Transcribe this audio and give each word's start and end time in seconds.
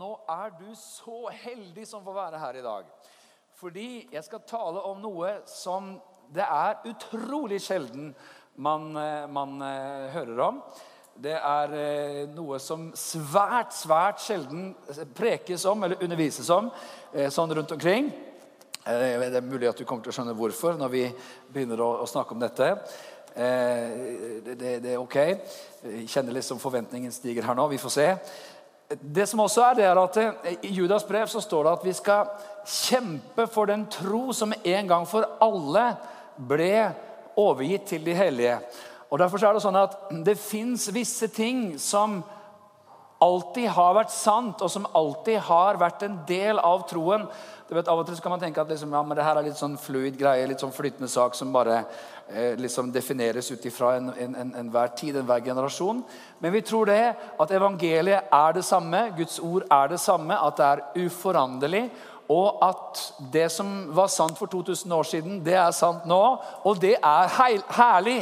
nå 0.00 0.14
er 0.32 0.52
du 0.56 0.70
så 0.78 1.26
heldig 1.42 1.84
som 1.88 2.04
får 2.04 2.16
være 2.16 2.40
her 2.40 2.56
i 2.56 2.64
dag. 2.64 2.86
Fordi 3.60 3.88
jeg 4.12 4.24
skal 4.24 4.46
tale 4.48 4.80
om 4.88 5.00
noe 5.02 5.34
som 5.48 5.92
det 6.32 6.46
er 6.46 6.78
utrolig 6.88 7.58
sjelden 7.60 8.14
man, 8.60 8.94
eh, 8.96 9.26
man 9.28 9.60
eh, 9.66 10.06
hører 10.14 10.40
om. 10.46 10.62
Det 11.20 11.34
er 11.36 11.74
eh, 11.76 12.20
noe 12.32 12.60
som 12.62 12.88
svært, 12.96 13.74
svært 13.76 14.22
sjelden 14.24 14.70
prekes 15.16 15.66
om 15.68 15.84
eller 15.84 16.00
undervises 16.00 16.48
om 16.54 16.70
sånn 17.34 17.52
rundt 17.58 17.74
omkring. 17.76 18.08
Det 18.80 19.26
er 19.28 19.44
mulig 19.44 19.68
at 19.68 19.82
du 19.82 19.84
kommer 19.84 20.06
til 20.06 20.14
å 20.14 20.16
skjønne 20.16 20.36
hvorfor 20.38 20.78
når 20.80 20.92
vi 20.94 21.02
begynner 21.52 21.82
å, 21.84 22.06
snakke 22.08 22.32
om 22.32 22.40
dette. 22.40 22.70
Det, 23.34 24.54
det, 24.54 24.70
det, 24.80 24.94
er 24.94 25.02
ok. 25.02 25.18
Jeg 25.84 26.08
kjenner 26.10 26.38
liksom 26.38 26.62
forventningen 26.62 27.12
stiger 27.12 27.44
her 27.50 27.58
nå. 27.58 27.68
Vi 27.74 27.82
får 27.82 27.92
se. 27.92 28.08
Det 28.90 29.26
som 29.28 29.40
også 29.44 29.62
er, 29.62 29.74
det 29.78 29.84
er 29.86 29.98
at 30.02 30.16
I 30.66 30.72
Judas 30.74 31.04
brev 31.06 31.28
så 31.30 31.40
står 31.40 31.66
det 31.66 31.72
at 31.76 31.84
vi 31.86 31.92
skal 31.94 32.30
kjempe 32.66 33.46
for 33.46 33.70
den 33.70 33.84
tro 33.86 34.32
som 34.34 34.52
en 34.64 34.88
gang 34.90 35.06
for 35.06 35.28
alle 35.42 35.84
ble 36.34 36.72
overgitt 37.38 37.86
til 37.92 38.02
de 38.06 38.16
hellige. 38.18 38.56
Og 39.10 39.18
Derfor 39.18 39.44
er 39.44 39.54
det 39.54 39.62
sånn 39.62 39.78
at 39.78 39.94
det 40.26 40.34
fins 40.38 40.88
visse 40.94 41.28
ting 41.34 41.78
som 41.78 42.20
alltid 43.20 43.68
har 43.76 43.96
vært 43.98 44.12
sant, 44.14 44.62
og 44.64 44.70
som 44.72 44.88
alltid 44.96 45.40
har 45.46 45.78
vært 45.80 46.04
en 46.06 46.20
del 46.28 46.58
av 46.58 46.86
troen. 46.88 47.26
Du 47.68 47.76
vet, 47.76 47.88
Av 47.88 48.00
og 48.00 48.06
til 48.08 48.18
kan 48.18 48.32
man 48.34 48.40
tenke 48.42 48.62
at 48.62 48.70
liksom, 48.72 48.90
ja, 48.96 49.02
men 49.06 49.14
det 49.14 49.24
her 49.24 49.38
er 49.38 49.46
litt 49.46 49.60
sånn 49.60 49.76
fluid 49.78 50.16
greie, 50.18 50.46
litt 50.48 50.62
sånn 50.62 50.74
flytende 50.74 51.06
sak 51.08 51.36
som 51.38 51.52
bare 51.54 51.84
eh, 52.26 52.56
liksom 52.58 52.90
defineres 52.90 53.50
ut 53.52 53.66
ifra 53.68 53.92
enhver 54.00 54.24
en, 54.24 54.34
en, 54.58 54.72
en 54.74 54.94
tid, 54.98 55.20
enhver 55.20 55.44
generasjon. 55.44 56.00
Men 56.40 56.54
vi 56.56 56.64
tror 56.66 56.90
det, 56.90 57.02
at 57.14 57.52
evangeliet 57.54 58.32
er 58.34 58.56
det 58.56 58.64
samme, 58.66 59.04
Guds 59.18 59.38
ord 59.38 59.68
er 59.70 59.92
det 59.92 60.00
samme, 60.02 60.34
at 60.34 60.58
det 60.58 60.70
er 60.70 61.06
uforanderlig. 61.06 61.84
Og 62.30 62.60
at 62.62 63.00
det 63.32 63.48
som 63.50 63.70
var 63.94 64.06
sant 64.06 64.38
for 64.38 64.46
2000 64.46 64.92
år 64.94 65.06
siden, 65.06 65.40
det 65.44 65.56
er 65.58 65.70
sant 65.74 66.04
nå. 66.06 66.22
Og 66.62 66.78
det 66.78 66.94
er 67.02 67.30
herlig. 67.30 68.20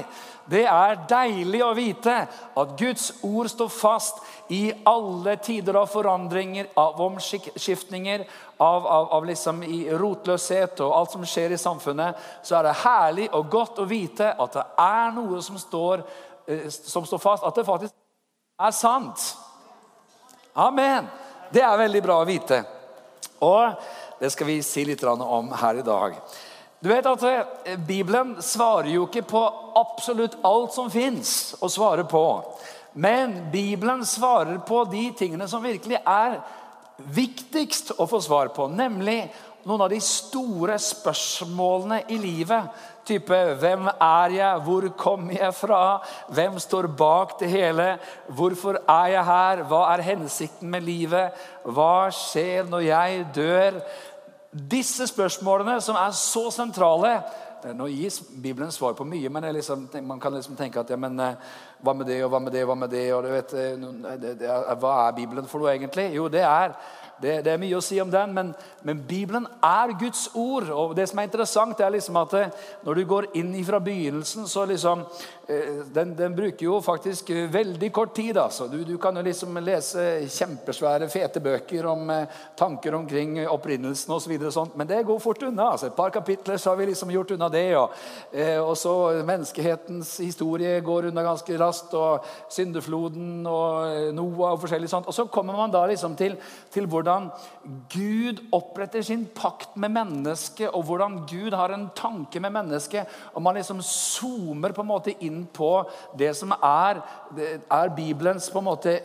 Det 0.49 0.65
er 0.65 0.97
deilig 1.11 1.61
å 1.65 1.75
vite 1.77 2.15
at 2.57 2.71
Guds 2.81 3.11
ord 3.21 3.51
står 3.53 3.69
fast 3.69 4.23
i 4.49 4.73
alle 4.85 5.37
tider 5.37 5.75
av 5.75 5.87
forandringer, 5.87 6.67
av 6.75 7.01
omskiftninger, 7.01 8.25
av, 8.57 8.87
av, 8.87 9.11
av 9.13 9.27
liksom 9.27 9.61
rotløshet 10.01 10.81
og 10.81 10.95
alt 10.97 11.13
som 11.13 11.27
skjer 11.29 11.53
i 11.53 11.61
samfunnet. 11.61 12.17
Så 12.43 12.57
er 12.57 12.69
det 12.69 12.79
herlig 12.83 13.29
og 13.37 13.51
godt 13.53 13.83
å 13.83 13.87
vite 13.89 14.33
at 14.33 14.57
det 14.57 14.65
er 14.85 15.13
noe 15.17 15.43
som 15.45 15.61
står, 15.61 16.03
eh, 16.49 16.67
som 16.73 17.07
står 17.07 17.23
fast. 17.23 17.45
At 17.45 17.61
det 17.61 17.67
faktisk 17.69 17.95
er 18.59 18.75
sant. 18.75 19.31
Amen. 20.59 21.07
Det 21.53 21.63
er 21.63 21.85
veldig 21.85 22.03
bra 22.05 22.21
å 22.23 22.29
vite. 22.29 22.63
Og 23.45 23.77
det 24.19 24.33
skal 24.35 24.49
vi 24.49 24.63
si 24.67 24.85
litt 24.89 25.05
om 25.05 25.53
her 25.61 25.79
i 25.79 25.87
dag. 25.87 26.17
Du 26.81 26.89
vet 26.89 27.07
at 27.07 27.23
eh, 27.27 27.77
Bibelen 27.77 28.37
svarer 28.43 28.91
jo 28.93 29.07
ikke 29.09 29.25
på 29.27 29.45
absolutt 29.79 30.37
alt 30.47 30.75
som 30.75 30.91
fins 30.91 31.57
å 31.61 31.71
svare 31.71 32.05
på. 32.07 32.25
Men 32.93 33.51
Bibelen 33.53 34.07
svarer 34.07 34.59
på 34.59 34.85
de 34.91 35.11
tingene 35.19 35.49
som 35.49 35.63
virkelig 35.63 36.01
er 36.05 36.41
viktigst 37.15 37.95
å 37.99 38.07
få 38.11 38.21
svar 38.23 38.51
på. 38.55 38.67
Nemlig 38.69 39.21
noen 39.69 39.85
av 39.85 39.91
de 39.93 39.99
store 40.03 40.79
spørsmålene 40.81 42.03
i 42.09 42.19
livet. 42.19 42.71
Type 43.05 43.37
'Hvem 43.61 43.89
er 43.89 44.31
jeg? 44.31 44.61
Hvor 44.65 44.89
kommer 44.89 45.33
jeg 45.33 45.55
fra? 45.55 46.03
Hvem 46.29 46.59
står 46.59 46.87
bak 46.87 47.39
det 47.41 47.51
hele? 47.51 47.99
Hvorfor 48.29 48.77
er 48.89 49.07
jeg 49.07 49.25
her? 49.25 49.63
Hva 49.65 49.95
er 49.95 50.03
hensikten 50.03 50.71
med 50.71 50.81
livet? 50.83 51.33
Hva 51.65 52.11
skjer 52.11 52.69
når 52.69 52.81
jeg 52.81 53.27
dør?' 53.35 53.83
Disse 54.71 55.07
spørsmålene 55.07 55.81
som 55.81 55.97
er 55.97 56.11
så 56.11 56.51
sentrale 56.51 57.23
Nå 57.75 57.89
gis 57.91 58.21
Bibelen 58.43 58.71
svar 58.73 58.93
på 58.95 59.05
mye, 59.05 59.29
men 59.29 59.43
liksom, 59.55 59.89
man 60.07 60.21
kan 60.21 60.35
liksom 60.35 60.57
tenke 60.57 60.79
at 60.81 60.91
ja, 60.91 60.97
men, 60.97 61.19
eh, 61.21 61.35
hva 61.81 61.95
med 61.95 62.07
det, 62.11 62.23
og 62.25 62.33
hva 62.33 62.41
med 62.43 62.53
det, 62.53 62.63
og 62.65 62.73
hva 62.73 62.79
med 62.79 62.91
det? 62.91 63.05
og 63.15 63.29
vet, 63.29 63.53
det, 63.53 64.33
det, 64.41 64.49
er, 64.49 64.75
Hva 64.81 64.95
er 65.07 65.19
Bibelen 65.19 65.47
for 65.47 65.63
noe, 65.63 65.75
egentlig? 65.75 66.09
Jo, 66.17 66.29
det 66.33 66.43
er 66.43 66.75
det, 67.23 67.41
det, 67.45 67.51
er 67.51 67.59
mye 67.59 67.79
å 67.79 67.83
si 67.83 67.97
om 67.99 68.11
den, 68.11 68.31
men, 68.35 68.51
men, 68.87 69.01
Bibelen 69.09 69.47
er 69.65 69.91
Guds 69.99 70.29
ord. 70.39 70.69
og 70.71 70.95
Det 70.95 71.09
som 71.11 71.19
er 71.19 71.27
interessant, 71.27 71.81
er 71.83 71.91
liksom 71.91 72.19
at 72.21 72.35
eh, 72.39 72.53
når 72.87 73.01
du 73.01 73.05
går 73.11 73.27
inn 73.41 73.51
fra 73.67 73.81
begynnelsen, 73.83 74.47
så 74.47 74.63
liksom 74.71 75.03
eh, 75.51 75.81
den, 75.95 76.13
den, 76.19 76.37
bruker 76.39 76.69
jo 76.69 76.79
faktisk 76.85 77.33
eh, 77.35 77.49
veldig 77.51 77.91
kort 77.95 78.15
tid. 78.15 78.39
altså. 78.39 78.69
Du, 78.71 78.85
du 78.87 78.95
kan 79.03 79.19
jo 79.19 79.25
liksom 79.27 79.59
lese 79.67 80.05
kjempesvære, 80.31 81.09
fete 81.11 81.43
bøker 81.43 81.89
om 81.91 82.13
tanker 82.59 82.95
omkring 82.95 83.41
opprinnelsen 83.49 84.15
osv. 84.15 84.37
Så 84.39 84.55
sånt, 84.55 84.79
men 84.79 84.87
det 84.87 85.03
går 85.09 85.19
fort 85.23 85.43
unna. 85.43 85.73
altså. 85.73 85.91
Et 85.91 85.99
par 85.99 86.15
kapitler 86.15 86.57
så 86.57 86.71
har 86.71 86.79
vi 86.79 86.87
liksom 86.93 87.11
gjort 87.11 87.35
unna 87.35 87.51
det. 87.51 87.67
Og, 87.81 87.99
og 88.63 88.77
så 88.79 88.95
menneskehetens 89.27 90.15
historie 90.23 90.79
går 90.87 91.11
unna 91.11 91.27
ganske 91.27 91.59
raskt. 91.69 91.95
Og 91.99 92.25
syndefloden 92.53 93.47
og 93.47 94.13
Noah 94.17 94.55
og 94.55 94.63
forskjellig 94.63 94.91
sånt. 94.91 95.09
Og 95.09 95.17
så 95.17 95.29
kommer 95.33 95.57
man 95.57 95.73
da 95.73 95.85
liksom 95.89 96.17
til, 96.19 96.37
til 96.73 96.89
hvordan 96.91 97.31
Gud 97.93 98.43
oppretter 98.55 99.05
sin 99.05 99.27
pakt 99.35 99.77
med 99.77 99.93
mennesket, 99.95 100.71
og 100.73 100.87
hvordan 100.89 101.21
Gud 101.29 101.57
har 101.57 101.75
en 101.75 101.89
tanke 101.97 102.41
med 102.41 102.55
mennesket. 102.55 103.09
Og 103.35 103.43
man 103.45 103.59
liksom 103.59 103.83
zoomer 103.85 104.75
på 104.75 104.85
en 104.85 104.91
måte 104.91 105.15
inn 105.25 105.45
på 105.53 105.71
det 106.19 106.35
som 106.39 106.55
er, 106.57 107.03
er 107.37 107.95
Bibelens 107.97 108.49
på 108.53 108.63
en 108.63 108.69
måte 108.69 108.97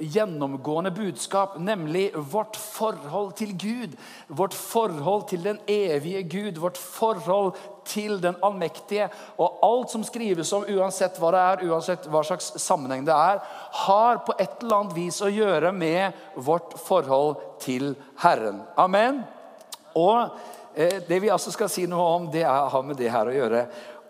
gjennomgående 0.00 0.92
budskap, 0.94 1.58
nemlig 1.60 2.10
vårt 2.14 2.56
forhold 2.56 3.32
til 3.38 3.54
Gud. 3.58 3.96
Vårt 4.28 4.54
forhold 4.54 5.28
til 5.28 5.44
den 5.44 5.60
evige 5.68 6.22
Gud. 6.28 6.60
Vårt 6.60 6.78
forhold 6.78 7.54
til 7.88 8.18
den 8.22 8.36
allmektige. 8.44 9.08
Og 9.40 9.62
alt 9.64 9.94
som 9.94 10.04
skrives 10.06 10.52
om, 10.56 10.66
uansett 10.68 11.18
hva 11.20 11.32
det 11.34 11.42
er, 11.44 11.64
uansett 11.70 12.08
hva 12.12 12.22
slags 12.26 12.52
sammenheng 12.60 13.06
det 13.08 13.14
er, 13.14 13.40
har 13.84 14.22
på 14.26 14.36
et 14.38 14.62
eller 14.62 14.82
annet 14.82 14.96
vis 14.98 15.22
å 15.24 15.32
gjøre 15.32 15.72
med 15.72 16.18
vårt 16.36 16.76
forhold 16.84 17.40
til 17.64 17.94
Herren. 18.22 18.62
Amen. 18.78 19.22
Og 19.98 20.38
eh, 20.74 21.00
det 21.08 21.22
vi 21.24 21.32
altså 21.32 21.52
skal 21.54 21.72
si 21.72 21.86
noe 21.90 22.12
om, 22.18 22.28
det 22.32 22.44
er, 22.44 22.68
har 22.72 22.84
med 22.86 23.00
det 23.00 23.10
her 23.12 23.30
å 23.30 23.34
gjøre. 23.34 23.64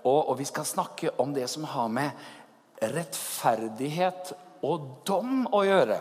Og, 0.05 0.21
og 0.21 0.37
vi 0.39 0.47
skal 0.49 0.69
snakke 0.69 1.15
om 1.22 1.33
det 1.37 1.49
som 1.50 1.66
har 1.69 1.89
med 1.93 2.28
rettferdighet 2.83 4.33
og 4.66 4.93
dom 5.06 5.47
å 5.55 5.65
gjøre. 5.66 5.99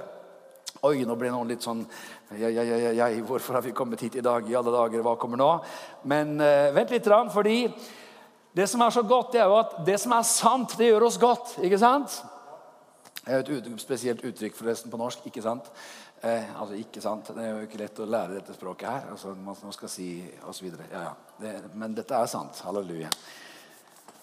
Oi, 0.86 1.02
nå 1.10 1.16
ble 1.18 1.32
noen 1.34 1.50
litt 1.50 1.66
sånn 1.66 1.82
ja, 2.36 2.50
ja, 2.50 2.92
ja, 2.92 3.08
Hvorfor 3.24 3.54
har 3.54 3.62
vi 3.64 3.72
kommet 3.72 4.02
hit 4.02 4.16
i 4.16 4.22
dag? 4.22 4.50
I 4.50 4.56
alle 4.56 4.72
dager, 4.74 5.04
hva 5.06 5.16
kommer 5.20 5.40
nå? 5.40 5.52
Men 6.04 6.36
uh, 6.42 6.74
vent 6.76 6.92
litt, 6.92 7.08
fordi 7.32 7.62
det 8.58 8.66
som 8.68 8.82
er 8.82 8.90
så 8.92 9.04
godt, 9.06 9.32
det 9.36 9.44
er 9.44 9.48
jo 9.48 9.60
at 9.60 9.78
det 9.86 10.00
som 10.02 10.16
er 10.18 10.26
sant, 10.28 10.76
det 10.80 10.90
gjør 10.90 11.08
oss 11.08 11.20
godt. 11.22 11.56
Ikke 11.64 11.80
sant? 11.80 12.20
Det 13.22 13.36
er 13.36 13.50
et 13.60 13.82
spesielt 13.84 14.24
uttrykk 14.26 14.56
forresten 14.58 14.92
på 14.92 15.00
norsk. 15.00 15.26
Ikke 15.30 15.44
sant? 15.46 15.68
Eh, 16.22 16.48
altså, 16.58 16.76
ikke 16.80 17.04
sant? 17.04 17.30
Det 17.36 17.44
er 17.44 17.52
jo 17.54 17.66
ikke 17.68 17.82
lett 17.84 18.00
å 18.02 18.08
lære 18.10 18.40
dette 18.40 18.56
språket 18.56 18.90
her. 18.90 19.12
altså 19.14 19.36
Man 19.38 19.76
skal 19.76 19.92
si 19.92 20.10
og 20.42 20.56
så 20.56 20.66
videre. 20.66 20.88
Ja, 20.92 21.04
ja. 21.10 21.14
Det, 21.38 21.54
men 21.78 21.94
dette 21.98 22.18
er 22.18 22.32
sant. 22.32 22.64
Halleluja. 22.66 23.12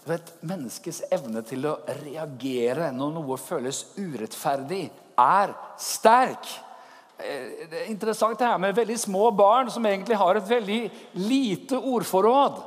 Vet, 0.05 0.35
Menneskets 0.45 1.05
evne 1.15 1.45
til 1.47 1.65
å 1.71 1.79
reagere 2.03 2.91
når 2.93 3.15
noe 3.15 3.39
føles 3.41 3.85
urettferdig, 3.97 4.89
er 5.21 5.55
sterk. 5.81 6.51
Eh, 7.25 7.67
det 7.71 7.81
er 7.81 7.91
interessant 7.91 8.39
det 8.39 8.49
her 8.49 8.61
med 8.61 8.77
veldig 8.77 8.99
små 9.01 9.31
barn 9.37 9.71
som 9.73 9.87
egentlig 9.89 10.19
har 10.21 10.37
et 10.37 10.49
veldig 10.49 10.81
lite 11.25 11.79
ordforråd. 11.81 12.61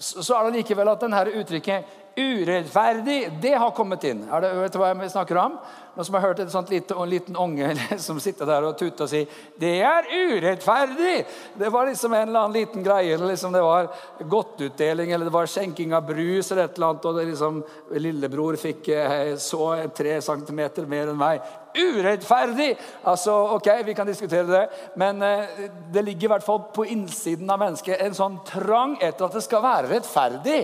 Så 0.00 0.32
er 0.36 0.46
det 0.46 0.60
likevel 0.60 0.88
at 0.88 1.02
denne 1.02 1.24
uttrykket 1.42 1.96
'urettferdig' 2.16 3.40
det 3.40 3.54
har 3.54 3.70
kommet 3.70 4.04
inn. 4.04 4.24
Er 4.28 4.40
det, 4.40 4.54
vet 4.54 4.72
du 4.72 4.78
hva 4.78 4.94
jeg 4.94 5.12
snakker 5.12 5.38
om? 5.40 5.58
Noen 5.90 6.06
som 6.06 6.14
har 6.14 6.22
hørt 6.22 6.38
et 6.38 6.52
sånt 6.52 6.70
lite, 6.70 6.94
en 6.94 7.10
liten 7.10 7.36
unge 7.36 7.72
som 8.06 8.20
sitter 8.22 8.46
der 8.46 8.66
og 8.68 8.76
tuter 8.78 9.04
og 9.04 9.10
sier 9.10 9.26
'Det 9.58 9.82
er 9.82 10.06
urettferdig!' 10.06 11.26
Det 11.58 11.72
var 11.72 11.86
liksom 11.86 12.14
en 12.14 12.28
eller 12.28 12.40
annen 12.40 12.56
liten 12.56 12.84
greie. 12.84 13.16
Liksom 13.16 13.52
det 13.52 13.62
var 13.62 13.90
godtutdeling 14.22 15.12
eller 15.12 15.24
det 15.24 15.32
var 15.32 15.46
skjenking 15.46 15.92
av 15.94 16.06
brus 16.06 16.52
eller 16.52 16.64
et 16.64 16.76
eller 16.76 16.86
annet, 16.86 17.04
og 17.04 17.16
det 17.16 17.26
liksom, 17.26 17.64
lillebror 17.90 18.56
fikk 18.56 18.88
eh, 18.88 19.36
så 19.36 19.90
tre 19.94 20.20
centimeter 20.20 20.86
mer 20.86 21.10
enn 21.10 21.18
meg. 21.18 21.40
Urettferdig! 21.74 22.76
Altså, 23.04 23.32
ok, 23.56 23.68
Vi 23.84 23.94
kan 23.94 24.06
diskutere 24.06 24.46
det, 24.46 24.68
men 24.96 25.22
eh, 25.22 25.68
det 25.92 26.04
ligger 26.04 26.28
i 26.28 26.32
hvert 26.34 26.46
fall 26.46 26.62
på 26.74 26.86
innsiden 26.86 27.50
av 27.50 27.58
mennesket 27.58 28.00
en 28.00 28.14
sånn 28.14 28.40
trang 28.46 28.96
etter 29.00 29.26
at 29.26 29.34
det 29.34 29.42
skal 29.42 29.62
være 29.62 29.90
rettferdig. 29.90 30.62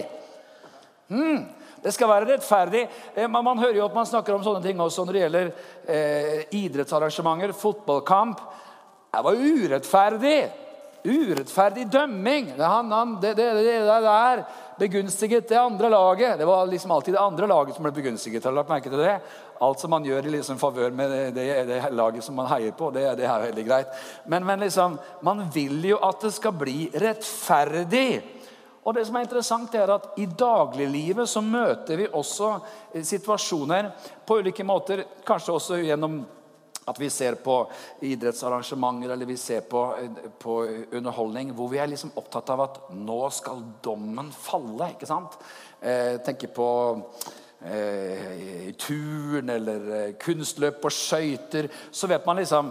Hmm. 1.08 1.44
Det 1.82 1.92
skal 1.94 2.10
være 2.10 2.26
rettferdig. 2.32 2.82
Eh, 3.14 3.28
man, 3.30 3.44
man, 3.46 3.58
hører 3.62 3.78
jo 3.78 3.86
at 3.86 3.94
man 3.94 4.08
snakker 4.08 4.34
om 4.34 4.44
sånne 4.44 4.64
ting 4.64 4.80
også 4.82 5.04
når 5.06 5.14
det 5.14 5.24
gjelder 5.24 5.50
eh, 5.86 6.38
idrettsarrangementer, 6.58 7.54
fotballkamp. 7.54 8.40
Det 9.14 9.24
var 9.24 9.38
urettferdig. 9.38 10.38
urettferdig 11.06 11.86
dømming. 11.86 12.48
Det, 12.56 12.64
han, 12.66 12.90
han, 12.90 13.18
det, 13.22 13.36
det, 13.38 13.52
det 13.62 13.76
der 13.86 14.42
begunstiget 14.78 15.48
det 15.48 15.60
andre 15.60 15.88
laget. 15.88 16.38
Det 16.38 16.44
var 16.44 16.66
liksom 16.66 16.90
alltid 16.90 17.14
det 17.14 17.20
andre 17.20 17.46
laget 17.46 17.76
som 17.76 17.86
ble 17.86 17.92
begunstiget. 17.92 18.44
Har 18.44 18.56
lagt 18.56 18.72
merke 18.72 18.90
til 18.90 19.00
det? 19.00 19.20
Alt 19.62 19.80
som 19.80 19.90
man 19.94 20.04
gjør 20.04 20.26
i 20.26 20.34
liksom 20.34 20.58
favør 20.58 20.90
med 20.90 21.14
det, 21.36 21.54
det, 21.68 21.78
laget 21.94 22.24
som 22.24 22.34
man 22.36 22.50
heier 22.50 22.74
på, 22.76 22.90
det 22.92 23.06
er 23.08 23.46
veldig 23.46 23.64
greit. 23.64 23.94
Men, 24.26 24.44
men 24.44 24.60
liksom, 24.60 24.98
man 25.24 25.46
vil 25.54 25.86
jo 25.94 26.00
at 26.04 26.26
det 26.26 26.34
skal 26.36 26.52
bli 26.58 26.90
rettferdig. 26.92 28.35
Og 28.86 28.94
det 28.94 29.02
som 29.08 29.18
er 29.18 29.26
interessant 29.26 29.74
er 29.74 29.90
at 29.96 30.12
I 30.22 30.28
dagliglivet 30.30 31.26
så 31.28 31.42
møter 31.42 31.98
vi 31.98 32.06
også 32.06 32.52
situasjoner 33.02 33.90
på 34.26 34.38
ulike 34.38 34.66
måter. 34.66 35.02
Kanskje 35.26 35.56
også 35.56 35.80
gjennom 35.82 36.20
at 36.86 37.00
vi 37.02 37.08
ser 37.10 37.34
på 37.42 37.56
idrettsarrangementer 38.06 39.10
eller 39.10 39.26
vi 39.26 39.36
ser 39.36 39.64
på, 39.66 39.80
på 40.38 40.58
underholdning 40.94 41.50
hvor 41.56 41.72
vi 41.72 41.80
er 41.82 41.90
liksom 41.90 42.14
opptatt 42.14 42.52
av 42.54 42.62
at 42.62 42.78
nå 42.94 43.18
skal 43.34 43.64
dommen 43.82 44.30
falle. 44.30 44.92
ikke 44.94 45.08
sant? 45.10 45.34
Eh, 45.80 46.14
tenker 46.22 46.54
på 46.54 46.68
eh, 47.66 48.70
turn 48.78 49.50
eller 49.50 49.90
eh, 49.98 50.12
kunstløp 50.22 50.78
på 50.84 50.94
skøyter. 50.94 51.72
Så 51.90 52.06
vet 52.06 52.26
man 52.26 52.38
liksom 52.38 52.70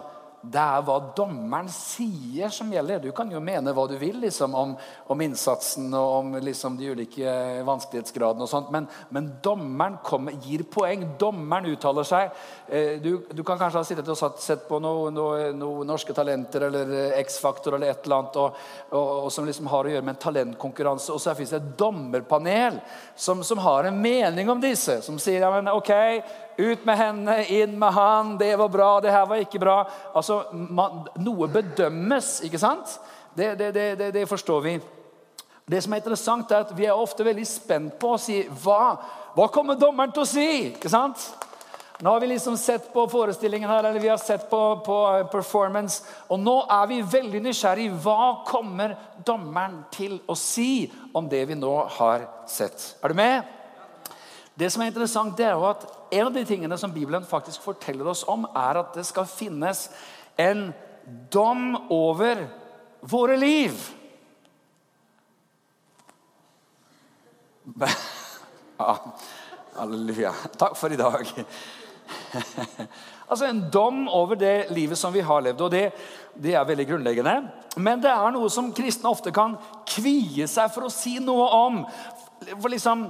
det 0.52 0.62
er 0.62 0.84
hva 0.86 0.96
dommeren 1.18 1.68
sier, 1.72 2.52
som 2.54 2.72
gjelder. 2.74 3.02
Du 3.04 3.12
kan 3.16 3.30
jo 3.32 3.42
mene 3.44 3.74
hva 3.76 3.86
du 3.90 3.96
vil 4.00 4.20
liksom, 4.24 4.56
om, 4.56 4.74
om, 5.12 5.24
innsatsen 5.26 5.88
og 5.98 6.12
om 6.20 6.36
liksom, 6.44 6.78
de 6.80 6.92
ulike 6.94 7.36
vanskelighetsgradene, 7.68 8.46
og 8.46 8.52
sånt, 8.52 8.72
men, 8.74 8.88
men 9.16 9.32
dommeren 9.44 9.98
kommer, 10.06 10.38
gir 10.46 10.66
poeng. 10.72 11.08
Dommeren 11.22 11.70
uttaler 11.72 12.08
seg. 12.08 12.36
Eh, 12.68 12.96
du, 13.02 13.12
du, 13.32 13.44
kan 13.48 13.60
kanskje 13.60 13.82
ha 13.82 13.88
sittet 13.88 14.12
og 14.12 14.40
sett 14.42 14.68
på 14.70 14.80
noen 14.84 15.16
noe, 15.16 15.50
noe 15.56 15.86
Norske 15.88 16.16
Talenter 16.16 16.68
eller 16.70 16.96
eh, 17.00 17.20
X-Faktor 17.24 17.78
eller 17.78 17.94
et 17.94 18.06
eller 18.06 18.22
annet, 18.22 18.40
og, 18.42 18.64
og, 18.92 19.12
og, 19.26 19.30
som 19.34 19.48
liksom 19.48 19.70
har 19.72 19.88
å 19.88 19.94
gjøre 19.96 20.06
med 20.06 20.16
en 20.16 20.24
talentkonkurranse. 20.28 21.14
Og 21.16 21.22
så 21.24 21.36
fins 21.38 21.56
det 21.56 21.62
et 21.62 21.76
dommerpanel 21.80 22.82
som, 23.16 23.44
som, 23.44 23.62
har 23.66 23.90
en 23.90 24.02
mening 24.02 24.50
om 24.52 24.62
disse, 24.62 25.00
som 25.06 25.18
sier 25.22 25.46
ja, 25.46 25.52
men 25.54 25.72
ok 25.72 25.94
ut 26.57 26.86
med 26.86 26.98
henne, 26.98 27.38
inn 27.52 27.80
med 27.80 27.94
han. 27.94 28.36
Det 28.38 28.56
var 28.56 28.69
bra, 28.69 28.90
det 29.02 29.13
her 29.13 29.25
var 29.30 29.44
ikke 29.44 29.62
bra. 29.62 29.78
Altså, 30.16 30.44
man, 30.52 31.06
Noe 31.24 31.50
bedømmes, 31.52 32.40
ikke 32.48 32.62
sant? 32.62 32.98
Det, 33.36 33.56
det, 33.60 33.72
det, 33.75 34.12
det, 34.16 34.28
forstår 34.30 34.62
vi. 34.63 34.75
Det 35.66 35.81
som 35.84 35.94
er 35.94 36.04
interessant, 36.04 36.52
er 36.52 36.63
at 36.63 36.75
vi 36.78 36.86
er 36.88 36.96
ofte 36.96 37.25
veldig 37.25 37.48
spent 37.50 37.98
på 38.00 38.13
å 38.16 38.22
si 38.22 38.44
hva, 38.63 38.96
hva 39.36 39.50
kommer 39.52 39.80
dommeren 39.80 40.13
til 40.16 40.24
å 40.24 40.30
si? 40.30 40.48
Ikke 40.69 40.92
sant? 40.94 41.25
Nå 42.00 42.12
har 42.12 42.19
vi 42.19 42.28
liksom 42.28 42.58
sett 42.60 42.94
på 42.94 43.06
forestillingen 43.08 43.69
her, 43.69 43.84
eller 43.84 44.00
vi 44.00 44.12
har 44.12 44.19
sett 44.19 44.50
på, 44.50 44.62
på 44.86 44.98
performance. 45.31 46.04
Og 46.28 46.40
nå 46.40 46.56
er 46.68 46.88
vi 46.92 47.01
veldig 47.01 47.40
nysgjerrig. 47.46 47.88
Hva 48.04 48.44
kommer 48.48 48.98
dommeren 49.25 49.81
til 49.96 50.18
å 50.28 50.36
si 50.40 50.90
om 51.16 51.30
det 51.31 51.46
vi 51.48 51.56
nå 51.60 51.75
har 51.98 52.28
sett? 52.51 52.98
Er 53.00 53.13
du 53.13 53.19
med? 53.19 53.56
Det 54.56 54.69
som 54.72 54.81
er 54.81 54.92
interessant, 54.92 55.36
det 55.38 55.50
er 55.50 55.56
jo 55.57 55.68
at 55.68 55.86
En 56.16 56.30
av 56.30 56.34
de 56.34 56.46
tingene 56.48 56.78
som 56.80 56.94
Bibelen 56.94 57.25
faktisk 57.28 57.63
forteller 57.66 58.07
oss 58.07 58.24
om, 58.30 58.46
er 58.56 58.78
at 58.80 58.94
det 58.96 59.04
skal 59.04 59.25
finnes 59.28 59.90
en 60.40 60.69
dom 61.34 61.75
over 61.92 62.46
våre 63.02 63.38
liv. 63.38 63.74
Ja, 68.75 68.98
halleluja. 69.78 70.34
Takk 70.60 70.74
for 70.75 70.92
i 70.92 70.98
dag. 71.00 71.30
altså 73.30 73.46
En 73.48 73.62
dom 73.72 74.10
over 74.12 74.36
det 74.36 74.68
livet 74.75 75.00
som 75.00 75.13
vi 75.13 75.24
har 75.24 75.42
levd. 75.42 75.62
og 75.62 75.72
det, 75.72 75.86
det 76.36 76.54
er 76.54 76.68
veldig 76.68 76.88
grunnleggende. 76.90 77.36
Men 77.78 78.04
det 78.04 78.12
er 78.12 78.36
noe 78.36 78.50
som 78.51 78.74
kristne 78.75 79.10
ofte 79.10 79.31
kan 79.31 79.56
kvie 79.88 80.48
seg 80.51 80.74
for 80.75 80.90
å 80.90 80.92
si 80.92 81.18
noe 81.24 81.48
om. 81.56 81.81
For 82.51 82.68
liksom, 82.74 83.08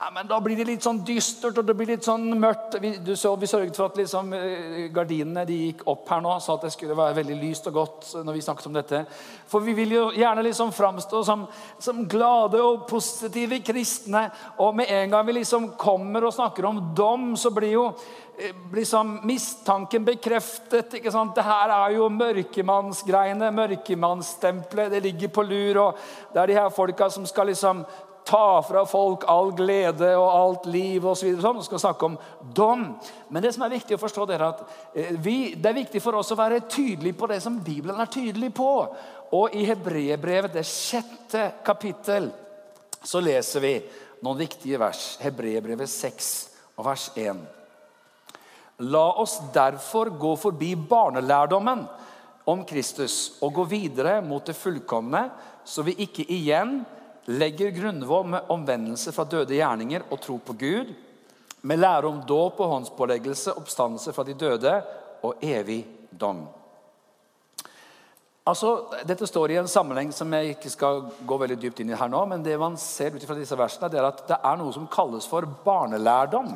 ja, 0.00 0.10
men 0.10 0.26
Da 0.26 0.40
blir 0.42 0.56
det 0.58 0.66
litt 0.66 0.84
sånn 0.84 0.98
dystert 1.06 1.58
og 1.60 1.66
det 1.68 1.74
blir 1.78 1.92
litt 1.94 2.06
sånn 2.06 2.26
mørkt. 2.40 2.76
Vi, 2.82 2.96
du 3.04 3.12
så, 3.16 3.34
vi 3.38 3.48
sørget 3.48 3.76
for 3.78 3.92
at 3.92 4.00
liksom, 4.00 4.32
eh, 4.36 4.80
gardinene 4.94 5.44
de 5.46 5.58
gikk 5.68 5.84
opp 5.90 6.10
her 6.10 6.20
nå, 6.24 6.32
så 6.42 6.56
at 6.56 6.66
det 6.66 6.72
skulle 6.74 6.96
være 6.98 7.18
veldig 7.20 7.38
lyst 7.38 7.68
og 7.70 7.78
godt. 7.78 8.10
når 8.24 8.36
vi 8.36 8.42
snakket 8.42 8.66
om 8.66 8.74
dette. 8.74 9.04
For 9.46 9.64
vi 9.64 9.76
vil 9.78 9.94
jo 9.94 10.04
gjerne 10.12 10.42
liksom 10.44 10.72
framstå 10.74 11.22
som, 11.24 11.46
som 11.78 12.04
glade 12.10 12.60
og 12.60 12.88
positive 12.90 13.60
kristne. 13.64 14.26
Og 14.58 14.74
med 14.74 14.90
en 14.90 15.14
gang 15.14 15.26
vi 15.26 15.38
liksom 15.38 15.70
kommer 15.78 16.26
og 16.26 16.34
snakker 16.34 16.66
om 16.66 16.82
dom, 16.94 17.36
så 17.36 17.54
blir 17.54 17.72
jo 17.76 17.88
liksom 18.74 19.20
mistanken 19.22 20.04
bekreftet. 20.04 20.94
ikke 20.94 21.12
sant? 21.12 21.34
Det 21.36 21.44
her 21.46 21.70
er 21.70 21.94
jo 21.96 22.08
mørkemannsgreiene, 22.10 23.50
mørkemannsstempelet. 23.54 24.90
Det 24.90 25.02
ligger 25.02 25.28
på 25.28 25.42
lur. 25.42 25.78
og 25.78 25.98
Det 26.32 26.42
er 26.42 26.46
de 26.46 26.58
her 26.58 26.68
folka 26.68 27.08
som 27.10 27.26
skal 27.26 27.46
liksom 27.46 27.84
ta 28.24 28.62
fra 28.62 28.84
folk 28.88 29.26
all 29.28 29.52
glede 29.56 30.14
og 30.16 30.28
alt 30.28 30.68
liv 30.72 31.04
osv. 31.06 31.34
Så 31.36 31.42
sånn, 31.44 31.58
Vi 31.60 31.66
skal 31.68 31.82
snakke 31.82 32.08
om 32.08 32.16
dom. 32.56 32.86
Men 33.28 33.42
det 33.44 33.52
som 33.54 33.66
er 33.66 33.74
viktig 33.76 33.96
å 33.96 34.00
forstå 34.00 34.26
det 34.28 34.38
er 34.38 34.46
at 34.46 34.62
eh, 34.94 35.12
vi, 35.20 35.54
det 35.54 35.70
er 35.70 35.82
viktig 35.82 36.00
for 36.02 36.16
oss 36.20 36.32
å 36.32 36.38
være 36.38 36.64
tydelige 36.68 37.18
på 37.20 37.28
det 37.30 37.40
som 37.44 37.60
Bibelen 37.64 38.00
er 38.00 38.12
tydelig 38.12 38.54
på. 38.56 38.70
Og 39.36 39.56
i 39.56 39.66
Hebreerbrevet, 39.68 40.54
det 40.56 40.64
sjette 40.68 41.50
kapittel, 41.66 42.30
så 43.04 43.20
leser 43.20 43.60
vi 43.60 43.74
noen 44.24 44.40
viktige 44.40 44.80
vers. 44.80 45.18
Hebreerbrevet 45.20 45.90
6 45.90 46.32
og 46.78 46.88
vers 46.88 47.10
1. 47.20 47.44
La 48.88 49.04
oss 49.20 49.36
derfor 49.54 50.10
gå 50.18 50.32
forbi 50.40 50.72
barnelærdommen 50.74 51.84
om 52.50 52.64
Kristus 52.66 53.36
og 53.44 53.54
gå 53.60 53.64
videre 53.70 54.18
mot 54.24 54.44
det 54.44 54.56
fullkomne, 54.58 55.28
så 55.64 55.84
vi 55.86 55.94
ikke 56.04 56.26
igjen 56.32 56.80
legger 57.24 57.70
grunnvoll 57.70 58.26
med 58.26 58.50
omvendelse 58.52 59.12
fra 59.12 59.24
døde 59.24 59.56
gjerninger 59.56 60.04
og 60.10 60.20
tro 60.20 60.38
på 60.38 60.56
Gud, 60.60 60.92
med 61.64 61.80
lære 61.80 62.10
om 62.10 62.20
dåp 62.28 62.60
og 62.60 62.74
håndspåleggelse, 62.74 63.54
oppstandelse 63.56 64.12
fra 64.12 64.24
de 64.28 64.34
døde 64.36 64.74
og 65.24 65.40
evig 65.40 65.80
dom. 66.10 66.44
Altså, 68.44 68.74
Dette 69.08 69.24
står 69.24 69.54
i 69.54 69.56
en 69.56 69.70
sammenheng 69.70 70.10
som 70.12 70.32
jeg 70.36 70.52
ikke 70.52 70.72
skal 70.72 71.06
gå 71.24 71.36
veldig 71.40 71.56
dypt 71.62 71.80
inn 71.80 71.94
i 71.94 71.96
her 71.96 72.10
nå. 72.12 72.20
Men 72.28 72.44
det 72.44 72.58
man 72.60 72.76
ser 72.80 73.16
ut 73.16 73.24
fra 73.24 73.36
disse 73.38 73.56
versene, 73.56 73.88
det 73.88 74.02
er 74.02 74.08
at 74.10 74.20
det 74.28 74.36
er 74.36 74.58
noe 74.60 74.74
som 74.76 74.88
kalles 74.92 75.28
for 75.30 75.48
barnelærdom. 75.64 76.50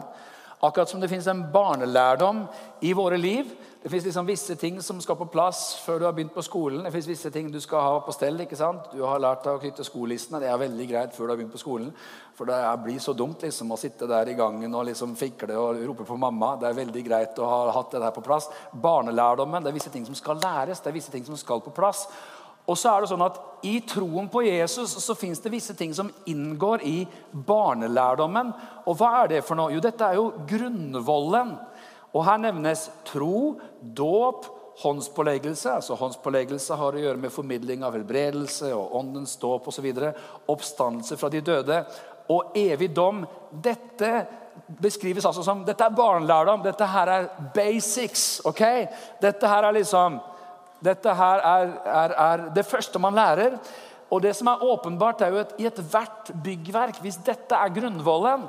Akkurat 0.60 0.90
som 0.90 1.00
det 1.00 1.08
fins 1.08 1.30
en 1.30 1.46
barnelærdom 1.52 2.44
i 2.84 2.92
våre 2.92 3.16
liv, 3.16 3.48
det 3.88 3.94
fins 3.94 4.04
liksom 4.04 4.26
visse 4.28 4.54
ting 4.60 4.82
som 4.84 4.98
skal 5.00 5.16
på 5.16 5.26
plass 5.32 5.78
før 5.80 6.02
du 6.02 6.04
har 6.04 6.12
begynt 6.12 6.34
på 6.34 6.42
skolen. 6.44 6.82
Det 6.84 6.90
fins 6.92 7.06
visse 7.08 7.30
ting 7.32 7.46
du 7.48 7.56
skal 7.64 7.80
ha 7.80 8.00
på 8.04 8.12
stell. 8.12 8.36
ikke 8.44 8.56
sant? 8.60 8.90
Du 8.92 9.00
har 9.00 9.16
lært 9.16 9.46
deg 9.46 9.56
å 9.56 9.60
knytte 9.62 9.86
skolissene. 9.86 10.42
Det 10.42 10.50
er 10.52 10.58
veldig 10.60 10.88
greit 10.90 11.14
før 11.16 11.24
du 11.24 11.32
har 11.32 11.38
begynt 11.38 11.54
på 11.54 11.60
skolen. 11.62 11.86
For 12.36 12.44
det 12.44 12.58
blir 12.84 12.98
så 13.00 13.14
dumt 13.16 13.46
liksom 13.46 13.72
å 13.72 13.78
sitte 13.80 14.04
der 14.10 14.28
i 14.28 14.34
gangen 14.36 14.76
og 14.76 14.84
liksom 14.90 15.14
fikle 15.16 15.56
og 15.56 15.80
rope 15.88 16.04
på 16.04 16.18
mamma. 16.20 16.50
Det 16.60 16.68
er 16.68 16.76
veldig 16.82 17.04
greit 17.06 17.40
å 17.40 17.48
ha 17.48 17.62
hatt 17.78 17.96
det 17.96 18.02
der 18.04 18.12
på 18.12 18.26
plass. 18.26 18.50
Barnelærdommen, 18.76 19.64
det 19.64 19.72
er 19.72 19.78
visse 19.78 19.94
ting 19.94 20.04
som 20.04 20.18
skal 20.20 20.36
læres. 20.44 20.84
Det 20.84 20.92
er 20.92 20.98
visse 20.98 21.14
ting 21.14 21.24
som 21.24 21.40
skal 21.40 21.64
på 21.64 21.72
plass. 21.72 22.04
Og 22.68 22.76
så 22.76 22.92
er 22.92 23.00
det 23.00 23.08
sånn 23.08 23.24
at 23.24 23.40
I 23.64 23.78
troen 23.88 24.28
på 24.28 24.44
Jesus 24.44 24.98
så 25.00 25.16
fins 25.16 25.40
det 25.40 25.54
visse 25.56 25.72
ting 25.72 25.96
som 25.96 26.12
inngår 26.28 26.84
i 26.84 26.98
barnelærdommen. 27.32 28.52
Og 28.84 29.00
hva 29.00 29.22
er 29.22 29.32
det 29.32 29.44
for 29.48 29.56
noe? 29.56 29.72
Jo, 29.72 29.80
dette 29.80 30.04
er 30.04 30.20
jo 30.20 30.28
grunnvollen 30.52 31.56
og 32.14 32.24
Her 32.24 32.38
nevnes 32.40 32.88
tro, 33.04 33.58
dåp, 33.82 34.46
håndspåleggelse. 34.78 35.72
altså 35.72 35.94
Håndspåleggelse 35.98 36.76
har 36.78 36.94
å 36.94 37.02
gjøre 37.02 37.20
med 37.20 37.34
formidling 37.34 37.82
av 37.84 37.96
helbredelse 37.96 38.70
og 38.74 38.94
åndens 39.00 39.36
dåp 39.36 39.68
osv. 39.68 39.88
Oppstandelse 40.48 41.18
fra 41.18 41.30
de 41.32 41.42
døde 41.44 41.80
og 42.32 42.56
evig 42.58 42.90
dom. 42.94 43.24
Dette 43.50 44.12
beskrives 44.80 45.26
altså 45.26 45.42
som 45.46 45.64
Dette 45.66 45.84
er 45.84 45.96
barnelærdom. 45.98 46.62
Dette 46.62 46.86
her 46.86 47.12
er 47.12 47.28
basics. 47.54 48.40
ok? 48.44 48.62
Dette 49.20 49.50
her 49.50 49.68
er 49.68 49.78
liksom 49.80 50.20
Dette 50.80 51.10
her 51.10 51.40
er, 51.42 51.70
er, 51.84 52.12
er 52.14 52.48
det 52.54 52.66
første 52.66 52.98
man 53.02 53.16
lærer. 53.18 53.58
Og 54.10 54.22
det 54.22 54.36
som 54.36 54.46
er 54.46 54.62
åpenbart, 54.62 55.20
er 55.20 55.34
jo 55.34 55.40
at 55.42 55.56
i 55.58 55.66
ethvert 55.66 56.30
byggverk, 56.44 57.00
hvis 57.02 57.18
dette 57.26 57.56
er 57.56 57.72
grunnvollen, 57.74 58.46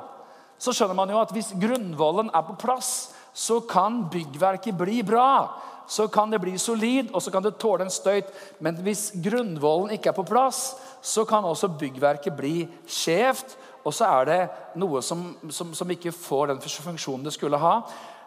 så 0.60 0.72
skjønner 0.72 0.96
man 0.96 1.10
jo 1.10 1.18
at 1.20 1.32
hvis 1.34 1.50
grunnvollen 1.60 2.30
er 2.32 2.44
på 2.46 2.54
plass, 2.62 3.10
så 3.32 3.60
kan 3.60 4.04
byggverket 4.10 4.74
bli 4.78 5.02
bra. 5.02 5.60
Så 5.90 6.08
kan 6.08 6.30
det 6.30 6.38
bli 6.38 6.58
solid, 6.58 7.10
og 7.10 7.22
så 7.22 7.32
kan 7.34 7.42
det 7.42 7.56
tåle 7.58 7.82
en 7.84 7.90
støyt. 7.90 8.28
Men 8.62 8.76
hvis 8.78 9.10
grunnvollen 9.22 9.90
ikke 9.96 10.12
er 10.12 10.14
på 10.14 10.26
plass, 10.28 10.76
så 11.02 11.24
kan 11.26 11.44
også 11.44 11.72
byggverket 11.80 12.36
bli 12.36 12.68
skjevt. 12.86 13.56
Og 13.84 13.94
så 13.94 14.06
er 14.20 14.28
det 14.28 14.40
noe 14.78 15.02
som, 15.02 15.32
som, 15.50 15.74
som 15.74 15.90
ikke 15.90 16.12
får 16.14 16.52
den 16.52 16.62
funksjonen 16.62 17.26
det 17.26 17.34
skulle 17.34 17.58
ha. 17.58 17.80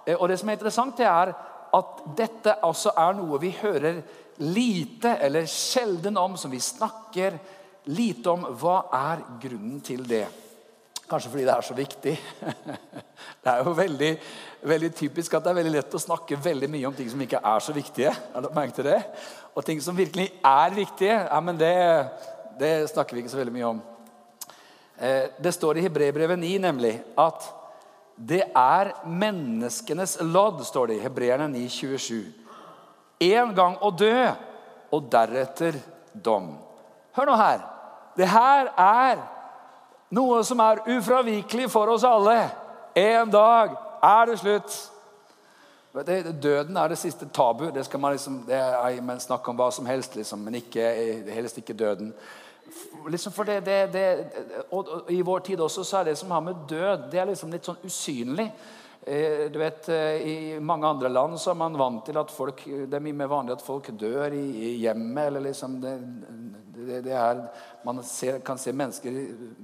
Eh, 0.06 0.18
og 0.18 0.28
det 0.28 0.40
som 0.42 0.50
er 0.50 0.60
interessant, 0.60 0.98
det 1.00 1.08
er 1.08 1.34
at 1.74 2.04
dette 2.18 2.58
altså 2.66 2.92
er 3.00 3.16
noe 3.18 3.40
vi 3.42 3.54
hører 3.62 4.02
lite 4.44 5.16
eller 5.24 5.48
sjelden 5.50 6.18
om, 6.18 6.38
som 6.38 6.52
vi 6.52 6.60
snakker 6.60 7.38
lite 7.96 8.30
om. 8.34 8.48
Hva 8.60 8.84
er 8.94 9.24
grunnen 9.42 9.80
til 9.86 10.04
det? 10.10 10.26
Kanskje 11.14 11.30
fordi 11.30 11.46
det 11.46 11.54
er 11.54 11.62
så 11.62 11.76
viktig. 11.78 12.14
Det 13.44 13.52
er 13.52 13.60
jo 13.60 13.72
veldig, 13.76 14.10
veldig, 14.66 14.90
typisk 14.96 15.34
at 15.36 15.44
det 15.44 15.52
er 15.52 15.58
veldig 15.58 15.72
lett 15.74 15.96
å 15.96 16.00
snakke 16.00 16.38
veldig 16.40 16.68
mye 16.72 16.88
om 16.88 16.94
ting 16.96 17.10
som 17.12 17.20
ikke 17.22 17.42
er 17.44 17.64
så 17.64 17.74
viktige. 17.76 18.14
Har 18.34 18.44
du 18.44 18.48
merket 18.56 18.88
det? 18.88 19.00
Og 19.54 19.66
ting 19.68 19.82
som 19.84 19.98
virkelig 19.98 20.30
er 20.48 20.76
viktige, 20.76 21.18
ja, 21.28 21.40
men 21.44 21.60
det, 21.60 21.74
det 22.60 22.72
snakker 22.92 23.16
vi 23.16 23.24
ikke 23.24 23.34
så 23.34 23.42
veldig 23.42 23.56
mye 23.56 23.68
om. 23.68 23.82
Eh, 24.96 25.28
det 25.44 25.54
står 25.56 25.78
i 25.80 25.84
Hebrebrevet 25.84 26.40
9 26.40 26.54
nemlig 26.64 26.94
at 27.20 27.50
det 28.16 28.42
er 28.48 28.94
menneskenes 29.04 30.18
lodd, 30.24 30.64
står 30.66 30.94
det 30.94 30.98
i 31.02 31.04
Hebreerne 31.04 31.50
9, 31.52 31.68
27. 31.68 32.24
En 33.28 33.54
gang 33.60 33.78
å 33.84 33.92
dø, 33.92 34.16
og 34.94 35.12
deretter 35.12 35.78
dom. 36.14 36.54
Hør 37.18 37.30
nå 37.30 37.38
her. 37.44 37.64
Det 38.16 38.30
her 38.30 38.72
er 38.78 39.24
noe 40.14 40.44
som 40.46 40.62
er 40.64 40.84
ufravikelig 40.94 41.70
for 41.74 41.92
oss 41.94 42.06
alle. 42.08 42.38
En 42.96 43.32
dag 43.34 43.74
er 44.04 44.30
det 44.30 44.40
slutt. 44.40 44.76
Døden 46.42 46.78
er 46.78 46.88
det 46.88 46.98
siste 46.98 47.28
tabu. 47.34 47.70
Det 47.74 47.86
skal 47.86 48.00
man 48.00 48.12
liksom, 48.12 48.44
det 48.48 48.58
er, 48.58 49.20
snakke 49.20 49.50
om 49.50 49.58
hva 49.58 49.70
som 49.72 49.86
helst, 49.86 50.16
liksom, 50.16 50.40
men 50.40 50.56
ikke, 50.62 50.88
helst 51.30 51.58
ikke 51.58 51.74
døden. 51.78 52.14
Liksom 53.10 53.34
for 53.34 53.44
det, 53.44 53.66
det, 53.66 53.94
det 53.94 54.06
og, 54.72 54.88
og, 54.88 55.12
I 55.12 55.22
vår 55.22 55.40
tid 55.40 55.60
også 55.60 55.84
så 55.84 55.98
er 55.98 56.04
det 56.04 56.18
som 56.18 56.32
har 56.32 56.40
med 56.40 56.56
død, 56.70 57.12
det 57.12 57.20
er 57.20 57.30
liksom 57.30 57.52
litt 57.54 57.66
sånn 57.66 57.84
usynlig. 57.86 58.48
Eh, 59.06 59.52
du 59.52 59.60
vet, 59.60 59.90
eh, 59.90 60.28
I 60.28 60.60
mange 60.60 60.88
andre 60.88 61.10
land 61.10 61.36
så 61.40 61.52
er 61.52 61.60
man 61.60 61.76
vant 61.76 62.06
til 62.08 62.18
at 62.18 62.32
folk, 62.32 62.64
det 62.64 62.96
er 62.96 63.04
mye 63.04 63.18
mer 63.20 63.32
vanlig 63.32 63.58
at 63.58 63.66
folk 63.66 63.90
dør 64.00 64.32
i, 64.32 64.46
i 64.64 64.70
hjemmet. 64.86 65.26
eller 65.28 65.44
liksom 65.50 65.82
det, 65.84 65.98
det, 66.74 67.02
det 67.04 67.12
er, 67.12 67.42
Man 67.84 68.00
ser, 68.04 68.38
kan 68.40 68.58
se 68.58 68.72
mennesker 68.72 69.12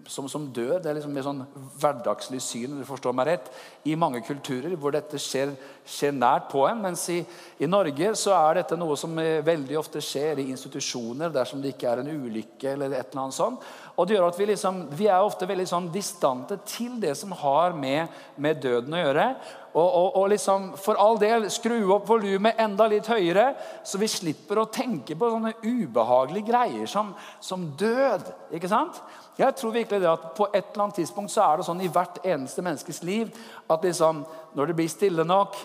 som, 0.07 0.27
som 0.27 0.49
dør. 0.51 0.81
Det 0.83 0.89
er 0.91 0.97
liksom 0.97 1.13
mer 1.15 1.23
sånn 1.23 1.45
hverdagslig 1.79 2.41
syn 2.43 2.75
du 2.81 2.83
forstår 2.83 3.15
meg 3.15 3.29
rett, 3.29 3.47
i 3.87 3.95
mange 3.95 4.19
kulturer 4.27 4.75
hvor 4.75 4.91
dette 4.91 5.15
skjer, 5.21 5.53
skjer 5.87 6.17
nært 6.17 6.49
på 6.51 6.65
en. 6.67 6.81
Mens 6.83 7.05
i, 7.13 7.21
i, 7.59 7.69
Norge 7.69 8.11
så 8.19 8.35
er 8.35 8.59
dette 8.59 8.75
noe 8.79 8.99
som 8.99 9.15
eh, 9.23 9.39
veldig 9.45 9.79
ofte 9.79 10.03
skjer 10.03 10.43
i 10.43 10.49
institusjoner 10.51 11.31
dersom 11.31 11.63
det 11.63 11.77
ikke 11.77 11.93
er 11.93 12.03
en 12.03 12.11
ulykke. 12.11 12.73
eller 12.73 12.91
et 12.91 13.07
eller 13.07 13.23
annet 13.23 13.39
sånt. 13.39 13.63
Og 13.99 14.07
det 14.07 14.15
gjør 14.15 14.29
at 14.29 14.37
Vi 14.39 14.45
liksom, 14.47 14.77
vi 14.95 15.07
er 15.11 15.19
ofte 15.19 15.47
veldig 15.47 15.65
sånn 15.67 15.89
distante 15.91 16.55
til 16.63 16.95
det 17.01 17.17
som 17.19 17.33
har 17.35 17.73
med, 17.75 18.07
med 18.39 18.61
døden 18.63 18.95
å 18.95 19.01
gjøre. 19.01 19.25
Og, 19.73 19.85
og, 19.85 20.07
og, 20.21 20.29
liksom, 20.31 20.69
for 20.79 20.97
all 20.97 21.19
del 21.19 21.49
skru 21.51 21.91
opp 21.93 22.07
volumet 22.07 22.57
enda 22.63 22.87
litt 22.89 23.09
høyere, 23.11 23.51
så 23.83 23.99
vi 24.01 24.07
slipper 24.09 24.63
å 24.63 24.69
tenke 24.71 25.17
på 25.19 25.29
sånne 25.29 25.51
ubehagelige 25.61 26.47
greier 26.47 26.87
som, 26.89 27.11
som 27.43 27.67
død. 27.77 28.31
ikke 28.55 28.71
sant? 28.71 29.01
Jeg 29.39 29.55
tror 29.55 29.75
virkelig 29.75 30.01
det 30.01 30.09
at 30.11 30.31
På 30.35 30.47
et 30.47 30.63
eller 30.71 30.85
annet 30.87 31.01
tidspunkt 31.01 31.31
så 31.31 31.43
er 31.45 31.59
det 31.59 31.67
sånn 31.67 31.83
i 31.83 31.91
hvert 31.91 32.23
eneste 32.23 32.63
menneskes 32.63 33.03
liv 33.07 33.35
at 33.69 33.83
liksom, 33.83 34.23
når 34.55 34.71
det 34.71 34.79
blir 34.79 34.89
stille 34.91 35.27
nok, 35.27 35.59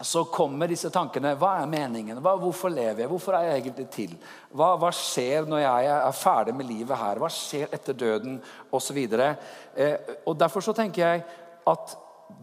så 0.00 0.22
kommer 0.30 0.70
disse 0.70 0.90
tankene. 0.94 1.34
Hva 1.38 1.56
er 1.58 1.70
meningen? 1.70 2.20
Hva, 2.22 2.36
hvorfor 2.38 2.70
lever 2.70 3.02
jeg? 3.02 3.10
Hvorfor 3.10 3.34
er 3.34 3.48
jeg 3.48 3.62
egentlig 3.62 3.86
til? 3.94 4.12
Hva, 4.54 4.76
hva, 4.78 4.92
skjer 4.94 5.48
når 5.50 5.64
jeg 5.64 5.88
er 5.94 6.14
ferdig 6.14 6.54
med 6.54 6.68
livet 6.68 7.00
her? 7.00 7.18
Hva 7.18 7.30
skjer 7.32 7.72
etter 7.74 7.96
døden? 7.98 8.36
Og, 8.70 8.82
så 8.82 8.94
eh, 8.94 9.96
og 10.24 10.36
Derfor 10.38 10.62
så 10.62 10.74
tenker 10.76 11.02
jeg 11.02 11.24
at 11.66 11.96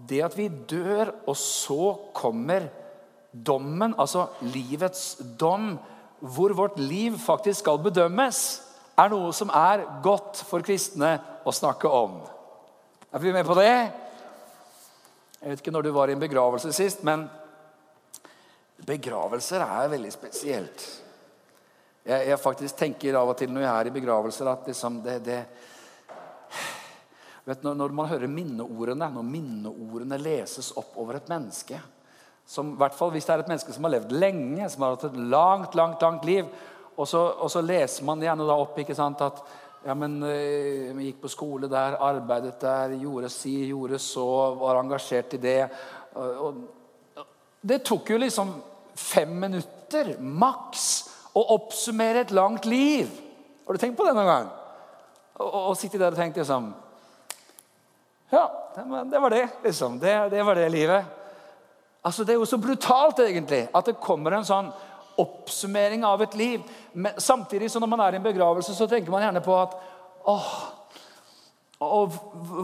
det 0.09 0.21
at 0.25 0.35
vi 0.37 0.49
dør, 0.49 1.13
og 1.27 1.37
så 1.37 1.95
kommer 2.13 2.67
dommen, 3.31 3.95
altså 3.97 4.27
livets 4.41 5.17
dom, 5.39 5.77
hvor 6.19 6.53
vårt 6.57 6.79
liv 6.79 7.17
faktisk 7.19 7.59
skal 7.59 7.79
bedømmes, 7.83 8.61
er 8.97 9.11
noe 9.11 9.31
som 9.35 9.51
er 9.51 9.83
godt 10.03 10.43
for 10.47 10.63
kristne 10.63 11.17
å 11.45 11.53
snakke 11.55 11.87
om. 11.87 12.19
Er 13.11 13.23
vi 13.23 13.31
med 13.35 13.47
på 13.47 13.55
det? 13.59 13.75
Jeg 15.41 15.51
vet 15.51 15.61
ikke 15.61 15.73
når 15.75 15.85
du 15.85 15.91
var 15.95 16.09
i 16.09 16.15
en 16.15 16.23
begravelse 16.23 16.71
sist, 16.73 17.03
men 17.05 17.27
begravelser 18.85 19.63
er 19.65 19.91
veldig 19.95 20.11
spesielt. 20.13 20.85
Jeg, 22.05 22.27
jeg 22.29 22.41
faktisk 22.41 22.77
tenker 22.77 23.17
av 23.17 23.31
og 23.31 23.37
til 23.39 23.49
når 23.51 23.65
jeg 23.65 23.73
er 23.73 23.89
i 23.89 23.95
begravelser, 23.95 24.49
at 24.51 24.69
liksom 24.69 25.01
det, 25.05 25.19
det 25.25 25.39
Vet, 27.45 27.61
når, 27.61 27.75
når, 27.77 27.91
man 27.93 28.07
hører 28.09 28.29
minneordene, 28.31 29.05
når 29.13 29.25
minneordene 29.29 30.17
leses 30.17 30.71
opp 30.81 30.95
over 30.97 31.19
et 31.19 31.27
menneske 31.29 31.77
som, 32.45 32.71
hvert 32.77 32.93
fall 32.97 33.11
Hvis 33.13 33.27
det 33.27 33.33
er 33.35 33.43
et 33.43 33.51
menneske 33.51 33.73
som 33.73 33.85
har 33.85 33.93
levd 33.95 34.15
lenge, 34.17 34.65
som 34.69 34.85
har 34.85 34.95
hatt 34.95 35.05
et 35.07 35.19
langt 35.29 35.77
langt, 35.77 36.01
langt 36.01 36.25
liv, 36.25 36.49
og 36.95 37.07
så, 37.09 37.21
og 37.41 37.51
så 37.51 37.61
leser 37.61 38.05
man 38.07 38.21
gjerne 38.23 38.47
da 38.47 38.57
opp 38.61 38.77
ikke 38.81 38.97
sant, 38.97 39.21
at 39.21 39.41
ja, 39.85 39.93
men 39.97 40.17
øh, 40.25 41.01
gikk 41.05 41.19
på 41.21 41.29
skole 41.29 41.69
der, 41.69 41.97
arbeidet 42.01 42.55
der, 42.61 42.95
gjorde 43.01 43.29
si, 43.29 43.53
gjorde 43.69 43.99
så, 44.01 44.25
var 44.57 44.79
engasjert 44.79 45.35
i 45.37 45.41
det. 45.41 45.59
Og, 46.15 46.39
og, 46.47 47.25
det 47.65 47.83
tok 47.85 48.09
jo 48.13 48.17
liksom 48.21 48.53
fem 48.95 49.31
minutter 49.39 50.15
maks 50.19 50.85
å 51.35 51.43
oppsummere 51.57 52.23
et 52.23 52.33
langt 52.35 52.65
liv. 52.69 53.11
Har 53.65 53.75
du 53.75 53.81
tenkt 53.81 53.97
på 53.99 54.07
det 54.07 54.15
noen 54.15 54.29
gang? 54.29 54.49
Og 55.43 55.75
sitte 55.77 55.99
der 55.99 56.15
og 56.15 56.19
tenke 56.19 56.39
liksom 56.41 56.73
ja, 58.33 58.73
det 59.05 59.19
var 59.21 59.29
det, 59.29 59.47
liksom. 59.63 59.99
Det, 60.01 60.29
det 60.29 60.43
var 60.43 60.57
det 60.57 60.69
livet. 60.69 61.05
Altså, 62.01 62.23
Det 62.23 62.33
er 62.33 62.39
jo 62.39 62.45
så 62.45 62.57
brutalt, 62.57 63.19
egentlig, 63.19 63.67
at 63.73 63.85
det 63.85 64.01
kommer 64.01 64.33
en 64.35 64.47
sånn 64.47 64.71
oppsummering 65.21 66.03
av 66.03 66.23
et 66.25 66.33
liv. 66.35 66.63
Men 66.93 67.21
samtidig 67.21 67.69
som 67.71 67.85
når 67.85 67.91
man 67.93 68.03
er 68.03 68.17
i 68.17 68.19
en 68.19 68.25
begravelse, 68.25 68.73
så 68.75 68.87
tenker 68.89 69.13
man 69.13 69.23
gjerne 69.23 69.43
på 69.45 69.55
at 69.55 69.77
åh, 70.25 70.49
og 71.85 72.17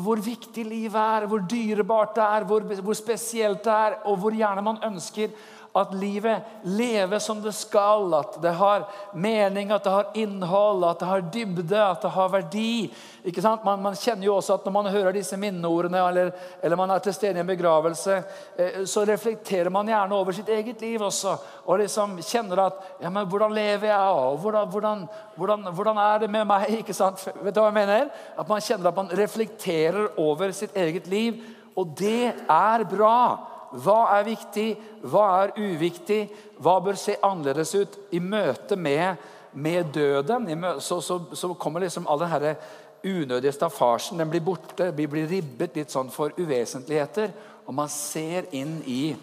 hvor 0.03 0.21
viktig 0.23 0.63
livet 0.65 0.99
er, 0.99 1.27
hvor 1.29 1.43
dyrebart 1.49 2.15
det 2.15 2.25
er, 2.25 2.45
hvor, 2.47 2.67
hvor 2.81 2.97
spesielt 2.97 3.63
det 3.63 3.73
er, 3.73 3.97
og 4.07 4.17
hvor 4.21 4.35
gjerne 4.35 4.63
man 4.65 4.79
ønsker 4.87 5.33
at 5.73 5.93
livet 5.95 6.41
lever 6.63 7.19
som 7.19 7.39
det 7.41 7.53
skal, 7.55 8.09
at 8.13 8.35
det 8.43 8.51
har 8.59 8.83
mening, 9.13 9.71
at 9.71 9.83
det 9.83 9.93
har 9.93 10.09
innhold, 10.19 10.83
at 10.83 10.99
det 10.99 11.07
har 11.07 11.21
dybde, 11.31 11.79
at 11.79 12.01
det 12.03 12.11
har 12.11 12.31
verdi. 12.33 12.91
Ikke 13.23 13.43
sant? 13.43 13.63
Man, 13.63 13.79
man 13.83 13.95
kjenner 13.95 14.25
jo 14.25 14.35
også 14.35 14.57
at 14.57 14.65
Når 14.65 14.73
man 14.73 14.89
hører 14.91 15.15
disse 15.15 15.37
minneordene, 15.37 16.01
eller, 16.09 16.31
eller 16.63 16.79
man 16.79 16.91
er 16.91 17.03
til 17.03 17.13
stede 17.15 17.39
i 17.39 17.43
en 17.43 17.47
begravelse, 17.47 18.17
eh, 18.57 18.81
så 18.85 19.05
reflekterer 19.07 19.69
man 19.71 19.87
gjerne 19.87 20.17
over 20.17 20.35
sitt 20.35 20.49
eget 20.49 20.81
liv 20.81 21.05
også. 21.07 21.37
Og 21.65 21.79
liksom 21.79 22.17
kjenner 22.19 22.65
at 22.65 22.81
ja, 23.01 23.09
men 23.09 23.27
'Hvordan 23.27 23.53
lever 23.53 23.87
jeg?' 23.87 24.11
og 24.11 24.37
hvordan, 24.37 24.67
hvordan, 24.67 25.07
hvordan, 25.35 25.63
hvordan, 25.73 25.97
er 25.97 26.17
det 26.19 26.29
med 26.29 26.45
meg?' 26.45 26.69
ikke 26.81 26.93
sant? 26.93 27.27
Vet 27.41 27.55
du 27.55 27.61
hva 27.61 27.71
jeg 27.71 27.79
mener? 27.79 28.09
At 28.37 28.49
Man 28.49 28.61
kjenner 28.61 28.87
at 28.87 28.95
man 28.95 29.17
reflekterer 29.17 30.07
over 30.17 30.51
sitt 30.51 30.75
eget 30.75 31.07
liv. 31.07 31.39
Og 31.77 31.95
det 31.97 32.33
er 32.49 32.83
bra. 32.83 33.39
Hva 33.71 33.99
er 34.17 34.27
viktig? 34.27 34.67
Hva 35.07 35.25
er 35.43 35.53
uviktig? 35.59 36.21
Hva 36.61 36.77
bør 36.83 36.97
se 36.99 37.15
annerledes 37.23 37.73
ut 37.75 37.97
i 38.11 38.19
møte 38.19 38.75
med, 38.75 39.21
med 39.53 39.93
døden? 39.95 40.49
Så, 40.79 40.99
så, 41.01 41.21
så, 41.33 41.53
kommer 41.55 41.85
liksom 41.85 42.07
all 42.07 42.19
den 42.19 42.55
unødige 43.03 43.55
staffasjen. 43.55 44.19
Den 44.19 44.29
blir 44.29 44.43
borte. 44.45 44.91
Vi 44.95 45.07
blir 45.07 45.29
ribbet 45.29 45.77
litt 45.79 45.93
sånn 45.93 46.11
for 46.13 46.35
uvesentligheter. 46.37 47.31
Og 47.65 47.75
man 47.77 47.89
ser 47.91 48.49
inn 48.51 48.79
i 48.85 49.13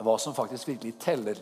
hva 0.00 0.16
som 0.18 0.34
faktisk 0.36 0.72
virkelig 0.72 0.96
teller. 1.02 1.38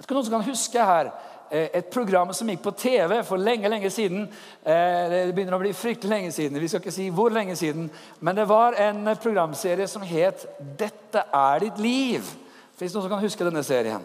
Jeg 0.00 0.06
skal 0.06 0.16
noen 0.16 0.26
som 0.26 0.38
kan 0.38 0.48
huske 0.48 0.84
her 0.88 1.10
et 1.50 1.90
program 1.90 2.32
som 2.34 2.48
gikk 2.48 2.62
på 2.62 2.70
TV 2.78 3.16
for 3.26 3.42
lenge 3.42 3.68
lenge 3.68 3.90
siden. 3.90 4.28
Eh, 4.62 5.10
det 5.10 5.34
begynner 5.34 5.56
å 5.56 5.62
bli 5.62 5.72
fryktelig 5.74 6.10
lenge 6.10 6.32
siden. 6.32 6.60
Vi 6.60 6.68
skal 6.68 6.82
ikke 6.82 6.94
si 6.94 7.08
hvor 7.10 7.32
lenge 7.34 7.56
siden. 7.56 7.90
Men 8.20 8.36
det 8.36 8.48
var 8.48 8.78
en 8.78 9.16
programserie 9.22 9.86
som 9.86 10.02
het 10.02 10.46
'Dette 10.78 11.24
er 11.34 11.58
ditt 11.58 11.78
liv'. 11.78 12.34
Fins 12.76 12.92
det 12.92 12.96
noen 12.96 13.08
som 13.08 13.10
kan 13.10 13.24
huske 13.24 13.44
denne 13.44 13.64
serien? 13.64 14.02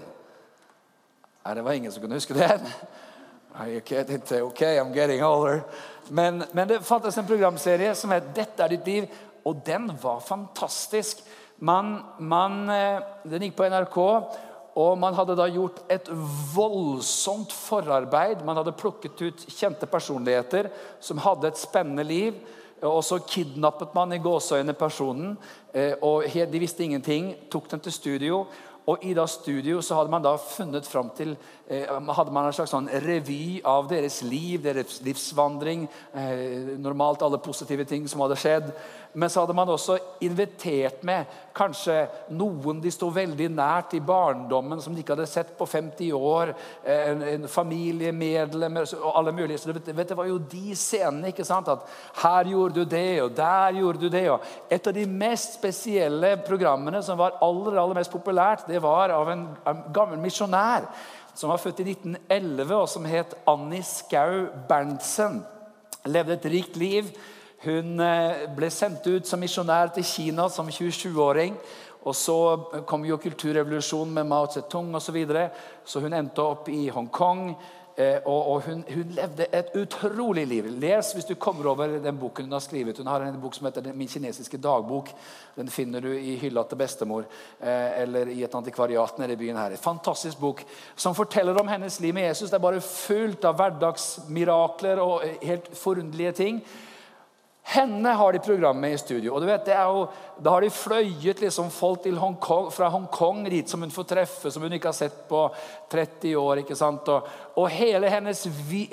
Nei, 1.46 1.54
det 1.54 1.64
var 1.64 1.72
ingen 1.72 1.92
som 1.92 2.02
kunne 2.02 2.16
huske 2.16 2.34
den. 2.34 2.62
Okay, 3.56 4.42
ok, 4.42 4.62
I'm 4.62 4.94
getting 4.94 5.24
older. 5.24 5.62
Men, 6.10 6.44
men 6.54 6.68
det 6.68 6.84
fantes 6.86 7.18
en 7.18 7.28
programserie 7.28 7.96
som 7.96 8.12
het 8.12 8.24
'Dette 8.36 8.64
er 8.64 8.68
ditt 8.68 8.86
liv', 8.86 9.08
og 9.46 9.66
den 9.66 9.92
var 10.02 10.20
fantastisk. 10.20 11.18
Man, 11.60 12.02
man, 12.20 12.70
eh, 12.70 13.00
den 13.24 13.42
gikk 13.42 13.56
på 13.56 13.64
NRK. 13.64 13.98
Og 14.76 14.98
man 15.00 15.16
hadde 15.16 15.38
da 15.40 15.48
gjort 15.48 15.80
et 15.92 16.10
voldsomt 16.52 17.54
forarbeid. 17.56 18.44
Man 18.44 18.60
hadde 18.60 18.76
plukket 18.76 19.22
ut 19.24 19.48
kjente 19.48 19.88
personligheter 19.88 20.68
som 21.00 21.22
hadde 21.24 21.48
et 21.48 21.62
spennende 21.62 22.04
liv. 22.04 22.38
Og 22.84 23.00
så 23.08 23.22
kidnappet 23.24 23.96
man 23.96 24.12
i 24.14 24.20
gåseøyne 24.20 24.76
personen. 24.76 25.38
Eh, 25.74 25.96
og 26.04 26.28
De 26.28 26.60
visste 26.60 26.84
ingenting. 26.84 27.36
Tok 27.50 27.70
dem 27.72 27.80
til 27.80 27.92
studio. 27.92 28.46
Og 28.86 29.02
i 29.02 29.16
da 29.18 29.24
studio 29.26 29.80
så 29.82 29.96
hadde 29.98 30.14
man 30.14 30.22
da 30.22 30.36
funnet 30.38 30.86
fram 30.86 31.08
til 31.18 31.32
eh, 31.68 31.88
hadde 31.90 32.34
man 32.34 32.46
en 32.46 32.54
slags 32.54 32.70
sånn 32.76 32.90
revy 33.02 33.64
av 33.66 33.88
deres 33.90 34.20
liv, 34.22 34.60
deres 34.62 35.00
livsvandring. 35.06 35.88
Eh, 36.14 36.76
normalt 36.78 37.26
alle 37.26 37.42
positive 37.42 37.88
ting 37.90 38.06
som 38.12 38.22
hadde 38.22 38.38
skjedd. 38.38 38.70
Men 39.16 39.30
så 39.30 39.42
hadde 39.42 39.54
man 39.56 39.70
også 39.72 39.96
invitert 40.28 41.04
med 41.08 41.30
kanskje 41.56 42.02
noen 42.36 42.82
de 42.84 42.92
sto 42.92 43.08
veldig 43.16 43.48
nært 43.56 43.94
i 43.96 44.02
barndommen, 44.04 44.82
som 44.84 44.92
de 44.92 45.00
ikke 45.00 45.16
hadde 45.16 45.28
sett 45.32 45.54
på 45.56 45.68
50 45.72 46.10
år. 46.18 46.52
En, 46.84 47.24
en 47.24 47.48
familiemedlemmer 47.48 48.90
og 49.00 49.14
alle 49.22 49.32
mulige. 49.38 49.62
Så 49.62 49.72
det, 49.72 49.96
vet, 49.96 50.10
det 50.12 50.18
var 50.20 50.28
jo 50.28 50.42
de 50.52 50.76
scenene. 50.76 51.32
ikke 51.32 51.48
sant? 51.48 51.72
At 51.72 51.86
her 52.26 52.52
gjorde 52.52 52.82
du 52.82 52.90
det, 52.92 53.22
og 53.24 53.32
der 53.38 53.80
gjorde 53.80 54.04
du 54.04 54.10
det. 54.12 54.26
Og 54.34 54.74
et 54.76 54.90
av 54.92 54.98
de 54.98 55.06
mest 55.08 55.56
spesielle 55.62 56.34
programmene 56.44 57.00
som 57.06 57.20
var 57.22 57.38
aller, 57.46 57.80
aller 57.80 58.02
mest 58.02 58.12
populært, 58.12 58.68
det 58.68 58.84
var 58.84 59.16
av 59.16 59.32
en, 59.32 59.48
en 59.64 59.86
gammel 59.96 60.20
misjonær 60.26 60.90
som 61.36 61.52
var 61.52 61.60
født 61.60 61.82
i 61.84 61.88
1911, 61.92 62.76
og 62.76 62.90
som 62.92 63.08
het 63.08 63.34
Annie 63.48 63.84
Skau 63.84 64.46
Berntsen. 64.70 65.42
Levde 66.08 66.36
et 66.36 66.52
rikt 66.52 66.78
liv 66.80 67.10
hun 67.66 68.00
eh, 68.00 68.46
ble 68.56 68.70
sendt 68.72 69.08
ut 69.08 69.28
som 69.28 69.42
misjonær 69.42 69.94
til 69.96 70.06
Kina 70.06 70.48
som 70.50 70.70
27-åring. 70.70 71.58
Og 72.06 72.16
Så 72.16 72.36
kom 72.86 73.06
jo 73.06 73.18
kulturrevolusjonen 73.18 74.14
med 74.14 74.28
Mao 74.30 74.46
Zedong 74.52 74.94
osv. 74.96 75.06
Så, 75.06 75.12
videre. 75.12 75.50
så 75.86 76.00
hun 76.00 76.14
endte 76.14 76.44
opp 76.44 76.70
i 76.70 76.88
Hongkong. 76.94 77.56
Eh, 77.98 78.18
og, 78.28 78.62
hun, 78.66 78.82
hun, 78.92 79.12
levde 79.16 79.46
et 79.56 79.70
utrolig 79.80 80.44
liv. 80.48 80.66
Les 80.84 81.12
hvis 81.16 81.26
du 81.26 81.36
kommer 81.40 81.70
over 81.72 81.94
den 82.04 82.18
boken 82.20 82.46
hun 82.46 82.58
har 82.58 82.60
skrevet. 82.60 82.98
Hun 82.98 83.08
har 83.08 83.24
en 83.24 83.40
bok 83.42 83.56
som 83.56 83.66
heter 83.66 83.94
'Min 83.94 84.08
kinesiske 84.08 84.58
dagbok'. 84.58 85.14
Den 85.56 85.70
finner 85.70 86.02
du 86.02 86.12
i 86.12 86.36
hylla 86.36 86.64
til 86.64 86.78
bestemor 86.78 87.24
eh, 87.62 88.02
eller 88.02 88.28
i 88.28 88.44
et 88.44 88.56
antikvariat 88.56 89.20
nede 89.20 89.34
i 89.34 89.36
byen 89.36 89.58
her. 89.58 89.72
En 89.72 89.78
fantastisk 89.78 90.40
bok 90.40 90.66
som 90.96 91.16
forteller 91.16 91.62
om 91.62 91.68
hennes 91.68 92.00
liv 92.00 92.14
med 92.14 92.28
Jesus. 92.28 92.50
Det 92.50 92.56
er 92.56 92.68
bare 92.68 92.82
fullt 92.82 93.46
av 93.46 93.56
hverdagsmirakler 93.56 95.00
og 95.00 95.22
helt 95.42 95.78
forunderlige 95.78 96.32
ting. 96.32 96.64
Henne 97.68 98.10
har 98.14 98.34
de 98.34 98.40
programmet 98.40 98.94
i 98.94 98.98
studio. 98.98 99.34
og 99.34 99.42
du 99.42 99.48
vet, 99.48 99.68
jo, 99.68 100.08
Da 100.44 100.52
har 100.52 100.62
de 100.62 100.70
fløyet 100.70 101.40
liksom 101.42 101.72
folk 101.72 102.06
Hong 102.06 102.36
Kong, 102.36 102.72
fra 102.72 102.90
Hongkong 102.90 103.50
dit 103.50 103.70
som 103.70 103.82
hun 103.82 103.90
får 103.90 104.04
treffe, 104.04 104.52
som 104.52 104.62
hun 104.62 104.74
ikke 104.74 104.88
har 104.88 104.94
sett 104.94 105.28
på 105.28 105.50
30 105.90 106.36
år. 106.36 106.58
ikke 106.58 106.76
sant? 106.76 107.08
Og, 107.08 107.28
og 107.56 107.70
hele 107.70 108.10
hennes 108.10 108.48
vi, 108.70 108.88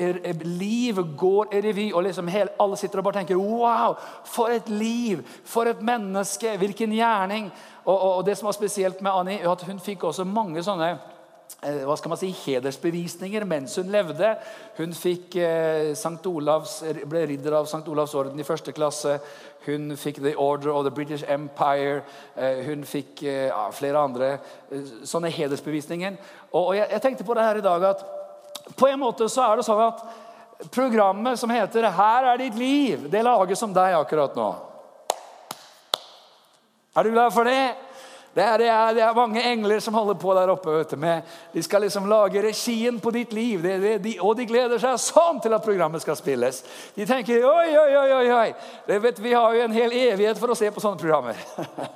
liv 0.45 0.97
går 1.17 1.53
i 1.53 1.61
revy. 1.61 1.93
og 1.93 2.03
liksom 2.03 2.29
hele, 2.29 2.49
Alle 2.59 2.77
sitter 2.77 2.99
og 2.99 3.05
bare 3.05 3.21
tenker 3.21 3.37
Wow! 3.37 3.95
For 4.25 4.49
et 4.49 4.69
liv! 4.69 5.21
For 5.45 5.65
et 5.65 5.83
menneske! 5.83 6.57
Hvilken 6.57 6.93
gjerning! 6.93 7.53
Og, 7.85 8.03
og, 8.03 8.17
og 8.17 8.27
det 8.27 8.39
som 8.39 8.47
var 8.47 8.53
spesielt 8.53 9.03
med 9.03 9.13
Annie, 9.13 9.51
at 9.51 9.63
hun 9.63 9.81
fikk 9.81 10.05
også 10.05 10.25
mange 10.25 10.63
sånne 10.63 10.97
hva 11.63 11.95
skal 11.95 12.11
man 12.11 12.19
si, 12.19 12.33
hedersbevisninger 12.35 13.45
mens 13.47 13.77
hun 13.79 13.91
levde. 13.93 14.33
Hun 14.81 14.95
fikk 14.99 15.37
eh, 15.39 15.93
Olavs, 16.27 16.81
ble 17.07 17.23
ridder 17.31 17.55
av 17.61 17.69
St. 17.71 17.87
Olavs 17.87 18.15
orden 18.19 18.41
i 18.41 18.47
første 18.47 18.75
klasse. 18.75 19.21
Hun 19.67 19.93
fikk 19.97 20.19
The 20.23 20.35
Order 20.37 20.71
of 20.71 20.85
the 20.85 20.91
British 20.91 21.23
Empire. 21.29 22.03
Eh, 22.37 22.65
hun 22.67 22.83
fikk 22.85 23.23
eh, 23.23 23.47
ja, 23.47 23.69
flere 23.71 24.03
andre 24.03 24.33
eh, 24.71 24.91
sånne 25.07 25.31
hedersbevisninger. 25.31 26.19
Og, 26.51 26.61
og 26.65 26.75
jeg, 26.77 26.89
jeg, 26.91 27.03
tenkte 27.05 27.27
på 27.29 27.37
det 27.39 27.47
her 27.47 27.61
i 27.61 27.65
dag 27.65 27.87
at 27.93 28.03
på 28.79 28.91
en 28.91 29.01
måte 29.03 29.29
så 29.31 29.47
er 29.47 29.61
det 29.61 29.67
sånn 29.67 29.85
at 29.85 30.03
programmet 30.75 31.39
som 31.39 31.51
heter 31.51 31.91
'Her 31.91 32.33
er 32.33 32.37
ditt 32.39 32.59
liv', 32.59 33.09
det 33.11 33.23
lages 33.23 33.59
som 33.59 33.73
deg 33.75 33.95
akkurat 33.95 34.35
nå. 34.37 34.51
Er 36.97 37.03
du 37.03 37.11
glad 37.11 37.33
for 37.33 37.45
det? 37.45 37.75
Det 38.35 38.41
er, 38.43 38.59
det, 38.59 38.69
er, 38.69 38.95
det 38.97 39.03
er, 39.05 39.15
mange 39.15 39.43
engler 39.45 39.81
som 39.85 39.95
holder 39.95 40.15
på 40.15 40.33
der 40.35 40.49
oppe. 40.49 40.73
vet 40.73 40.91
du, 40.91 40.97
med, 40.97 41.23
De 41.53 41.63
skal 41.63 41.83
liksom 41.85 42.07
lage 42.09 42.43
regien 42.43 43.01
på 43.01 43.11
ditt 43.13 43.33
liv. 43.33 43.63
Det, 43.63 43.99
de, 44.05 44.15
og 44.21 44.37
de 44.39 44.47
gleder 44.49 44.81
seg 44.81 44.97
sånn 45.05 45.41
til 45.45 45.53
at 45.53 45.65
programmet 45.65 46.01
skal 46.01 46.17
spilles. 46.17 46.63
De 46.97 47.05
tenker 47.09 47.45
oi, 47.45 47.67
oi, 47.77 47.91
oi, 48.01 48.31
oi. 48.33 48.49
Vet, 48.89 49.21
vi 49.21 49.35
har 49.37 49.53
jo 49.53 49.67
en 49.67 49.77
hel 49.77 49.93
evighet 49.93 50.41
for 50.41 50.55
å 50.55 50.57
se 50.57 50.73
på 50.73 50.81
sånne 50.81 51.03
programmer. 51.03 51.37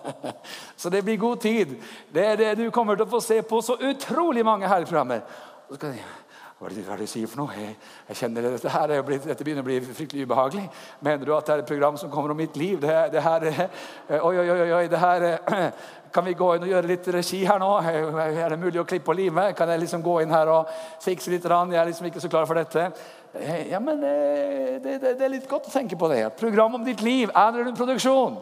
så 0.80 0.92
det 0.92 1.00
blir 1.06 1.16
god 1.24 1.40
tid. 1.40 1.72
Det 2.12 2.28
er 2.34 2.36
det 2.42 2.52
du 2.60 2.68
kommer 2.70 3.00
til 3.00 3.08
å 3.08 3.14
få 3.16 3.22
se 3.24 3.40
på 3.40 3.62
så 3.64 3.78
utrolig 3.80 4.44
mange 4.44 4.68
herreprogrammer. 4.68 5.24
Og 5.66 5.72
så 5.72 5.80
skal 5.80 5.96
de, 5.96 6.04
hva 6.56 6.70
er 6.70 6.72
det, 6.72 6.82
hva 6.86 6.94
du 6.96 7.04
sier 7.04 7.28
for 7.28 7.42
noe? 7.42 7.52
Jeg, 7.52 7.74
jeg 8.08 8.16
kjenner 8.16 8.46
Dette 8.48 8.70
her 8.72 8.92
er 8.94 9.02
blitt, 9.04 9.26
dette 9.28 9.44
begynner 9.44 9.60
å 9.60 9.66
bli 9.66 9.76
fryktelig 9.84 10.24
ubehagelig. 10.24 10.62
Mener 11.04 11.28
du 11.28 11.34
at 11.36 11.44
det 11.44 11.52
er 11.52 11.62
et 11.62 11.68
program 11.68 11.98
som 12.00 12.08
kommer 12.08 12.32
om 12.32 12.40
mitt 12.40 12.56
liv? 12.56 12.78
Det, 12.80 12.94
det 13.12 13.24
her, 13.26 13.44
oi, 14.16 14.32
oi, 14.40 14.46
oi, 14.54 14.70
oi, 14.78 14.86
det 14.88 15.02
her 15.02 15.26
Kan 16.16 16.24
vi 16.24 16.32
gå 16.38 16.48
inn 16.56 16.64
og 16.64 16.70
gjøre 16.70 16.88
litt 16.88 17.10
regi 17.12 17.42
her 17.44 17.60
nå? 17.60 17.68
Er 17.84 18.54
det 18.54 18.56
mulig 18.62 18.80
å 18.80 18.86
klippe 18.88 19.12
og 19.12 19.18
lime? 19.18 19.50
Kan 19.58 19.68
jeg 19.68 19.82
liksom 19.82 20.00
gå 20.00 20.14
inn 20.22 20.32
her 20.32 20.48
og 20.48 20.70
fikse 21.04 21.28
litt? 21.34 21.44
Jeg 21.44 21.76
er 21.76 21.90
liksom 21.90 22.08
ikke 22.08 22.22
så 22.24 22.30
klar 22.32 22.48
for 22.48 22.56
dette. 22.56 22.86
Ja, 23.68 23.82
men 23.82 24.00
det, 24.00 24.16
det, 24.86 24.94
det 25.04 25.26
er 25.26 25.34
litt 25.34 25.50
godt 25.50 25.68
å 25.68 25.74
tenke 25.74 25.98
på 26.00 26.08
det. 26.08 26.22
Program 26.40 26.78
om 26.78 26.86
ditt 26.86 27.04
liv 27.04 27.28
er 27.36 27.60
en 27.66 27.76
produksjon. 27.76 28.38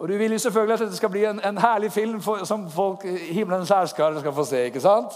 Og 0.00 0.08
Du 0.08 0.16
vil 0.16 0.32
jo 0.32 0.38
selvfølgelig 0.38 0.74
at 0.74 0.80
dette 0.80 0.96
skal 0.96 1.10
bli 1.12 1.24
en, 1.28 1.40
en 1.44 1.58
herlig 1.58 1.92
film 1.92 2.22
for, 2.24 2.44
som 2.48 2.70
folk, 2.72 3.02
himmelens 3.04 3.68
herskare 3.68 4.20
skal 4.20 4.32
få 4.32 4.44
se. 4.48 4.62
ikke 4.64 4.80
sant? 4.80 5.12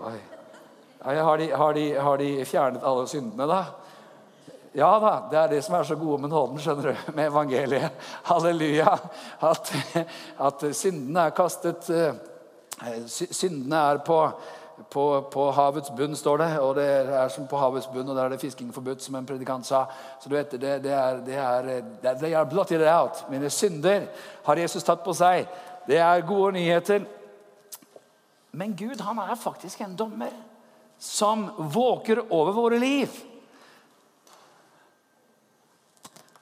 Oi. 0.00 0.14
Har 1.02 1.36
de, 1.36 1.50
har, 1.52 1.72
de, 1.72 1.92
har 1.94 2.16
de 2.16 2.44
fjernet 2.44 2.80
alle 2.84 3.04
syndene, 3.08 3.46
da? 3.48 3.60
Ja 4.74 4.88
da, 5.02 5.12
det 5.30 5.38
er 5.38 5.52
det 5.52 5.60
som 5.64 5.76
er 5.76 5.84
så 5.84 5.96
gode 5.96 6.22
med 6.22 6.32
nåden, 6.32 6.58
skjønner 6.60 6.88
du, 6.88 7.12
med 7.12 7.26
evangeliet. 7.26 8.08
Halleluja. 8.30 8.96
At, 9.44 9.74
at 10.48 10.64
syndene 10.72 11.20
er 11.28 11.36
kastet 11.36 11.90
eh, 11.92 12.14
Syndene 13.08 13.76
er 13.76 14.00
på, 14.06 14.22
på, 14.90 15.04
på, 15.32 15.50
havets 15.52 15.90
bunn, 15.96 16.16
står 16.16 16.38
det. 16.42 16.48
Og 16.62 16.74
det 16.78 16.86
er 16.88 17.28
som 17.32 17.46
på 17.50 17.60
havets 17.60 17.88
bunn, 17.92 18.08
og 18.08 18.16
der 18.16 18.24
er 18.24 18.34
det 18.34 18.40
fisking 18.42 18.72
forbudt, 18.74 19.02
som 19.02 19.18
en 19.18 19.26
predikant 19.26 19.66
sa. 19.66 19.84
Så 20.20 20.30
du 20.30 20.36
vet, 20.36 20.54
det, 20.56 20.74
det 20.84 20.92
er, 20.94 21.22
det 21.26 21.38
er, 21.38 21.70
They 22.18 22.34
are 22.34 22.46
blotted 22.48 22.84
out. 22.86 23.24
Mine 23.30 23.50
synder 23.50 24.08
har 24.46 24.62
Jesus 24.62 24.86
tatt 24.86 25.04
på 25.04 25.14
seg. 25.16 25.48
Det 25.88 25.98
er 26.02 26.26
gode 26.28 26.52
nyheter. 26.58 27.06
Men 28.52 28.76
Gud 28.76 29.00
han 29.04 29.20
er 29.22 29.36
faktisk 29.38 29.80
en 29.84 29.96
dommer 29.96 30.32
som 30.98 31.46
våker 31.58 32.24
over 32.34 32.52
våre 32.52 32.78
liv. 32.78 33.12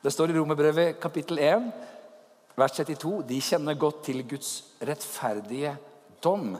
Det 0.03 0.13
står 0.15 0.31
i 0.31 0.37
Romerbrevet 0.39 1.01
kapittel 1.03 1.41
1, 1.43 1.67
vers 2.57 2.73
32. 2.79 3.25
De 3.27 3.41
kjenner 3.43 3.75
godt 3.75 4.05
til 4.07 4.23
Guds 4.29 4.51
rettferdige 4.87 5.75
dom. 6.23 6.55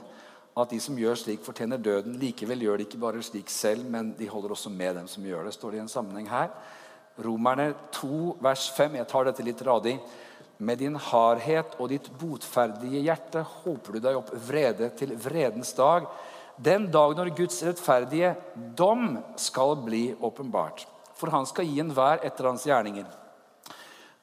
At 0.57 0.71
de 0.73 0.79
som 0.81 0.97
gjør 0.97 1.19
slik, 1.19 1.43
fortjener 1.45 1.77
døden. 1.77 2.15
Likevel 2.17 2.63
gjør 2.65 2.79
de 2.79 2.87
ikke 2.87 2.99
bare 3.01 3.21
slik 3.21 3.51
selv, 3.53 3.85
men 3.85 4.15
de 4.17 4.29
holder 4.29 4.55
også 4.55 4.71
med 4.73 4.95
dem 4.97 5.09
som 5.09 5.25
gjør 5.25 5.45
det. 5.45 5.53
står 5.53 5.71
det 5.71 5.77
i 5.77 5.83
en 5.83 5.91
sammenheng 5.91 6.29
her. 6.31 6.49
Romerne 7.21 7.73
2, 7.93 8.37
vers 8.41 8.63
5. 8.73 8.95
Jeg 8.97 9.07
tar 9.11 9.27
dette 9.27 9.45
litt 9.45 9.61
radig. 9.61 9.99
Med 10.57 10.79
din 10.81 10.95
hardhet 10.95 11.75
og 11.77 11.91
ditt 11.91 12.09
botferdige 12.17 13.03
hjerte 13.05 13.43
håper 13.45 13.93
du 13.93 13.99
deg 14.01 14.17
opp 14.17 14.31
vrede 14.47 14.89
til 14.97 15.13
vredens 15.21 15.75
dag. 15.77 16.07
Den 16.57 16.89
dag 16.89 17.13
når 17.13 17.35
Guds 17.37 17.61
rettferdige 17.61 18.33
dom 18.77 19.19
skal 19.37 19.75
bli 19.85 20.15
åpenbart. 20.17 20.87
For 21.13 21.29
han 21.33 21.45
skal 21.45 21.69
gi 21.69 21.77
enhver 21.85 22.25
etter 22.25 22.49
hans 22.49 22.65
gjerninger. 22.65 23.05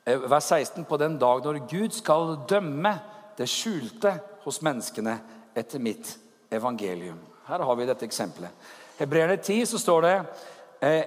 Eh, 0.04 0.18
vers 0.18 0.50
16. 0.50 0.82
På 0.84 0.98
den 0.98 1.14
dag 1.18 1.46
når 1.46 1.62
Gud 1.70 1.94
skal 1.94 2.34
dømme 2.50 2.96
det 3.38 3.46
skjulte 3.50 4.16
hos 4.42 4.58
menneskene 4.66 5.18
etter 5.54 5.78
mitt 5.78 6.23
evangelium. 6.56 7.18
Her 7.48 7.62
har 7.62 7.76
vi 7.76 7.86
dette 7.86 8.06
eksempelet. 8.06 8.50
Hebreerne 8.98 9.36
10 9.36 9.66
så 9.66 9.78
står 9.78 10.00
det 10.06 10.16
Eh, 10.84 11.04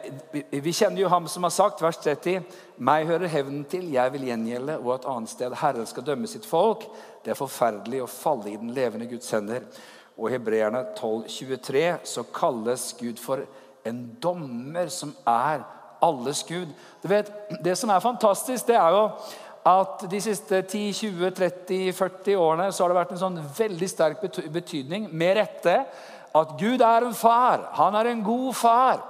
vi 0.50 0.74
kjenner 0.74 1.02
jo 1.02 1.10
ham 1.12 1.28
som 1.28 1.44
har 1.44 1.50
sagt, 1.54 1.82
vers 1.82 1.98
30, 1.98 2.42
'Meg 2.78 3.06
hører 3.06 3.28
hevnen 3.28 3.66
til, 3.66 3.92
jeg 3.92 4.14
vil 4.14 4.26
gjengjelde', 4.26 4.80
og 4.86 4.96
et 4.96 5.06
annet 5.06 5.30
sted, 5.30 5.54
'Herren 5.54 5.86
skal 5.86 6.04
dømme 6.04 6.28
sitt 6.28 6.46
folk'. 6.46 6.90
Det 7.26 7.32
er 7.32 7.36
forferdelig 7.36 8.02
å 8.02 8.08
falle 8.08 8.52
i 8.52 8.56
den 8.56 8.70
levende 8.70 9.06
Guds 9.06 9.32
hender. 9.32 9.60
Og 10.18 10.30
i 10.30 10.32
Hebreerne 10.32 10.86
12,23 10.96 12.00
så 12.04 12.24
kalles 12.24 12.96
Gud 13.00 13.18
for 13.18 13.40
en 13.86 14.18
dommer 14.24 14.88
som 14.88 15.16
er 15.28 15.60
alles 16.02 16.44
Gud. 16.44 16.68
Du 17.04 17.08
vet, 17.08 17.32
Det 17.64 17.78
som 17.78 17.90
er 17.90 18.00
fantastisk, 18.00 18.68
det 18.68 18.76
er 18.76 18.90
jo 18.90 19.10
at 19.68 20.06
de 20.12 20.20
siste 20.24 20.62
10-20-30-40 20.62 22.38
årene 22.40 22.68
så 22.72 22.84
har 22.84 22.92
det 22.92 23.00
vært 23.00 23.16
en 23.16 23.24
sånn 23.24 23.40
veldig 23.58 23.90
sterk 23.92 24.22
betydning, 24.54 25.10
med 25.12 25.36
rette, 25.42 25.80
at 26.38 26.54
Gud 26.60 26.84
er 26.86 27.08
en 27.08 27.18
far. 27.18 27.66
Han 27.80 27.98
er 27.98 28.12
en 28.12 28.24
god 28.24 28.54
far. 28.56 29.02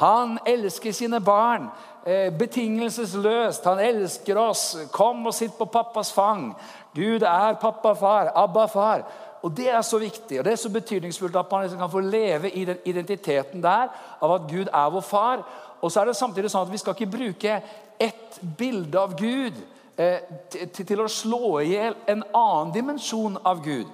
Han 0.00 0.36
elsker 0.46 0.94
sine 0.94 1.20
barn 1.24 1.68
eh, 2.04 2.30
betingelsesløst. 2.38 3.64
Han 3.64 3.80
elsker 3.82 4.38
oss. 4.38 4.64
Kom 4.94 5.24
og 5.26 5.34
sitt 5.34 5.56
på 5.58 5.68
pappas 5.72 6.12
fang. 6.14 6.50
Gud 6.96 7.24
er 7.26 7.60
pappa, 7.60 7.94
far, 7.98 8.32
Abba, 8.36 8.66
far. 8.72 9.06
Og 9.42 9.52
Det 9.56 9.68
er 9.68 9.82
så 9.82 9.98
viktig 10.00 10.40
og 10.40 10.44
det 10.44 10.52
er 10.52 10.58
så 10.58 10.70
betydningsfullt 10.72 11.36
at 11.36 11.50
man 11.52 11.62
liksom 11.62 11.78
kan 11.78 11.90
få 11.90 12.00
leve 12.00 12.50
i 12.50 12.64
den 12.64 12.78
identiteten 12.84 13.62
der 13.62 13.92
av 14.20 14.32
at 14.34 14.48
Gud 14.50 14.66
er 14.72 14.90
vår 14.90 15.04
far. 15.06 15.44
Og 15.80 15.92
så 15.92 16.00
er 16.00 16.08
det 16.08 16.16
samtidig 16.16 16.50
sånn 16.50 16.66
at 16.66 16.72
Vi 16.72 16.80
skal 16.82 16.96
ikke 16.96 17.12
bruke 17.18 17.60
ett 18.00 18.40
bilde 18.58 18.98
av 19.00 19.14
Gud 19.18 19.60
til, 19.96 20.84
til 20.84 21.00
å 21.00 21.08
slå 21.08 21.60
i 21.62 21.70
hjel 21.72 21.96
en 22.06 22.24
annen 22.36 22.72
dimensjon 22.74 23.38
av 23.44 23.62
Gud. 23.64 23.88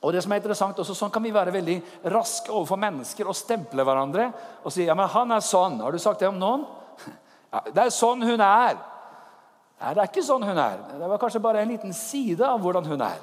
Og 0.00 0.14
det 0.14 0.22
som 0.24 0.32
er 0.32 0.40
interessant 0.40 0.78
også, 0.80 0.96
Sånn 0.96 1.12
kan 1.12 1.22
vi 1.22 1.32
være 1.34 1.52
veldig 1.52 1.76
raske 2.12 2.52
overfor 2.52 2.80
mennesker 2.80 3.28
og 3.28 3.36
stemple 3.36 3.84
hverandre. 3.84 4.30
Og 4.64 4.72
si 4.72 4.86
ja, 4.86 4.94
men 4.94 5.08
'han 5.08 5.32
er 5.32 5.44
sånn'. 5.44 5.80
Har 5.82 5.92
du 5.92 5.98
sagt 5.98 6.20
det 6.20 6.28
om 6.28 6.38
noen? 6.38 6.66
Ja, 7.52 7.60
'Det 7.60 7.82
er 7.82 7.90
sånn 7.90 8.22
hun 8.22 8.40
er'. 8.40 8.78
Nei, 9.80 9.94
det 9.94 10.00
er 10.02 10.08
ikke 10.08 10.22
sånn 10.22 10.44
hun 10.44 10.58
er. 10.58 10.78
Det 10.98 11.08
var 11.08 11.18
kanskje 11.18 11.40
bare 11.40 11.62
en 11.62 11.68
liten 11.68 11.92
side 11.92 12.44
av 12.44 12.60
hvordan 12.60 12.84
hun 12.84 13.00
er. 13.00 13.20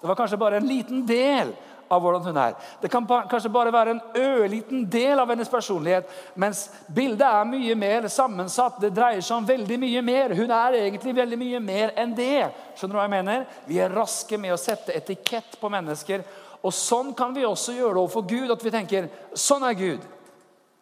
Det 0.00 0.08
var 0.08 0.14
kanskje 0.14 0.38
bare 0.38 0.56
en 0.56 0.66
liten 0.68 1.06
del 1.06 1.54
av 1.94 2.02
hvordan 2.02 2.26
hun 2.26 2.38
er. 2.42 2.54
Det 2.82 2.90
kan 2.92 3.06
kanskje 3.06 3.52
bare 3.54 3.72
være 3.74 3.94
en 3.94 4.02
ørliten 4.20 4.84
del 4.90 5.22
av 5.22 5.30
hennes 5.32 5.50
personlighet, 5.50 6.10
mens 6.34 6.66
bildet 6.94 7.26
er 7.28 7.48
mye 7.48 7.76
mer 7.78 8.08
sammensatt. 8.12 8.80
Det 8.82 8.92
dreier 8.94 9.22
seg 9.24 9.38
om 9.38 9.48
veldig 9.48 9.78
mye 9.86 10.02
mer. 10.04 10.34
Hun 10.36 10.50
er 10.50 10.80
egentlig 10.82 11.14
veldig 11.16 11.38
mye 11.40 11.62
mer 11.64 11.94
enn 12.00 12.16
det. 12.18 12.48
Skjønner 12.74 12.96
du 12.96 13.00
hva 13.00 13.06
jeg 13.06 13.14
mener? 13.16 13.46
Vi 13.68 13.78
er 13.82 13.94
raske 13.94 14.40
med 14.40 14.54
å 14.54 14.60
sette 14.60 14.96
etikett 14.96 15.56
på 15.60 15.70
mennesker. 15.72 16.26
Og 16.64 16.72
Sånn 16.74 17.12
kan 17.16 17.34
vi 17.36 17.44
også 17.44 17.76
gjøre 17.76 17.94
det 17.96 18.02
overfor 18.02 18.26
Gud. 18.28 18.50
At 18.52 18.64
vi 18.64 18.72
tenker 18.74 19.08
sånn 19.36 19.66
er 19.68 19.78
Gud. 19.78 20.04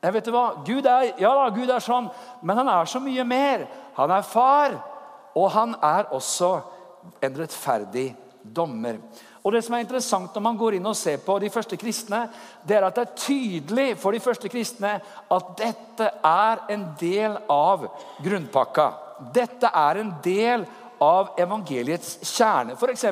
Jeg 0.02 0.14
vet 0.16 0.26
du 0.26 0.32
hva? 0.34 0.46
Gud 0.66 0.86
er, 0.86 1.12
ja 1.22 1.30
da, 1.38 1.44
Gud 1.54 1.70
er 1.70 1.82
sånn, 1.82 2.08
men 2.42 2.58
han 2.58 2.70
er 2.72 2.88
så 2.90 2.98
mye 3.02 3.22
mer. 3.26 3.68
Han 3.94 4.10
er 4.10 4.24
far, 4.26 4.74
og 5.38 5.46
han 5.54 5.76
er 5.78 6.08
også 6.14 6.56
en 7.22 7.36
rettferdig 7.38 8.08
dommer. 8.42 8.98
Og 9.42 9.54
det 9.54 9.64
som 9.66 9.74
er 9.74 9.82
interessant 9.82 10.34
når 10.36 10.44
man 10.44 10.58
går 10.58 10.76
inn 10.78 10.86
og 10.86 10.98
ser 10.98 11.18
på 11.24 11.34
de 11.42 11.50
første 11.50 11.78
kristne, 11.80 12.24
det 12.62 12.76
er 12.78 12.86
at 12.86 12.98
det 12.98 13.06
er 13.08 13.16
tydelig 13.24 13.88
for 13.98 14.14
de 14.14 14.22
første 14.22 14.50
kristne 14.52 14.92
at 15.02 15.48
dette 15.58 16.10
er 16.28 16.62
en 16.70 16.84
del 17.00 17.34
av 17.50 17.88
grunnpakka. 18.22 18.86
Dette 19.34 19.70
er 19.82 19.98
en 20.02 20.14
del 20.22 20.66
av 21.02 21.34
evangeliets 21.42 22.20
kjerne. 22.22 22.78
F.eks. 22.78 23.04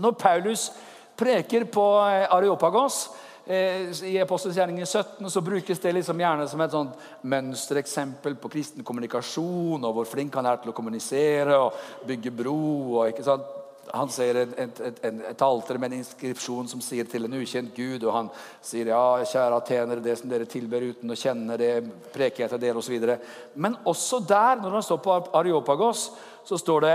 når 0.00 0.16
Paulus 0.20 0.70
preker 1.16 1.68
på 1.72 1.84
eh, 2.08 2.24
Areopagos 2.32 3.02
eh, 3.44 3.92
i 4.08 4.16
Apostelens 4.20 4.56
gjerning 4.56 4.80
17 4.84 5.30
så 5.32 5.44
brukes 5.44 5.80
det 5.80 5.92
liksom 5.96 6.20
gjerne 6.20 6.48
som 6.48 6.64
et 6.64 6.72
sånt 6.72 7.06
mønstereksempel 7.28 8.36
på 8.40 8.52
kristen 8.52 8.84
kommunikasjon, 8.84 9.84
og 9.84 10.00
hvor 10.00 10.08
flink 10.08 10.36
han 10.36 10.48
er 10.48 10.60
til 10.60 10.72
å 10.72 10.76
kommunisere 10.76 11.60
og 11.60 12.08
bygge 12.08 12.34
bro. 12.40 12.58
og 13.00 13.12
ikke 13.12 13.28
sant? 13.28 13.55
Han 13.94 14.10
ser 14.12 14.40
et, 14.40 14.52
et, 14.58 15.00
et, 15.04 15.42
alter 15.42 15.78
med 15.78 15.92
en 15.92 16.00
inskripsjon 16.00 16.68
som 16.70 16.82
sier 16.84 17.06
til 17.08 17.26
en 17.26 17.36
ukjent 17.38 17.74
gud. 17.76 18.04
Og 18.04 18.12
han 18.14 18.30
sier 18.64 18.90
ja, 18.92 19.02
kjære 19.22 19.60
atenere, 19.60 20.04
det 20.04 20.16
som 20.20 20.30
dere 20.30 20.48
tilber 20.50 20.84
uten 20.90 21.12
å 21.12 21.18
kjenne, 21.18 21.58
det 21.60 21.72
preker 22.14 22.44
jeg 22.44 22.52
til 22.54 22.62
dere 22.62 22.82
osv. 22.82 23.08
Men 23.54 23.78
også 23.86 24.22
der, 24.26 24.62
når 24.62 24.78
han 24.78 24.86
står 24.86 25.02
på 25.04 25.18
Areopagos, 25.38 26.08
så 26.46 26.58
står 26.60 26.86
det 26.86 26.94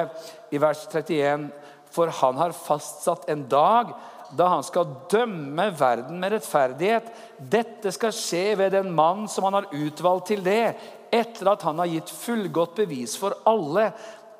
i 0.56 0.62
vers 0.62 0.86
31 0.88 1.49
For 1.91 2.12
han 2.21 2.38
har 2.39 2.56
fastsatt 2.56 3.30
en 3.32 3.45
dag 3.51 3.91
da 4.38 4.47
han 4.47 4.63
skal 4.63 4.93
dømme 5.12 5.65
verden 5.75 6.21
med 6.21 6.32
rettferdighet. 6.38 7.10
Dette 7.36 7.91
skal 7.91 8.13
skje 8.15 8.45
ved 8.62 8.71
den 8.77 8.91
mann 8.95 9.25
som 9.27 9.43
han 9.49 9.60
har 9.60 9.71
utvalgt 9.75 10.30
til 10.32 10.43
det, 10.45 10.75
etter 11.12 11.51
at 11.51 11.65
han 11.67 11.82
har 11.84 11.91
gitt 11.91 12.13
fullgodt 12.15 12.77
bevis 12.80 13.17
for 13.19 13.36
alle 13.49 13.89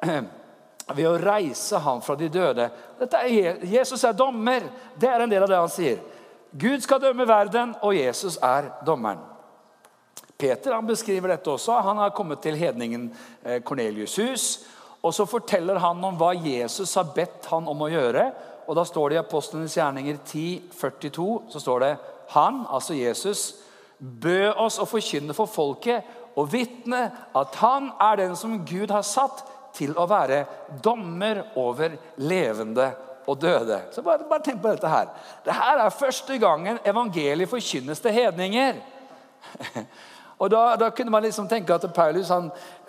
ved 0.90 1.08
å 1.08 1.18
reise 1.22 1.80
ham 1.80 2.02
fra 2.04 2.16
de 2.20 2.30
døde. 2.32 2.70
Er, 3.00 3.62
Jesus 3.66 4.04
er 4.04 4.16
dommer. 4.18 4.66
Det 5.00 5.10
er 5.10 5.24
en 5.24 5.32
del 5.32 5.46
av 5.46 5.52
det 5.52 5.60
han 5.60 5.72
sier. 5.72 6.02
Gud 6.52 6.84
skal 6.84 7.00
dømme 7.00 7.28
verden, 7.28 7.76
og 7.82 7.96
Jesus 7.96 8.38
er 8.44 8.72
dommeren. 8.86 9.22
Peter 10.42 10.74
han 10.74 10.88
beskriver 10.88 11.36
dette 11.36 11.52
også. 11.54 11.78
Han 11.86 12.02
har 12.02 12.16
kommet 12.18 12.42
til 12.44 12.58
hedningen 12.58 13.12
Kornelius' 13.64 14.18
eh, 14.20 14.32
hus. 14.32 14.46
og 15.02 15.14
Så 15.14 15.26
forteller 15.26 15.80
han 15.80 16.04
om 16.04 16.18
hva 16.18 16.34
Jesus 16.34 16.96
har 16.98 17.14
bedt 17.16 17.46
han 17.52 17.68
om 17.68 17.86
å 17.86 17.92
gjøre. 17.92 18.32
og 18.68 18.76
Da 18.76 18.84
står 18.84 19.10
det 19.10 19.16
i 19.16 19.22
Apostlenes 19.22 19.78
gjerninger 19.78 20.18
10, 20.26 20.62
42, 20.74 21.42
så 21.50 21.60
står 21.60 21.80
det 21.80 21.98
han, 22.32 22.66
altså 22.70 22.94
Jesus, 22.94 23.56
bød 24.00 24.54
oss 24.58 24.80
å 24.80 24.88
forkynne 24.90 25.36
for 25.38 25.46
folket 25.46 26.08
og 26.40 26.48
vitne 26.54 27.02
at 27.36 27.58
han 27.60 27.92
er 28.00 28.22
den 28.22 28.36
som 28.40 28.62
Gud 28.66 28.92
har 28.92 29.04
satt 29.06 29.44
til 29.76 29.96
å 29.98 30.08
være 30.10 30.44
dommer 30.84 31.44
over 31.60 31.96
levende 32.22 32.92
og 33.30 33.42
døde. 33.42 33.82
Så 33.92 34.04
bare, 34.06 34.26
bare 34.30 34.44
tenk 34.46 34.62
på 34.62 34.72
dette 34.72 34.90
her. 34.92 35.12
Dette 35.46 35.74
er 35.74 35.94
første 35.96 36.38
gangen 36.42 36.82
evangeliet 36.88 37.50
forkynnes 37.50 38.02
til 38.04 38.16
hedninger. 38.16 38.82
Og 40.42 40.50
da, 40.50 40.76
da, 40.76 40.90
kunne 40.90 41.14
man 41.14 41.22
liksom 41.22 41.46
tenke 41.48 41.76
at 41.76 41.86
Paulus 41.94 42.30
han 42.34 42.48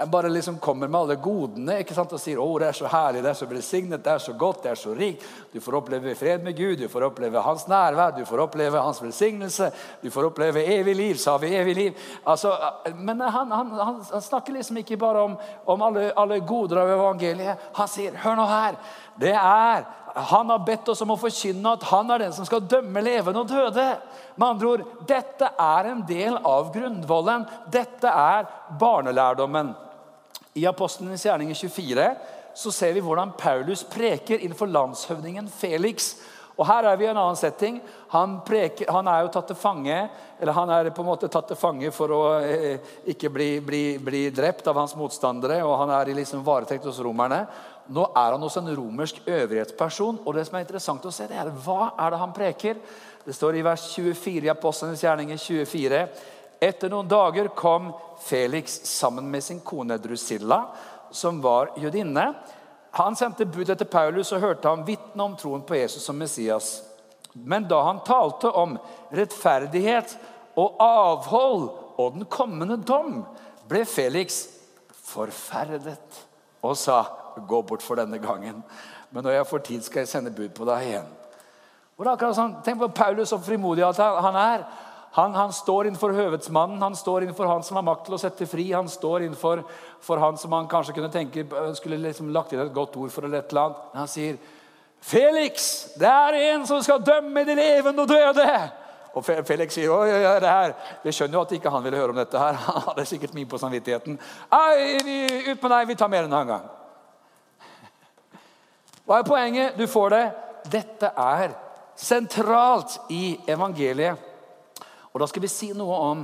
bare 0.09 0.31
liksom 0.33 0.57
kommer 0.59 0.89
med 0.89 1.01
alle 1.03 1.17
godene 1.21 1.79
ikke 1.83 1.93
sant? 1.93 2.15
og 2.17 2.21
sier 2.21 2.41
å, 2.41 2.47
det 2.61 2.71
er 2.71 2.79
så 2.79 2.89
herlig, 2.89 3.21
det 3.25 3.29
er 3.29 3.37
så 3.37 3.49
velsignet, 3.51 4.01
det 4.05 4.15
er 4.15 4.23
så 4.25 4.33
godt, 4.41 4.63
det 4.65 4.71
er 4.73 4.81
så 4.81 4.95
rikt. 4.97 5.27
Du 5.53 5.61
får 5.61 5.77
oppleve 5.83 6.15
fred 6.17 6.47
med 6.47 6.57
Gud, 6.57 6.79
du 6.81 6.89
får 6.89 7.11
oppleve 7.11 7.43
hans 7.45 7.67
nærvær, 7.69 8.15
du 8.17 8.25
får 8.29 8.45
oppleve 8.47 8.81
hans 8.81 9.03
velsignelse. 9.05 9.69
Du 10.01 10.09
får 10.11 10.31
oppleve 10.31 10.65
evig 10.79 10.97
liv, 10.97 11.21
sa 11.21 11.37
vi. 11.39 11.53
evig 11.57 11.77
liv. 11.77 12.09
Altså, 12.25 12.55
men 12.97 13.21
han, 13.21 13.53
han, 13.53 13.71
han, 13.77 14.01
han, 14.11 14.23
snakker 14.23 14.57
liksom 14.57 14.81
ikke 14.81 14.97
bare 14.97 15.27
om, 15.29 15.37
om 15.65 15.85
alle, 15.85 16.09
alle 16.17 16.41
goder 16.41 16.81
av 16.83 16.95
evangeliet. 16.97 17.69
Han 17.77 17.91
sier, 17.91 18.17
hør 18.25 18.39
nå 18.41 18.49
her. 18.49 18.81
Det 19.21 19.35
er 19.37 19.85
han 20.15 20.51
har 20.51 20.59
bedt 20.59 20.89
oss 20.93 21.01
om 21.01 21.15
å 21.15 21.21
forkynne 21.21 21.73
at 21.73 21.87
han 21.89 22.11
er 22.13 22.27
den 22.27 22.35
som 22.37 22.47
skal 22.49 22.65
dømme 22.69 23.01
levende 23.05 23.41
og 23.41 23.49
døde. 23.49 23.87
Med 24.37 24.49
andre 24.49 24.69
ord, 24.69 24.85
Dette 25.09 25.49
er 25.57 25.89
en 25.89 26.03
del 26.09 26.37
av 26.37 26.69
grunnvollen. 26.75 27.47
Dette 27.73 28.13
er 28.13 28.51
barnelærdommen. 28.81 29.73
I 30.53 30.67
Apostlenes 30.69 31.25
gjerninger 31.25 31.57
24 31.57 32.11
så 32.55 32.73
ser 32.75 32.93
vi 32.93 33.01
hvordan 33.01 33.33
Paulus 33.41 33.87
preker 33.89 34.43
innenfor 34.43 34.69
landshøvdingen 34.69 35.49
Felix. 35.49 36.13
Og 36.59 36.67
Her 36.69 36.85
er 36.91 36.99
vi 37.01 37.07
i 37.07 37.09
en 37.09 37.17
annen 37.17 37.39
setting. 37.39 37.79
Han, 38.13 38.37
preker, 38.45 38.91
han, 38.93 39.09
er 39.09 39.25
jo 39.25 39.31
tatt 39.33 39.49
til 39.49 39.57
fange 39.57 39.97
eller 40.43 40.57
han 40.57 40.71
er 40.75 40.91
på 40.93 41.05
en 41.05 41.09
måte 41.09 41.31
tatt 41.33 41.49
til 41.49 41.57
fange 41.57 41.93
for 41.95 42.13
å 42.13 42.21
eh, 42.45 42.93
ikke 43.15 43.31
bli, 43.33 43.49
bli, 43.65 43.83
bli, 44.03 44.23
drept 44.35 44.67
av 44.69 44.77
hans 44.77 44.97
motstandere. 44.99 45.63
og 45.65 45.79
Han 45.81 45.93
er 45.97 46.11
i 46.11 46.17
liksom 46.19 46.45
varetekt 46.45 46.85
hos 46.89 47.01
romerne. 47.01 47.45
Nå 47.91 48.05
er 48.15 48.35
han 48.35 48.43
hos 48.45 48.57
en 48.57 48.71
romersk 48.77 49.23
øvrighetsperson. 49.27 50.21
og 50.25 50.35
det 50.35 50.47
som 50.47 50.57
er 50.57 50.65
interessant 50.67 51.05
å 51.07 51.11
se 51.11 51.27
det 51.27 51.37
er 51.39 51.51
Hva 51.51 51.95
er 51.99 52.11
det 52.11 52.19
han 52.19 52.33
preker? 52.33 52.77
Det 53.25 53.35
står 53.35 53.57
i 53.57 53.63
vers 53.63 53.89
24 53.95 54.47
i 54.47 54.51
Apostlenes 54.51 55.03
gjerninger 55.03 55.37
24. 55.37 56.07
Etter 56.63 56.91
noen 56.91 57.09
dager 57.09 57.49
kom 57.49 57.93
Felix 58.23 58.81
sammen 58.87 59.31
med 59.31 59.43
sin 59.43 59.61
kone 59.61 59.99
Drusilla, 59.99 60.69
som 61.11 61.41
var 61.43 61.73
jødinne. 61.77 62.35
Han 62.93 63.17
sendte 63.17 63.47
bud 63.47 63.71
etter 63.71 63.89
Paulus 63.89 64.33
og 64.33 64.41
hørte 64.41 64.69
ham 64.69 64.85
vitne 64.87 65.25
om 65.25 65.37
troen 65.37 65.63
på 65.67 65.75
Jesus 65.75 66.05
som 66.05 66.19
Messias. 66.19 66.83
Men 67.33 67.67
da 67.69 67.81
han 67.83 68.03
talte 68.05 68.51
om 68.51 68.77
rettferdighet 69.11 70.17
og 70.61 70.77
avhold 70.83 71.71
og 71.97 72.19
den 72.19 72.27
kommende 72.31 72.77
dom, 72.77 73.23
ble 73.69 73.85
Felix 73.89 74.45
forferdet 74.93 76.21
og 76.63 76.77
sa 76.79 77.01
gå 77.49 77.63
bort 77.63 77.83
for 77.83 78.01
denne 78.01 78.19
gangen. 78.23 78.63
Men 79.11 79.25
når 79.25 79.39
jeg 79.39 79.51
får 79.51 79.59
tid, 79.59 79.83
skal 79.83 80.01
jeg 80.01 80.09
sende 80.09 80.33
bud 80.35 80.55
på 80.57 80.69
deg 80.69 80.89
igjen. 80.89 81.11
Og 81.97 82.05
det 82.05 82.11
er 82.11 82.17
akkurat 82.17 82.39
sånn, 82.39 82.57
Tenk 82.65 82.81
på 82.81 82.89
Paulus 82.97 83.35
og 83.37 83.45
frimodig 83.47 83.85
at 83.87 84.01
han 84.01 84.39
er. 84.39 84.65
Han, 85.13 85.35
han, 85.37 85.51
står 85.53 85.91
innenfor 85.91 86.15
høvedsmannen, 86.17 86.81
han 86.81 86.95
står 86.97 87.27
innenfor 87.27 87.47
han 87.51 87.63
som 87.67 87.77
har 87.77 87.85
makt 87.85 88.07
til 88.07 88.17
å 88.17 88.21
sette 88.21 88.47
fri. 88.49 88.71
Han 88.73 88.89
står 88.89 89.27
innenfor 89.27 89.61
for 90.01 90.23
han 90.23 90.39
som 90.41 90.55
han 90.57 90.71
kanskje 90.71 90.95
kunne 90.97 91.13
tenke 91.13 91.45
skulle 91.77 92.01
liksom 92.01 92.31
lagt 92.33 92.55
inn 92.55 92.63
et 92.65 92.73
godt 92.73 92.97
ord 92.97 93.13
for 93.13 93.29
eller 93.29 93.43
et 93.43 93.53
eller 93.53 93.67
annet. 93.69 93.83
Han 94.01 94.09
sier, 94.09 94.39
'Felix, 95.03 95.89
det 95.99 96.09
er 96.09 96.39
en 96.55 96.67
som 96.67 96.81
skal 96.83 97.05
dømme 97.05 97.45
de 97.45 97.59
levende 97.59 98.03
og 98.03 98.09
døde.' 98.09 98.71
Og 99.13 99.25
Felix 99.25 99.75
sier 99.77 99.93
oi, 99.93 100.09
oi, 100.09 100.41
det 100.41 100.49
her. 100.49 100.73
Vi 101.05 101.13
skjønner 101.13 101.37
jo 101.37 101.43
at 101.45 101.53
ikke 101.53 101.71
han 101.71 101.85
ville 101.85 101.99
høre 102.01 102.15
om 102.15 102.17
dette. 102.17 102.39
her. 102.39 102.57
Han 102.67 102.83
hadde 102.87 103.05
sikkert 103.05 103.35
mye 103.37 103.45
på 103.45 103.59
samvittigheten. 103.61 104.17
Ei, 104.49 104.97
ut 105.51 105.63
med 105.63 105.71
deg, 105.71 105.89
vi 105.89 105.95
tar 106.01 106.09
mer 106.09 106.25
enn 106.25 106.39
en 106.39 106.55
gang. 106.55 106.71
Hva 109.07 109.19
er 109.19 109.27
poenget? 109.27 109.79
Du 109.79 109.87
får 109.91 110.15
det. 110.15 110.25
Dette 110.73 111.11
er 111.19 111.55
sentralt 111.99 112.99
i 113.11 113.37
evangeliet. 113.51 114.29
Og 115.13 115.21
Da 115.21 115.29
skal 115.29 115.43
vi 115.45 115.51
si 115.53 115.73
noe 115.77 115.97
om 116.11 116.23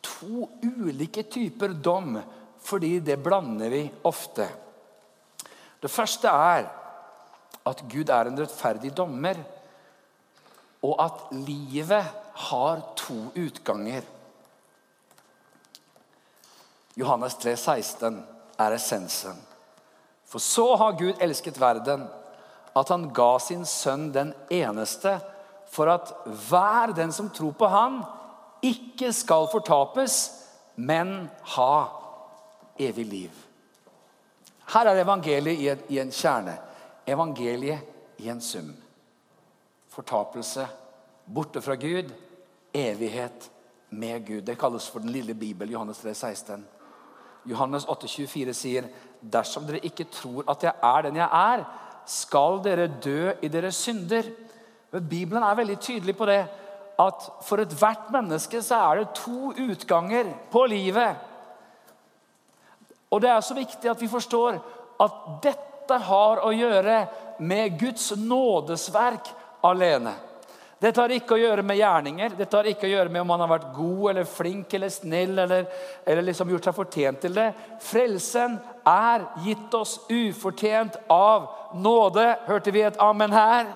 to 0.00 0.46
ulike 0.64 1.26
typer 1.28 1.74
dom, 1.74 2.16
fordi 2.60 3.00
det 3.00 3.18
blander 3.20 3.68
vi 3.68 3.82
ofte. 4.08 4.46
Det 5.80 5.90
første 5.90 6.28
er 6.28 6.68
at 7.66 7.82
Gud 7.88 8.08
er 8.08 8.28
en 8.28 8.40
rettferdig 8.40 8.92
dommer, 8.96 9.36
og 10.82 10.96
at 11.04 11.28
livet 11.44 12.08
har 12.48 12.80
to 12.96 13.18
utganger. 13.36 14.02
Johannes 16.96 17.36
3, 17.36 17.56
16 17.56 18.24
er 18.58 18.76
essensen. 18.76 19.49
For 20.30 20.38
så 20.38 20.76
har 20.78 20.98
Gud 20.98 21.18
elsket 21.20 21.58
verden, 21.60 22.06
at 22.76 22.88
han 22.88 23.08
ga 23.14 23.32
sin 23.42 23.64
sønn 23.66 24.12
den 24.14 24.30
eneste, 24.50 25.16
for 25.70 25.90
at 25.90 26.12
hver 26.24 26.94
den 26.94 27.12
som 27.12 27.30
tror 27.34 27.54
på 27.58 27.66
han, 27.70 28.00
ikke 28.62 29.12
skal 29.16 29.48
fortapes, 29.50 30.16
men 30.76 31.30
ha 31.56 31.74
evig 32.78 33.06
liv. 33.06 33.30
Her 34.70 34.86
er 34.86 35.02
evangeliet 35.02 35.58
i 35.58 35.68
en, 35.72 35.86
i 35.88 35.98
en 35.98 36.12
kjerne. 36.14 36.54
Evangeliet 37.06 38.18
i 38.22 38.28
en 38.30 38.40
sum. 38.40 38.74
fortapelse, 39.90 40.68
borte 41.26 41.60
fra 41.60 41.74
Gud, 41.74 42.12
evighet 42.74 43.50
med 43.90 44.26
Gud. 44.26 44.42
Det 44.46 44.58
kalles 44.58 44.86
for 44.88 45.02
den 45.02 45.10
lille 45.10 45.34
Bibel, 45.34 45.70
Johannes 45.70 45.98
3, 45.98 46.14
16. 46.14 46.66
Johannes 47.44 47.86
8, 47.88 48.08
24 48.08 48.54
sier, 48.54 48.88
'Dersom 49.20 49.66
dere 49.66 49.84
ikke 49.84 50.04
tror 50.04 50.44
at 50.48 50.62
jeg 50.62 50.72
er 50.82 51.02
den 51.02 51.16
jeg 51.16 51.28
er, 51.32 51.64
skal 52.06 52.60
dere 52.64 52.88
dø 53.04 53.32
i 53.42 53.48
deres 53.48 53.74
synder.' 53.74 54.32
Men 54.92 55.08
Bibelen 55.08 55.42
er 55.42 55.54
veldig 55.54 55.78
tydelig 55.80 56.16
på 56.16 56.26
det, 56.26 56.46
at 56.98 57.26
for 57.42 57.62
ethvert 57.62 58.10
menneske 58.12 58.62
så 58.62 58.74
er 58.74 58.98
det 58.98 59.14
to 59.14 59.52
utganger 59.52 60.32
på 60.50 60.64
livet. 60.66 61.16
Og 63.10 63.22
det 63.22 63.30
er 63.30 63.40
så 63.40 63.54
viktig 63.54 63.90
at 63.90 64.00
vi 64.00 64.08
forstår 64.08 64.58
at 65.00 65.20
dette 65.42 65.98
har 65.98 66.42
å 66.46 66.50
gjøre 66.54 67.06
med 67.38 67.78
Guds 67.78 68.10
nådesverk 68.16 69.30
alene. 69.64 70.12
Dette 70.80 71.02
har 71.02 71.12
ikke 71.12 71.36
å 71.36 71.40
gjøre 71.40 71.62
med 71.66 71.76
gjerninger, 71.76 72.36
dette 72.38 72.56
har 72.56 72.68
ikke 72.70 72.86
å 72.88 72.90
gjøre 72.94 73.12
med 73.12 73.20
om 73.20 73.28
man 73.28 73.42
har 73.44 73.50
vært 73.50 73.72
god 73.76 74.04
eller 74.14 74.28
flink 74.28 74.72
eller 74.78 74.88
snill 74.88 75.42
eller, 75.42 75.66
eller 76.08 76.24
liksom 76.24 76.48
gjort 76.54 76.70
seg 76.70 76.76
fortjent 76.78 77.20
til 77.20 77.34
det. 77.36 77.50
Frelsen 77.84 78.56
er 78.88 79.26
gitt 79.44 79.76
oss 79.76 79.98
ufortjent 80.08 80.96
av 81.12 81.50
nåde. 81.76 82.24
Hørte 82.46 82.72
vi 82.72 82.86
et 82.88 82.96
amen 82.96 83.36
her? 83.36 83.68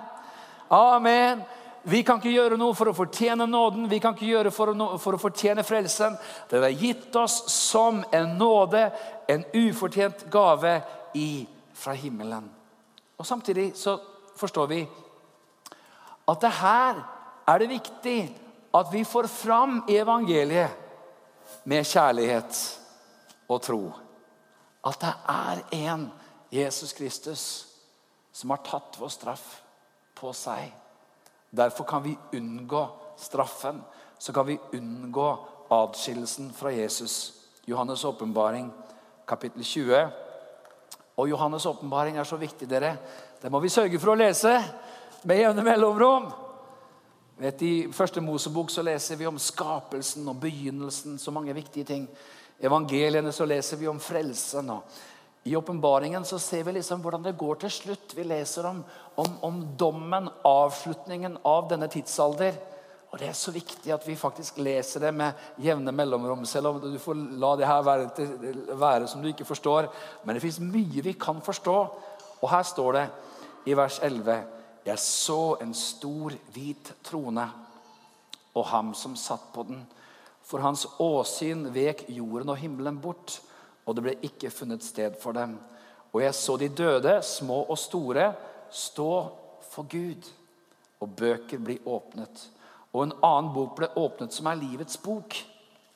Amen. 0.72 1.44
Vi 1.84 2.00
kan 2.08 2.16
ikke 2.16 2.32
gjøre 2.32 2.56
noe 2.56 2.72
for 2.72 2.88
å 2.88 2.96
fortjene 2.96 3.44
nåden, 3.44 3.84
vi 3.92 4.00
kan 4.00 4.16
ikke 4.16 4.30
gjøre 4.30 4.50
for 4.56 4.72
å, 4.72 4.88
for 4.96 5.18
å 5.18 5.20
fortjene 5.20 5.60
frelsen. 5.68 6.16
Det 6.48 6.62
er 6.64 6.80
gitt 6.80 7.12
oss 7.20 7.42
som 7.52 8.00
en 8.16 8.32
nåde, 8.40 8.86
en 9.28 9.44
ufortjent 9.52 10.24
gave 10.32 10.78
i, 11.20 11.44
fra 11.76 11.92
himmelen. 11.92 12.48
Og 13.20 13.28
Samtidig 13.28 13.74
så 13.76 13.98
forstår 14.40 14.72
vi 14.72 14.86
at 16.28 16.40
det 16.40 16.52
her 16.60 17.02
er 17.48 17.60
det 17.60 17.68
viktig 17.68 18.18
at 18.74 18.92
vi 18.92 19.04
får 19.04 19.28
fram 19.30 19.82
evangeliet 19.88 20.70
med 21.64 21.86
kjærlighet 21.86 22.60
og 23.48 23.62
tro. 23.62 23.82
At 24.84 25.00
det 25.00 25.12
er 25.28 25.62
en 25.84 26.08
Jesus 26.52 26.92
Kristus 26.92 27.44
som 28.32 28.50
har 28.50 28.64
tatt 28.66 28.98
vår 28.98 29.12
straff 29.12 29.44
på 30.18 30.32
seg. 30.36 30.72
Derfor 31.54 31.86
kan 31.86 32.02
vi 32.02 32.16
unngå 32.34 32.82
straffen. 33.20 33.82
Så 34.18 34.32
kan 34.32 34.46
vi 34.46 34.58
unngå 34.72 35.28
adskillelsen 35.70 36.52
fra 36.52 36.72
Jesus. 36.72 37.32
Johannes' 37.66 38.04
åpenbaring, 38.06 38.72
kapittel 39.26 39.64
20. 39.64 40.08
Og 41.16 41.28
Johannes' 41.28 41.68
åpenbaring 41.68 42.18
er 42.18 42.24
så 42.24 42.36
viktig, 42.36 42.68
dere. 42.70 42.96
Det 43.42 43.52
må 43.52 43.60
vi 43.60 43.68
sørge 43.68 43.98
for 44.00 44.14
å 44.14 44.18
lese 44.18 44.56
med 45.24 45.40
jevne 45.40 45.62
mellomrom. 45.64 46.26
Vet, 47.36 47.62
I 47.62 47.72
første 47.92 48.20
Mosebok 48.20 48.70
så 48.70 48.84
leser 48.84 49.16
vi 49.16 49.26
om 49.26 49.38
skapelsen 49.40 50.28
og 50.28 50.36
begynnelsen. 50.42 51.18
Så 51.18 51.32
mange 51.34 51.54
viktige 51.56 51.88
ting. 51.88 52.04
I 52.60 52.68
evangeliene 52.68 53.32
så 53.32 53.46
leser 53.48 53.80
vi 53.80 53.88
om 53.88 54.00
frelsen. 54.00 54.70
og 54.70 54.82
I 55.44 55.56
åpenbaringen 55.56 56.24
så 56.24 56.38
ser 56.38 56.62
vi 56.68 56.76
liksom 56.76 57.02
hvordan 57.02 57.24
det 57.24 57.38
går 57.40 57.64
til 57.64 57.70
slutt. 57.70 58.14
Vi 58.16 58.24
leser 58.28 58.68
om, 58.68 58.84
om, 59.16 59.32
om 59.42 59.64
dommen, 59.76 60.28
avslutningen 60.44 61.40
av 61.44 61.68
denne 61.72 61.88
tidsalder. 61.88 62.54
Og 63.10 63.18
Det 63.18 63.28
er 63.28 63.36
så 63.38 63.50
viktig 63.54 63.92
at 63.94 64.06
vi 64.08 64.16
faktisk 64.18 64.58
leser 64.58 65.06
det 65.06 65.14
med 65.14 65.32
jevne 65.62 65.92
mellomrom. 65.92 66.44
Selv 66.44 66.66
om 66.68 66.80
du 66.82 66.98
får 66.98 67.14
la 67.40 67.56
det 67.56 67.66
her 67.66 67.82
være, 67.82 68.10
være 68.74 69.08
som 69.08 69.22
du 69.22 69.28
ikke 69.32 69.48
forstår. 69.48 69.88
Men 70.24 70.36
det 70.36 70.42
fins 70.44 70.60
mye 70.60 71.02
vi 71.02 71.16
kan 71.16 71.40
forstå. 71.40 71.78
Og 72.42 72.50
her 72.50 72.62
står 72.62 72.92
det 72.92 73.06
i 73.66 73.76
vers 73.76 74.00
11 74.02 74.53
jeg 74.84 75.00
så 75.00 75.56
en 75.64 75.74
stor, 75.74 76.34
hvit 76.52 76.92
trone 77.06 77.46
og 78.54 78.66
ham 78.70 78.92
som 78.94 79.16
satt 79.16 79.52
på 79.54 79.64
den. 79.68 79.82
For 80.44 80.60
hans 80.60 80.84
åsyn 81.00 81.70
vek 81.72 82.04
jorden 82.12 82.52
og 82.52 82.60
himmelen 82.60 83.00
bort, 83.00 83.38
og 83.84 83.96
det 83.96 84.04
ble 84.04 84.14
ikke 84.28 84.52
funnet 84.52 84.84
sted 84.84 85.16
for 85.20 85.36
dem. 85.36 85.56
Og 86.12 86.22
jeg 86.22 86.36
så 86.36 86.56
de 86.60 86.68
døde, 86.68 87.16
små 87.22 87.64
og 87.64 87.78
store, 87.80 88.28
stå 88.70 89.10
for 89.72 89.88
Gud, 89.90 90.28
og 91.00 91.16
bøker 91.16 91.58
ble 91.64 91.80
åpnet. 91.88 92.44
Og 92.94 93.08
en 93.08 93.16
annen 93.24 93.50
bok 93.56 93.74
ble 93.80 93.88
åpnet, 93.98 94.36
som 94.36 94.46
er 94.46 94.60
livets 94.60 95.00
bok. 95.02 95.34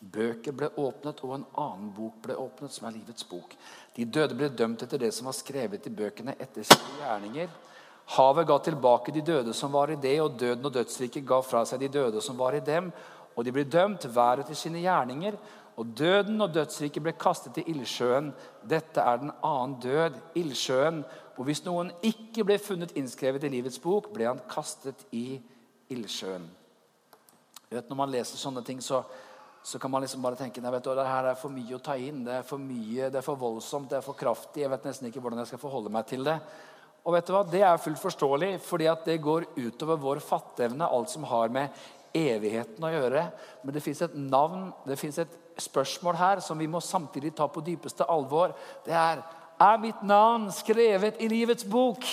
Bøker 0.00 0.54
ble 0.56 0.72
åpnet, 0.80 1.22
og 1.22 1.36
en 1.36 1.46
annen 1.60 1.92
bok 1.94 2.18
ble 2.24 2.34
åpnet, 2.40 2.74
som 2.74 2.88
er 2.88 2.96
livets 2.98 3.28
bok. 3.28 3.54
De 3.94 4.08
døde 4.08 4.34
ble 4.38 4.48
dømt 4.48 4.82
etter 4.82 5.00
det 5.04 5.12
som 5.14 5.28
var 5.30 5.36
skrevet 5.36 5.86
i 5.86 5.94
bøkene, 5.94 6.34
etter 6.40 6.66
sine 6.66 7.02
gjerninger. 7.02 7.52
Havet 8.16 8.46
ga 8.48 8.56
tilbake 8.64 9.12
de 9.12 9.20
døde 9.20 9.52
som 9.54 9.72
var 9.72 9.90
i 9.92 10.00
det, 10.00 10.16
og 10.24 10.38
døden 10.40 10.64
og 10.64 10.72
dødsriket 10.72 11.26
ga 11.28 11.42
fra 11.44 11.64
seg 11.68 11.82
de 11.82 11.90
døde 11.92 12.22
som 12.24 12.38
var 12.40 12.56
i 12.56 12.64
dem. 12.64 12.88
Og 13.36 13.44
de 13.44 13.52
ble 13.52 13.66
dømt 13.68 14.06
hver 14.08 14.40
etter 14.40 14.56
sine 14.56 14.80
gjerninger. 14.80 15.36
Og 15.78 15.92
døden 15.94 16.40
og 16.42 16.54
dødsriket 16.54 17.04
ble 17.04 17.12
kastet 17.20 17.60
i 17.60 17.66
ildsjøen. 17.70 18.32
Dette 18.66 19.04
er 19.04 19.20
den 19.20 19.34
annen 19.44 19.76
død, 19.82 20.16
ildsjøen. 20.40 21.02
Og 21.36 21.44
hvis 21.46 21.62
noen 21.66 21.92
ikke 22.02 22.46
ble 22.48 22.56
funnet 22.58 22.96
innskrevet 22.98 23.44
i 23.46 23.52
livets 23.52 23.78
bok, 23.82 24.08
ble 24.14 24.26
han 24.26 24.40
kastet 24.50 25.04
i 25.14 25.38
ildsjøen. 25.92 26.48
Når 27.76 28.00
man 28.00 28.10
leser 28.10 28.40
sånne 28.40 28.64
ting, 28.66 28.80
så, 28.82 29.02
så 29.62 29.78
kan 29.78 29.92
man 29.92 30.02
liksom 30.02 30.24
bare 30.24 30.40
tenke 30.40 30.64
nei, 30.64 30.72
det 30.72 31.06
her 31.06 31.30
er 31.30 31.38
for 31.38 31.52
mye 31.52 31.76
å 31.76 31.82
ta 31.84 31.94
inn. 32.00 32.24
Det 32.26 32.40
er 32.40 32.48
for 32.48 32.58
mye, 32.58 33.12
det 33.12 33.20
er 33.20 33.28
for 33.28 33.38
voldsomt, 33.38 33.92
det 33.92 34.00
er 34.00 34.08
for 34.08 34.18
kraftig. 34.18 34.64
Jeg 34.64 34.72
vet 34.72 34.88
nesten 34.88 35.12
ikke 35.12 35.22
hvordan 35.22 35.44
jeg 35.44 35.52
skal 35.52 35.62
forholde 35.62 35.92
meg 35.94 36.08
til 36.08 36.26
det. 36.26 36.40
Og 37.06 37.14
vet 37.14 37.28
du 37.28 37.32
hva? 37.32 37.44
Det 37.46 37.62
er 37.64 37.80
fullt 37.80 38.02
forståelig, 38.02 38.52
fordi 38.64 38.88
at 38.90 39.06
det 39.06 39.20
går 39.24 39.48
utover 39.56 40.00
vår 40.02 40.20
fatteevne, 40.24 40.88
alt 40.88 41.12
som 41.12 41.24
har 41.30 41.52
med 41.54 41.72
evigheten 42.16 42.84
å 42.84 42.92
gjøre. 42.92 43.24
Men 43.62 43.76
det 43.76 43.84
fins 43.84 44.02
et 44.04 44.16
navn, 44.18 44.68
det 44.88 44.98
fins 45.00 45.20
et 45.22 45.38
spørsmål 45.58 46.18
her 46.18 46.42
som 46.44 46.58
vi 46.58 46.68
må 46.70 46.80
samtidig 46.84 47.32
ta 47.36 47.48
på 47.50 47.64
dypeste 47.64 48.06
alvor. 48.10 48.52
Det 48.84 48.94
er 48.94 49.22
er 49.58 49.78
mitt 49.82 50.02
navn 50.06 50.48
skrevet 50.54 51.18
i 51.20 51.28
livets 51.30 51.66
bok? 51.66 52.04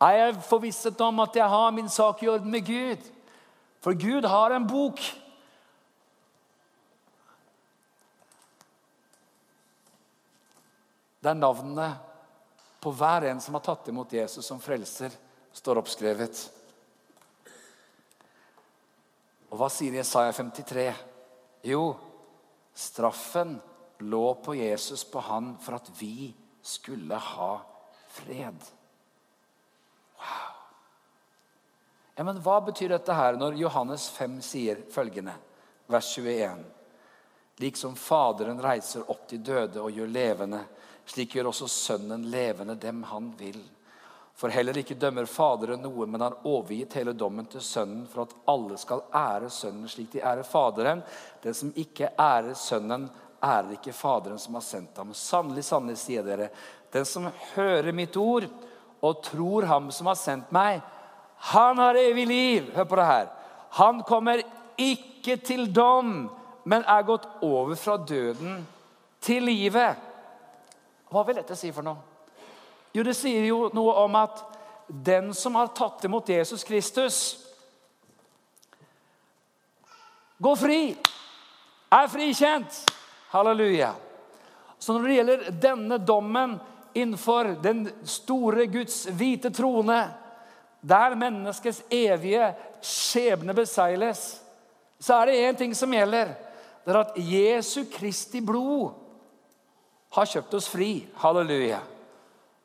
Er 0.00 0.14
jeg 0.14 0.42
forvisset 0.46 1.00
om 1.02 1.24
at 1.24 1.36
jeg 1.36 1.50
har 1.50 1.72
min 1.74 1.88
sak 1.90 2.22
i 2.22 2.28
orden 2.30 2.50
med 2.50 2.66
Gud? 2.66 3.02
For 3.82 3.98
Gud 3.98 4.26
har 4.26 4.54
en 4.54 4.66
bok. 4.66 5.00
Der 11.22 11.34
navnene 11.34 11.96
på 12.80 12.92
hver 12.94 13.26
en 13.30 13.40
som 13.40 13.56
har 13.58 13.64
tatt 13.66 13.88
imot 13.90 14.12
Jesus 14.12 14.46
som 14.46 14.60
frelser, 14.60 15.10
står 15.52 15.80
oppskrevet. 15.80 16.42
Og 19.48 19.56
hva 19.58 19.70
sier 19.72 19.96
Jesaja 19.98 20.32
53? 20.36 20.92
Jo, 21.66 21.96
straffen 22.74 23.56
lå 23.98 24.34
på 24.44 24.54
Jesus, 24.54 25.04
på 25.04 25.20
han, 25.26 25.56
for 25.62 25.80
at 25.80 25.90
vi 25.98 26.30
skulle 26.62 27.16
ha 27.16 27.52
fred. 28.08 28.60
Wow. 30.18 30.54
Ja, 32.14 32.24
Men 32.24 32.40
hva 32.42 32.60
betyr 32.66 32.92
dette 32.94 33.14
her 33.14 33.38
når 33.38 33.58
Johannes 33.60 34.08
5 34.10 34.40
sier 34.42 34.82
følgende, 34.90 35.34
vers 35.86 36.08
21? 36.18 36.64
Liksom 37.62 37.96
Faderen 37.98 38.60
reiser 38.62 39.06
opp 39.10 39.28
de 39.30 39.38
døde 39.38 39.82
og 39.82 39.94
gjør 39.94 40.10
levende, 40.10 40.64
slik 41.08 41.34
gjør 41.36 41.50
også 41.50 41.68
Sønnen 41.72 42.26
levende 42.30 42.76
dem 42.78 43.02
han 43.08 43.32
vil. 43.38 43.58
For 44.38 44.52
heller 44.54 44.76
ikke 44.78 44.94
dømmer 44.94 45.26
Faderen 45.26 45.82
noe, 45.82 46.06
men 46.06 46.22
har 46.22 46.36
overgitt 46.46 46.94
hele 46.94 47.14
dommen 47.18 47.48
til 47.50 47.62
Sønnen, 47.64 48.04
for 48.06 48.22
at 48.22 48.34
alle 48.46 48.76
skal 48.78 49.02
ære 49.10 49.50
Sønnen 49.50 49.90
slik 49.90 50.12
de 50.12 50.22
ærer 50.22 50.46
Faderen. 50.46 51.02
Den 51.42 51.56
som 51.58 51.72
ikke 51.74 52.12
ærer 52.14 52.54
Sønnen, 52.54 53.08
ærer 53.42 53.74
ikke 53.74 53.96
Faderen 53.96 54.38
som 54.38 54.54
har 54.54 54.62
sendt 54.66 55.00
ham. 55.00 55.10
Sannelig, 55.14 55.64
sannelig, 55.66 55.98
sier 55.98 56.26
dere, 56.26 56.52
den 56.94 57.04
som 57.04 57.26
hører 57.56 57.90
mitt 57.92 58.14
ord 58.16 58.46
og 59.02 59.22
tror 59.26 59.66
ham 59.68 59.90
som 59.94 60.06
har 60.10 60.18
sendt 60.18 60.54
meg, 60.54 60.80
han 61.50 61.78
har 61.78 61.98
evig 61.98 62.26
liv. 62.26 62.70
Hør 62.74 62.86
på 62.88 62.98
det 62.98 63.06
her. 63.06 63.28
Han 63.78 64.02
kommer 64.06 64.42
ikke 64.78 65.36
til 65.42 65.66
dom, 65.74 66.28
men 66.64 66.86
er 66.86 67.06
gått 67.06 67.26
over 67.42 67.74
fra 67.78 67.96
døden 67.98 68.62
til 69.22 69.46
livet. 69.50 70.07
Hva 71.08 71.24
vil 71.24 71.38
dette 71.40 71.56
si 71.56 71.72
for 71.72 71.86
noe? 71.86 72.00
Jo, 72.92 73.04
det 73.04 73.14
sier 73.16 73.44
jo 73.48 73.68
noe 73.76 73.94
om 74.04 74.16
at 74.18 74.40
den 74.88 75.32
som 75.36 75.56
har 75.58 75.72
tatt 75.76 76.04
imot 76.08 76.28
Jesus 76.28 76.64
Kristus, 76.64 77.18
går 80.38 80.56
fri, 80.56 80.80
er 81.92 82.08
frikjent. 82.08 82.84
Halleluja. 83.28 83.92
Så 84.78 84.94
når 84.94 85.04
det 85.04 85.16
gjelder 85.16 85.50
denne 85.60 85.98
dommen 85.98 86.54
innenfor 86.96 87.56
den 87.62 87.84
store 88.08 88.66
Guds 88.72 89.02
hvite 89.12 89.50
trone, 89.52 89.98
der 90.80 91.16
menneskets 91.18 91.82
evige 91.90 92.52
skjebne 92.80 93.52
beseiles, 93.56 94.38
så 95.00 95.18
er 95.18 95.26
det 95.26 95.42
én 95.42 95.58
ting 95.58 95.74
som 95.76 95.92
gjelder. 95.92 96.32
Det 96.84 96.94
er 96.94 97.00
at 97.02 97.18
Jesu 97.20 97.82
Kristi 97.92 98.40
blod 98.40 99.07
har 100.10 100.26
kjøpt 100.26 100.54
oss 100.54 100.68
fri. 100.68 101.06
Halleluja. 101.16 101.80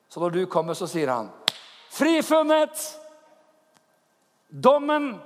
Så 0.10 0.19
når 0.19 0.29
du 0.29 0.45
kommer, 0.45 0.73
så 0.73 0.88
sier 0.88 1.12
han 1.12 1.32
'Frifunnet'. 1.91 2.97
Dommen 4.63 5.21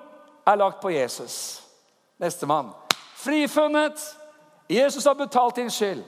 er 0.47 0.55
lagt 0.55 0.81
på 0.81 0.89
Jesus. 0.89 1.63
Nestemann. 2.17 2.69
Frifunnet. 3.15 4.17
Jesus 4.69 5.05
har 5.05 5.13
betalt 5.13 5.55
din 5.55 5.71
skyld. 5.71 6.03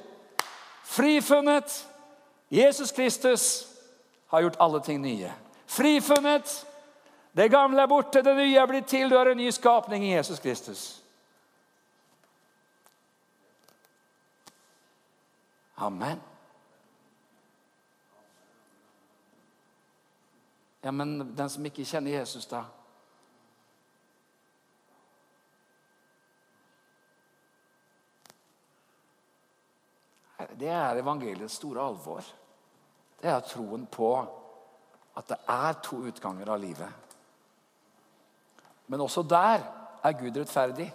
Frifunnet. 0.83 1.87
Jesus 2.49 2.91
Kristus 2.91 3.67
har 4.27 4.41
gjort 4.41 4.57
alle 4.59 4.79
ting 4.79 5.01
nye. 5.01 5.31
Frifunnet. 5.67 6.65
Det 7.37 7.51
gamle 7.51 7.81
er 7.81 7.87
borte, 7.87 8.21
det 8.21 8.35
nye 8.35 8.57
er 8.57 8.65
blitt 8.67 8.87
til. 8.87 9.09
Du 9.09 9.15
er 9.15 9.31
en 9.31 9.37
ny 9.37 9.49
skapning 9.51 10.03
i 10.03 10.15
Jesus 10.15 10.39
Kristus. 10.39 11.03
Amen. 15.79 16.21
Ja, 20.81 20.91
men 20.91 21.35
den 21.35 21.49
som 21.49 21.65
ikke 21.65 21.85
kjenner 21.87 22.11
Jesus, 22.11 22.47
da? 22.51 22.63
Det 30.59 30.67
er 30.67 30.99
evangeliets 30.99 31.55
store 31.59 31.83
alvor. 31.87 32.23
Det 33.19 33.31
er 33.31 33.43
troen 33.47 33.85
på 33.91 34.11
at 35.19 35.27
det 35.31 35.37
er 35.47 35.79
to 35.83 36.01
utganger 36.07 36.51
av 36.51 36.59
livet. 36.59 37.07
Men 38.87 39.03
også 39.03 39.23
der 39.23 39.63
er 40.03 40.19
Gud 40.19 40.37
rettferdig. 40.37 40.89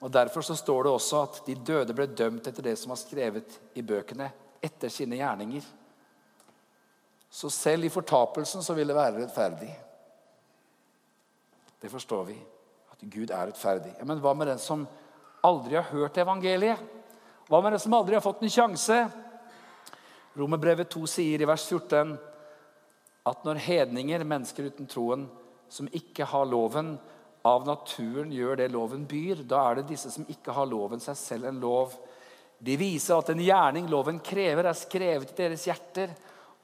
Og 0.00 0.12
Derfor 0.12 0.44
så 0.44 0.56
står 0.56 0.84
det 0.84 0.92
også 0.92 1.22
at 1.24 1.40
de 1.46 1.54
døde 1.54 1.94
ble 1.96 2.06
dømt 2.06 2.46
etter 2.46 2.64
det 2.64 2.76
som 2.78 2.92
var 2.92 3.00
skrevet 3.00 3.56
i 3.74 3.82
bøkene, 3.82 4.28
etter 4.62 4.92
sine 4.92 5.16
gjerninger. 5.16 5.64
Så 7.30 7.50
selv 7.50 7.84
i 7.84 7.92
fortapelsen 7.92 8.62
så 8.62 8.74
vil 8.76 8.88
det 8.88 8.96
være 8.96 9.22
rettferdig. 9.22 9.70
Det 11.80 11.90
forstår 11.92 12.24
vi, 12.28 12.36
at 12.92 13.02
Gud 13.12 13.30
er 13.30 13.48
rettferdig. 13.48 13.94
Ja, 13.98 14.04
men 14.08 14.20
hva 14.20 14.34
med 14.36 14.48
den 14.52 14.60
som 14.60 14.86
aldri 15.44 15.76
har 15.76 15.90
hørt 15.90 16.16
evangeliet? 16.20 16.80
Hva 17.48 17.60
med 17.62 17.76
den 17.76 17.82
som 17.82 17.94
aldri 17.96 18.16
har 18.16 18.24
fått 18.24 18.42
en 18.42 18.52
sjanse? 18.52 18.96
Romerbrevet 20.36 20.90
2 20.92 21.04
sier 21.08 21.40
i 21.40 21.48
vers 21.48 21.64
14 21.68 22.16
at 23.26 23.44
når 23.46 23.60
hedninger, 23.64 24.24
mennesker 24.24 24.68
uten 24.70 24.88
troen, 24.90 25.26
som 25.68 25.88
ikke 25.94 26.26
har 26.30 26.46
loven, 26.46 26.94
av 27.46 27.66
naturen 27.66 28.32
gjør 28.34 28.58
det 28.60 28.72
loven 28.74 29.04
byr, 29.08 29.44
da 29.46 29.62
er 29.68 29.80
det 29.80 29.90
disse 29.92 30.10
som 30.12 30.26
ikke 30.30 30.54
har 30.56 30.68
loven, 30.68 31.02
seg 31.02 31.18
selv 31.18 31.48
en 31.50 31.60
lov. 31.62 31.94
De 32.58 32.76
viser 32.80 33.16
at 33.16 33.30
en 33.30 33.42
gjerning 33.42 33.90
loven 33.92 34.18
krever, 34.24 34.66
er 34.66 34.78
skrevet 34.78 35.32
i 35.32 35.38
deres 35.42 35.66
hjerter. 35.68 36.14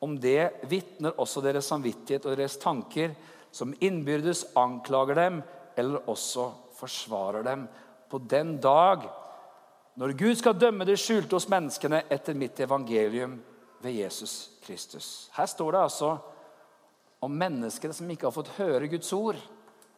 Om 0.03 0.17
det 0.19 0.67
vitner 0.67 1.15
også 1.23 1.45
deres 1.45 1.69
samvittighet 1.71 2.27
og 2.27 2.35
deres 2.35 2.59
tanker, 2.59 3.15
som 3.53 3.75
innbyrdes 3.85 4.47
anklager 4.59 5.19
dem 5.21 5.43
eller 5.79 6.09
også 6.11 6.49
forsvarer 6.79 7.45
dem. 7.47 7.67
På 8.11 8.19
den 8.19 8.57
dag 8.61 9.07
når 9.95 10.15
Gud 10.17 10.39
skal 10.41 10.57
dømme 10.57 10.87
det 10.89 10.97
skjulte 11.01 11.37
hos 11.37 11.51
menneskene 11.53 12.07
etter 12.13 12.37
mitt 12.37 12.61
evangelium 12.65 13.37
ved 13.85 13.93
Jesus 13.99 14.55
Kristus. 14.65 15.29
Her 15.37 15.49
står 15.51 15.75
det 15.75 15.83
altså 15.83 16.13
om 17.23 17.35
mennesker 17.39 17.93
som 17.93 18.09
ikke 18.11 18.27
har 18.27 18.35
fått 18.35 18.55
høre 18.57 18.89
Guds 18.91 19.13
ord, 19.13 19.37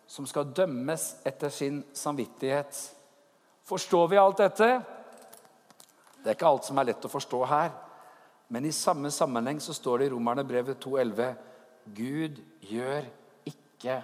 som 0.06 0.26
skal 0.26 0.52
dømmes 0.54 1.14
etter 1.24 1.52
sin 1.52 1.82
samvittighet. 1.92 2.76
Forstår 3.64 4.08
vi 4.08 4.20
alt 4.20 4.42
dette? 4.42 4.68
Det 6.20 6.30
er 6.30 6.36
ikke 6.36 6.48
alt 6.48 6.68
som 6.68 6.78
er 6.80 6.90
lett 6.90 7.04
å 7.04 7.12
forstå 7.12 7.40
her. 7.48 7.72
Men 8.52 8.68
i 8.68 8.72
samme 8.76 9.10
sammenheng 9.12 9.60
så 9.60 9.74
står 9.76 9.98
det 9.98 10.08
i 10.08 10.12
Romerne 10.12 10.44
brevet 10.46 10.80
2,11.: 10.84 11.34
Gud 11.96 12.40
gjør 12.60 13.06
ikke 13.48 13.98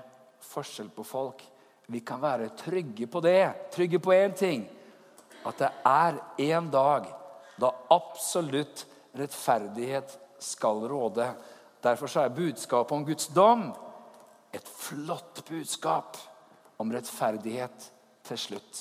forskjell 0.51 0.91
på 0.97 1.05
folk. 1.05 1.45
Vi 1.91 2.01
kan 2.07 2.21
være 2.23 2.53
trygge 2.57 3.07
på 3.11 3.21
det. 3.25 3.71
Trygge 3.75 3.99
på 3.99 4.13
én 4.15 4.37
ting. 4.37 4.67
At 5.45 5.59
det 5.59 5.71
er 5.87 6.21
en 6.53 6.71
dag 6.71 7.09
da 7.61 7.71
absolutt 7.91 8.87
rettferdighet 9.17 10.17
skal 10.41 10.85
råde. 10.89 11.27
Derfor 11.83 12.13
er 12.21 12.29
budskapet 12.29 12.93
om 12.97 13.05
Guds 13.05 13.29
dom 13.35 13.71
et 14.53 14.69
flott 14.69 15.45
budskap 15.49 16.17
om 16.79 16.93
rettferdighet 16.93 17.93
til 18.25 18.39
slutt. 18.39 18.81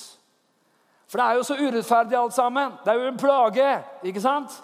For 1.10 1.18
det 1.18 1.26
er 1.26 1.38
jo 1.38 1.46
så 1.46 1.56
urettferdig 1.58 2.18
alt 2.18 2.34
sammen. 2.34 2.72
Det 2.84 2.92
er 2.92 2.98
jo 3.00 3.08
en 3.10 3.18
plage. 3.18 3.70
ikke 4.02 4.20
sant? 4.20 4.62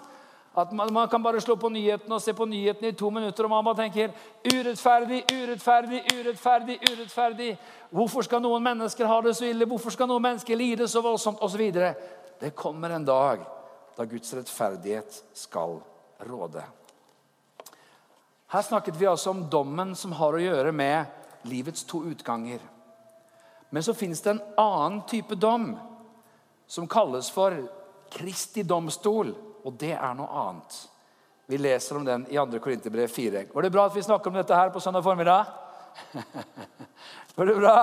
At 0.57 0.71
man, 0.71 0.93
man 0.93 1.09
kan 1.09 1.23
bare 1.23 1.41
slå 1.41 1.55
på 1.55 1.69
nyhetene 1.69 2.15
og 2.15 2.21
se 2.21 2.33
på 2.33 2.45
nyhetene 2.45 2.87
i 2.87 2.95
to 2.97 3.09
minutter, 3.09 3.43
og 3.43 3.49
man 3.49 3.65
bare 3.65 3.83
tenker 3.83 4.13
urettferdig, 4.53 5.23
urettferdig, 5.33 6.01
urettferdig. 6.15 6.79
urettferdig. 6.91 7.57
Hvorfor 7.91 8.21
skal 8.25 8.41
noen 8.41 8.63
mennesker 8.63 9.05
ha 9.05 9.19
det 9.21 9.35
så 9.37 9.45
ille? 9.45 9.67
Hvorfor 9.69 9.93
skal 9.93 10.09
noen 10.09 10.23
mennesker 10.23 10.57
lide 10.57 10.87
så 10.87 11.01
voldsomt? 11.01 11.39
Og 11.41 11.57
videre. 11.57 11.93
det 12.41 12.55
kommer 12.55 12.89
en 12.89 13.05
dag 13.05 13.45
da 13.97 14.05
Guds 14.05 14.33
rettferdighet 14.33 15.23
skal 15.33 15.79
råde. 16.29 16.63
Her 18.47 18.61
snakket 18.61 18.95
vi 18.95 19.07
altså 19.07 19.33
om 19.33 19.49
dommen 19.51 19.95
som 19.95 20.13
har 20.15 20.35
å 20.35 20.41
gjøre 20.41 20.71
med 20.71 21.05
livets 21.47 21.83
to 21.87 22.03
utganger. 22.07 22.61
Men 23.69 23.83
så 23.83 23.93
fins 23.93 24.21
det 24.23 24.31
en 24.31 24.43
annen 24.57 25.01
type 25.07 25.35
dom 25.35 25.73
som 26.67 26.87
kalles 26.87 27.29
for 27.31 27.55
Kristi 28.11 28.63
domstol, 28.63 29.33
og 29.67 29.75
det 29.79 29.91
er 29.97 30.13
noe 30.15 30.31
annet. 30.43 30.77
Vi 31.47 31.59
leser 31.59 31.99
om 31.99 32.05
den 32.07 32.23
i 32.31 32.39
2. 32.39 32.59
Korinterbrev 32.63 33.11
4. 33.11 33.43
Var 33.53 33.67
det 33.67 33.71
bra 33.71 33.85
at 33.87 33.95
vi 33.95 34.03
snakker 34.03 34.31
om 34.31 34.39
dette 34.39 34.55
her 34.55 34.71
på 34.71 34.79
søndag 34.83 35.03
formiddag? 35.03 35.45
Var 37.35 37.45
det 37.45 37.55
bra? 37.55 37.75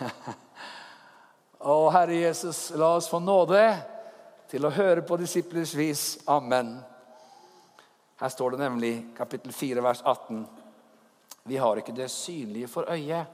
Å, 1.72 1.74
Herre 1.94 2.16
Jesus, 2.16 2.70
la 2.76 2.94
oss 2.96 3.08
få 3.08 3.20
nåde 3.22 3.60
til 4.52 4.64
å 4.64 4.72
høre 4.72 5.04
på 5.06 5.16
disiplers 5.20 5.74
vis. 5.76 6.06
Amen. 6.28 6.74
Her 8.22 8.28
står 8.28 8.50
det 8.50 8.56
nemlig 8.56 9.06
kapittel 9.16 9.52
4, 9.52 9.80
vers 9.80 10.02
18. 10.04 10.46
Vi 11.42 11.56
har 11.56 11.76
ikke 11.76 11.92
det 11.92 12.06
synlige 12.08 12.68
for 12.68 12.86
øyet, 12.86 13.26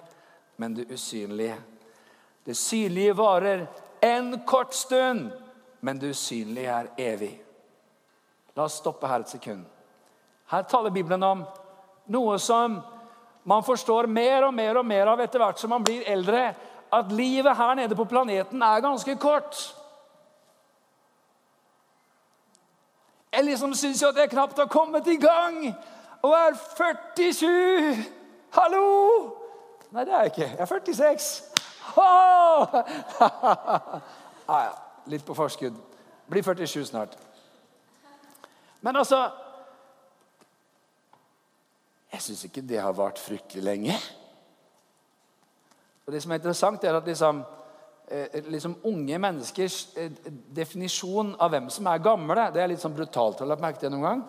men 0.57 0.75
det 0.75 0.87
usynlige. 0.93 1.57
Det 2.45 2.55
synlige 2.57 3.17
varer 3.17 3.67
en 4.01 4.41
kort 4.47 4.75
stund, 4.75 5.31
men 5.81 6.01
det 6.01 6.11
usynlige 6.11 6.71
er 6.73 6.89
evig. 6.97 7.35
La 8.57 8.65
oss 8.65 8.79
stoppe 8.81 9.11
her 9.13 9.21
et 9.21 9.29
sekund. 9.29 9.67
Her 10.49 10.63
taler 10.63 10.91
Bibelen 10.91 11.23
om 11.23 11.45
noe 12.09 12.39
som 12.41 12.81
man 13.45 13.67
forstår 13.69 14.09
mer 14.09 14.47
og 14.49 14.55
mer 14.55 14.81
og 14.81 14.89
mer 14.89 15.13
av 15.13 15.21
etter 15.21 15.45
hvert 15.45 15.61
som 15.61 15.77
man 15.77 15.85
blir 15.85 16.09
eldre. 16.09 16.55
At 16.89 17.13
livet 17.13 17.61
her 17.61 17.75
nede 17.77 17.97
på 17.97 18.09
planeten 18.09 18.65
er 18.65 18.81
ganske 18.81 19.21
kort. 19.21 19.61
Jeg 23.33 23.45
liksom 23.45 23.75
syns 23.75 24.03
jo 24.03 24.09
at 24.09 24.17
jeg 24.17 24.31
knapt 24.31 24.59
har 24.59 24.67
kommet 24.67 25.07
i 25.07 25.17
gang 25.17 25.75
og 26.23 26.33
er 26.33 26.57
47. 26.77 28.05
Hallo! 28.53 28.85
Nei, 29.91 30.05
det 30.05 30.15
er 30.15 30.19
jeg 30.19 30.27
ikke. 30.27 30.49
Jeg 30.49 30.61
er 30.61 30.65
46. 30.65 31.43
Oh! 31.97 32.75
ah, 34.49 34.63
ja. 34.65 34.73
Litt 35.09 35.25
på 35.25 35.35
forskudd. 35.35 35.77
Blir 36.29 36.43
47 36.43 36.85
snart. 36.85 37.19
Men 38.81 38.97
altså 38.97 39.31
Jeg 42.13 42.23
syns 42.23 42.45
ikke 42.45 42.65
det 42.65 42.81
har 42.81 42.93
vart 42.93 43.19
fryktelig 43.19 43.63
lenge. 43.63 43.95
Og 46.07 46.13
Det 46.13 46.23
som 46.23 46.33
er 46.33 46.41
interessant, 46.41 46.85
er 46.85 46.97
at 46.97 47.07
liksom 47.07 47.45
liksom 48.49 48.75
unge 48.89 49.19
menneskers 49.21 49.97
eh, 49.97 50.11
definisjon 50.57 51.35
av 51.39 51.53
hvem 51.53 51.69
som 51.71 51.87
er 51.91 52.03
gamle. 52.03 52.49
Det 52.55 52.63
er 52.63 52.71
litt 52.73 52.81
sånn 52.81 52.97
brutalt. 52.97 53.41
Har 53.41 53.49
du 53.49 53.53
lagt 53.53 53.65
merke 53.65 53.81
til 53.83 53.91
det 53.91 53.97
noen 53.97 54.09
gang? 54.09 54.27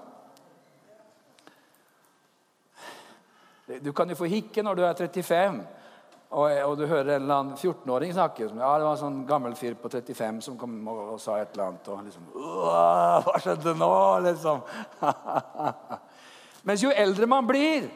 Du 3.80 3.92
kan 3.94 4.10
jo 4.10 4.18
få 4.18 4.28
hikke 4.28 4.64
når 4.66 4.80
du 4.80 4.82
er 4.88 4.98
35, 4.98 5.60
og, 6.30 6.46
og 6.66 6.74
du 6.78 6.88
hører 6.90 7.16
en 7.16 7.22
eller 7.22 7.36
annen 7.36 7.54
14-åring 7.54 8.14
snakke. 8.16 8.48
Ja, 8.50 8.72
det 8.82 8.88
var 8.88 8.96
en 8.96 9.02
sånn 9.04 9.20
gammel 9.30 9.54
fyr 9.58 9.78
på 9.80 9.92
35 9.94 10.42
som 10.48 10.58
kom 10.60 10.76
og, 10.90 11.02
og 11.14 11.22
sa 11.22 11.38
et 11.40 11.54
eller 11.54 11.70
annet. 11.70 11.92
Og 11.94 12.02
liksom 12.08 12.26
Hva 12.34 13.42
skjedde 13.44 13.76
nå? 13.78 13.92
liksom. 14.28 14.66
Mens 16.68 16.84
jo 16.84 16.92
eldre 16.92 17.30
man 17.30 17.48
blir, 17.48 17.88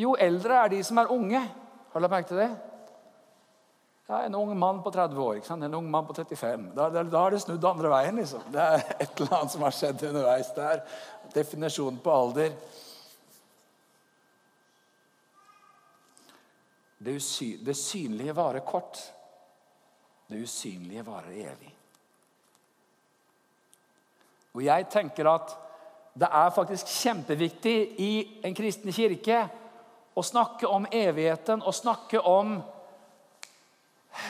jo 0.00 0.16
eldre 0.18 0.64
er 0.64 0.74
de 0.74 0.82
som 0.84 0.98
er 0.98 1.12
unge. 1.14 1.44
Har 1.92 2.00
du 2.00 2.04
lagt 2.04 2.16
merke 2.16 2.32
til 2.32 2.42
det? 2.42 2.50
Ja, 4.08 4.22
En 4.22 4.34
ung 4.34 4.58
mann 4.58 4.82
på 4.82 4.90
30 4.90 5.20
år, 5.20 5.40
en 5.50 5.74
ung 5.74 5.90
mann 5.90 6.06
på 6.06 6.14
35. 6.14 6.70
Da, 6.74 6.88
da, 6.90 7.02
da 7.02 7.18
har 7.18 7.30
det 7.30 7.42
snudd 7.42 7.64
andre 7.64 7.90
veien. 7.92 8.16
liksom. 8.16 8.40
Det 8.52 8.60
er 8.60 8.84
et 9.04 9.20
eller 9.20 9.34
annet 9.36 9.52
som 9.52 9.64
har 9.66 9.74
skjedd 9.76 10.04
underveis 10.08 10.52
der. 10.56 10.80
Definisjonen 11.34 11.98
på 12.00 12.12
alder. 12.12 12.54
Det, 16.98 17.12
usy 17.20 17.50
det 17.60 17.76
synlige 17.76 18.36
varer 18.36 18.64
kort. 18.64 18.96
Det 20.28 20.40
usynlige 20.40 21.04
varer 21.04 21.36
evig. 21.44 21.74
Og 24.56 24.64
jeg 24.64 24.88
tenker 24.88 25.28
at 25.28 25.52
det 26.18 26.32
er 26.32 26.56
faktisk 26.56 26.88
kjempeviktig 26.88 27.76
i 28.00 28.12
en 28.40 28.56
kristen 28.56 28.92
kirke 28.92 29.44
å 30.16 30.24
snakke 30.24 30.66
om 30.66 30.88
evigheten 30.90 31.60
og 31.60 31.76
snakke 31.76 32.24
om 32.24 32.56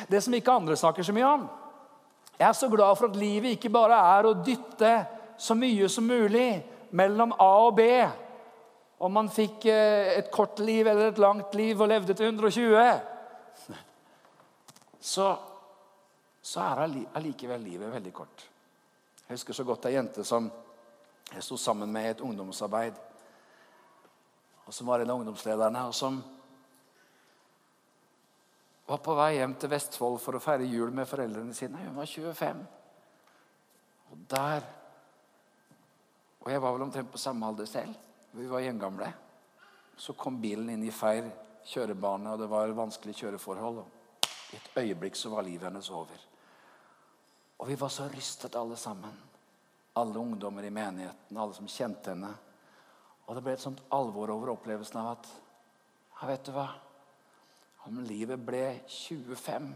det 0.08 0.20
som 0.24 0.34
ikke 0.34 0.54
andre 0.54 0.76
snakker 0.76 1.06
så 1.06 1.14
mye 1.16 1.28
om. 1.28 1.46
Jeg 2.38 2.48
er 2.48 2.56
så 2.56 2.68
glad 2.70 2.96
for 2.98 3.10
at 3.10 3.18
livet 3.18 3.56
ikke 3.56 3.72
bare 3.74 3.98
er 4.14 4.28
å 4.28 4.36
dytte 4.46 4.92
så 5.38 5.54
mye 5.58 5.88
som 5.90 6.06
mulig 6.06 6.50
mellom 6.98 7.34
A 7.38 7.50
og 7.66 7.74
B. 7.78 7.86
Om 8.98 9.14
man 9.14 9.30
fikk 9.30 9.68
eh, 9.70 10.14
et 10.18 10.30
kort 10.34 10.58
liv 10.62 10.86
eller 10.86 11.12
et 11.12 11.20
langt 11.22 11.54
liv 11.58 11.80
og 11.80 11.90
levde 11.90 12.14
til 12.14 12.30
120, 12.30 13.74
så, 15.00 15.26
så 16.42 16.64
er 16.64 16.84
allikevel 17.18 17.62
livet 17.62 17.92
veldig 17.94 18.14
kort. 18.14 18.46
Jeg 19.28 19.36
husker 19.36 19.54
så 19.54 19.66
godt 19.68 19.86
ei 19.86 19.94
jente 19.94 20.24
som 20.26 20.48
jeg 21.34 21.44
sto 21.44 21.58
sammen 21.60 21.90
med 21.92 22.06
i 22.06 22.10
et 22.14 22.24
ungdomsarbeid. 22.24 22.96
Og 24.66 24.74
som 24.74 24.88
var 24.88 25.02
en 25.02 25.10
av 25.10 25.20
ungdomslederne, 25.20 25.86
og 25.88 25.94
som 25.94 26.18
var 28.88 29.00
på 29.04 29.14
vei 29.18 29.34
hjem 29.36 29.52
til 29.60 29.68
Vestfold 29.68 30.16
for 30.22 30.38
å 30.38 30.40
feire 30.40 30.64
jul 30.64 30.88
med 30.96 31.08
foreldrene 31.08 31.52
sine. 31.56 31.82
Hun 31.84 31.98
var 31.98 32.08
25. 32.08 32.62
Og 34.08 34.26
der 34.32 34.74
Og 36.38 36.52
jeg 36.52 36.62
var 36.62 36.72
vel 36.72 36.82
omtrent 36.86 37.10
på 37.12 37.18
samme 37.20 37.44
alder 37.44 37.66
selv. 37.66 37.96
Vi 38.32 38.46
var 38.48 38.62
gjengamle. 38.62 39.08
Så 39.96 40.14
kom 40.16 40.38
bilen 40.40 40.70
inn 40.70 40.84
i 40.86 40.94
feil 40.94 41.26
kjørebane, 41.66 42.30
og 42.32 42.40
det 42.40 42.48
var 42.48 42.72
vanskelig 42.72 43.16
kjøreforhold. 43.18 43.82
I 44.54 44.56
et 44.56 44.78
øyeblikk 44.80 45.18
så 45.18 45.34
var 45.34 45.44
livet 45.44 45.66
hennes 45.68 45.90
over. 45.90 46.22
Og 47.58 47.68
vi 47.68 47.76
var 47.76 47.92
så 47.92 48.06
rystet 48.08 48.56
alle 48.56 48.78
sammen. 48.80 49.12
Alle 49.98 50.18
ungdommer 50.18 50.64
i 50.64 50.72
menigheten, 50.72 51.36
alle 51.36 51.58
som 51.58 51.68
kjente 51.68 52.14
henne. 52.14 52.32
Og 53.26 53.36
det 53.36 53.44
ble 53.44 53.58
et 53.58 53.66
sånt 53.66 53.82
alvor 53.92 54.30
over 54.32 54.54
opplevelsen 54.54 55.02
av 55.02 55.10
at 55.18 55.32
ja, 55.34 56.28
vet 56.30 56.46
du 56.48 56.54
hva? 56.54 56.70
Om 57.86 58.00
livet 58.04 58.40
ble 58.42 58.80
25 58.88 59.68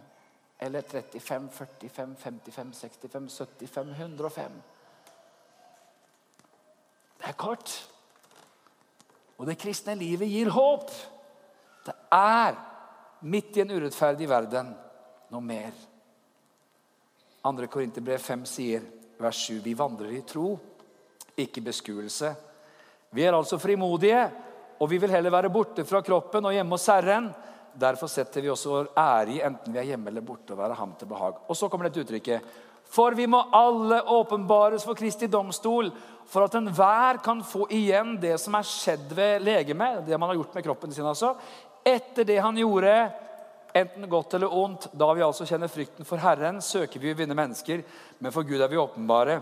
eller 0.62 0.82
35, 0.82 1.48
45, 1.52 2.16
55, 2.18 2.74
65, 2.74 3.28
75, 3.30 3.94
105 3.98 4.52
Det 7.18 7.28
er 7.30 7.38
kort. 7.38 7.72
Og 9.38 9.46
det 9.46 9.58
kristne 9.58 9.94
livet 9.98 10.30
gir 10.30 10.50
håp. 10.54 10.90
Det 11.86 11.94
er 12.14 12.58
midt 13.26 13.56
i 13.56 13.62
en 13.62 13.74
urettferdig 13.74 14.28
verden 14.30 14.72
noe 15.32 15.42
mer. 15.42 15.72
2. 17.42 17.66
Korinterbrev 17.66 18.22
5 18.22 18.44
sier, 18.46 18.84
vers 19.18 19.38
7, 19.48 19.60
vi 19.64 19.74
vandrer 19.78 20.14
i 20.14 20.22
tro, 20.26 20.52
ikke 21.38 21.62
beskuelse. 21.64 22.30
Vi 23.10 23.24
er 23.26 23.34
altså 23.34 23.58
frimodige, 23.58 24.22
og 24.78 24.90
vi 24.90 24.98
vil 25.02 25.10
heller 25.10 25.34
være 25.34 25.50
borte 25.50 25.84
fra 25.86 26.02
kroppen 26.06 26.46
og 26.46 26.54
hjemme 26.54 26.76
hos 26.76 26.86
Herren. 26.90 27.32
Derfor 27.74 28.10
setter 28.10 28.44
vi 28.44 28.50
også 28.52 28.70
vår 28.72 28.90
ære 28.98 29.32
i 29.36 29.40
enten 29.44 29.72
vi 29.72 29.80
er 29.80 29.92
hjemme 29.92 30.10
eller 30.10 30.24
borte, 30.24 30.52
og 30.52 30.60
være 30.60 30.76
ham 30.76 30.92
til 30.98 31.08
behag. 31.08 31.40
Og 31.48 31.56
så 31.56 31.68
kommer 31.72 31.88
dette 31.88 32.04
uttrykket. 32.04 32.52
For 32.92 33.16
vi 33.16 33.26
må 33.30 33.40
alle 33.56 34.02
åpenbares 34.12 34.84
for 34.84 34.98
Kristi 34.98 35.28
domstol, 35.32 35.88
for 36.28 36.44
at 36.44 36.56
enhver 36.58 37.22
kan 37.24 37.40
få 37.46 37.64
igjen 37.72 38.18
det 38.20 38.34
som 38.40 38.56
er 38.58 38.68
skjedd 38.68 39.14
ved 39.16 39.46
legemet, 39.46 40.02
det 40.06 40.18
man 40.18 40.28
har 40.28 40.36
gjort 40.40 40.58
med 40.58 40.66
kroppen 40.66 40.92
sin, 40.92 41.08
altså, 41.08 41.32
etter 41.84 42.28
det 42.28 42.38
han 42.44 42.60
gjorde 42.60 42.92
enten 43.74 44.08
godt 44.08 44.36
eller 44.36 44.52
ondt. 44.52 44.90
Da 44.92 45.08
vi 45.16 45.24
altså 45.24 45.48
kjenner 45.48 45.72
frykten 45.72 46.06
for 46.08 46.20
Herren, 46.20 46.60
søker 46.60 47.00
vi 47.00 47.14
å 47.14 47.18
vinne 47.18 47.36
mennesker, 47.36 47.82
men 48.20 48.34
for 48.34 48.46
Gud 48.46 48.60
er 48.60 48.70
vi 48.70 48.80
åpenbare. 48.80 49.40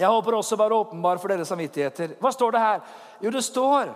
Jeg 0.00 0.08
håper 0.08 0.38
også 0.38 0.56
å 0.56 0.62
være 0.62 0.78
åpenbar 0.80 1.20
for 1.20 1.32
deres 1.32 1.50
samvittigheter. 1.52 2.16
Hva 2.20 2.32
står 2.32 2.56
det 2.56 2.62
her? 2.64 2.80
Jo, 3.20 3.32
det 3.34 3.44
står 3.44 3.92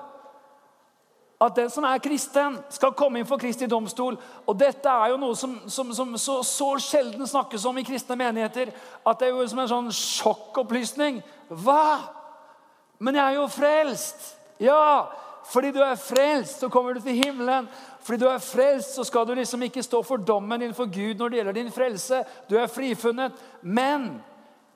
at 1.45 1.57
den 1.57 1.71
som 1.71 1.85
er 1.85 2.03
kristen, 2.03 2.59
skal 2.73 2.95
komme 2.97 3.21
inn 3.21 3.29
for 3.29 3.41
Kristi 3.41 3.67
domstol. 3.71 4.17
Og 4.47 4.57
Dette 4.59 4.91
er 4.91 5.13
jo 5.13 5.19
noe 5.21 5.37
som, 5.39 5.57
som, 5.71 5.91
som 5.97 6.15
så, 6.21 6.39
så, 6.47 6.71
sjelden 6.81 7.27
snakkes 7.29 7.67
om 7.69 7.79
i 7.79 7.85
kristne 7.87 8.17
menigheter 8.19 8.73
at 9.05 9.21
det 9.21 9.29
er 9.29 9.35
jo 9.35 9.47
som 9.51 9.63
en 9.63 9.73
sånn 9.73 9.91
sjokkopplysning. 9.95 11.21
Hva? 11.49 11.99
Men 12.99 13.21
jeg 13.21 13.25
er 13.27 13.39
jo 13.41 13.51
frelst! 13.53 14.33
Ja, 14.63 15.11
fordi 15.51 15.73
du 15.75 15.81
er 15.85 15.99
frelst, 16.01 16.63
så 16.63 16.71
kommer 16.73 16.95
du 16.95 17.03
til 17.05 17.19
himmelen. 17.19 17.69
Fordi 18.05 18.21
du 18.23 18.29
er 18.31 18.39
frelst, 18.39 18.95
så 18.95 19.05
skal 19.05 19.27
du 19.27 19.35
liksom 19.35 19.63
ikke 19.67 19.83
stå 19.83 20.03
for 20.07 20.17
dommen 20.17 20.63
innenfor 20.63 20.89
Gud 20.93 21.19
når 21.19 21.29
det 21.29 21.41
gjelder 21.41 21.59
din 21.59 21.73
frelse. 21.73 22.23
Du 22.51 22.57
er 22.57 22.71
frifunnet. 22.71 23.33
Men 23.63 24.23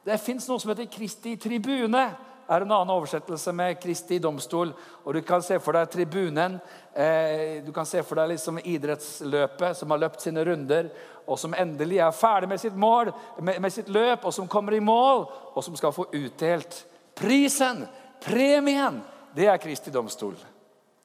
det 0.04 0.20
fins 0.20 0.48
noe 0.48 0.60
som 0.60 0.72
heter 0.72 0.90
Kristi 0.92 1.36
tribune. 1.40 2.08
Er 2.48 2.64
en 2.64 2.72
annen 2.72 2.94
oversettelse 2.94 3.52
med 3.52 3.76
Kristi 3.82 4.18
domstol. 4.18 4.72
Og 5.04 5.14
Du 5.14 5.20
kan 5.22 5.42
se 5.42 5.58
for 5.60 5.76
deg 5.76 5.90
tribunen. 5.92 6.58
Eh, 6.94 7.62
du 7.64 7.72
kan 7.72 7.86
se 7.86 8.02
for 8.02 8.16
deg 8.16 8.32
liksom 8.32 8.60
idrettsløpet 8.64 9.76
som 9.76 9.90
har 9.90 10.00
løpt 10.00 10.24
sine 10.24 10.44
runder, 10.44 10.90
og 11.28 11.38
som 11.38 11.54
endelig 11.54 11.98
er 12.00 12.16
ferdig 12.16 12.48
med 12.48 12.60
sitt 12.60 12.76
mål, 12.76 13.12
med, 13.44 13.72
sitt 13.72 13.88
løp, 13.88 14.24
og 14.24 14.32
som 14.32 14.48
kommer 14.48 14.74
i 14.74 14.80
mål, 14.80 15.26
og 15.54 15.64
som 15.64 15.76
skal 15.76 15.92
få 15.92 16.08
utdelt 16.12 16.84
prisen, 17.14 17.84
premien. 18.24 19.02
Det 19.36 19.46
er 19.46 19.60
Kristi 19.60 19.92
domstol. 19.92 20.36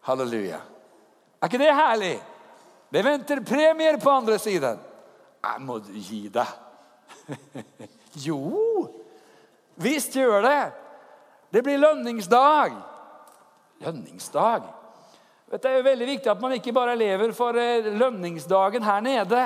Halleluja. 0.08 0.62
Er 1.42 1.52
ikke 1.52 1.60
det 1.60 1.76
herlig? 1.76 2.16
Det 2.90 3.04
venter 3.04 3.44
premier 3.44 3.98
på 4.00 4.12
andre 4.12 4.40
siden. 4.40 4.80
Jeg 5.44 5.62
må 5.66 5.80
gi 5.92 6.28
deg. 6.32 6.48
jo, 8.28 8.88
visst 9.76 10.16
gjør 10.16 10.46
det. 10.46 10.83
Det 11.54 11.62
blir 11.62 11.78
lønningsdag. 11.78 12.72
Lønningsdag? 13.80 14.62
Det 15.52 15.70
er 15.70 15.76
jo 15.78 15.84
veldig 15.86 16.08
viktig 16.08 16.32
at 16.32 16.42
man 16.42 16.56
ikke 16.56 16.74
bare 16.74 16.96
lever 16.98 17.30
for 17.38 17.54
eh, 17.62 17.92
lønningsdagen 17.94 18.82
her 18.82 19.04
nede. 19.06 19.44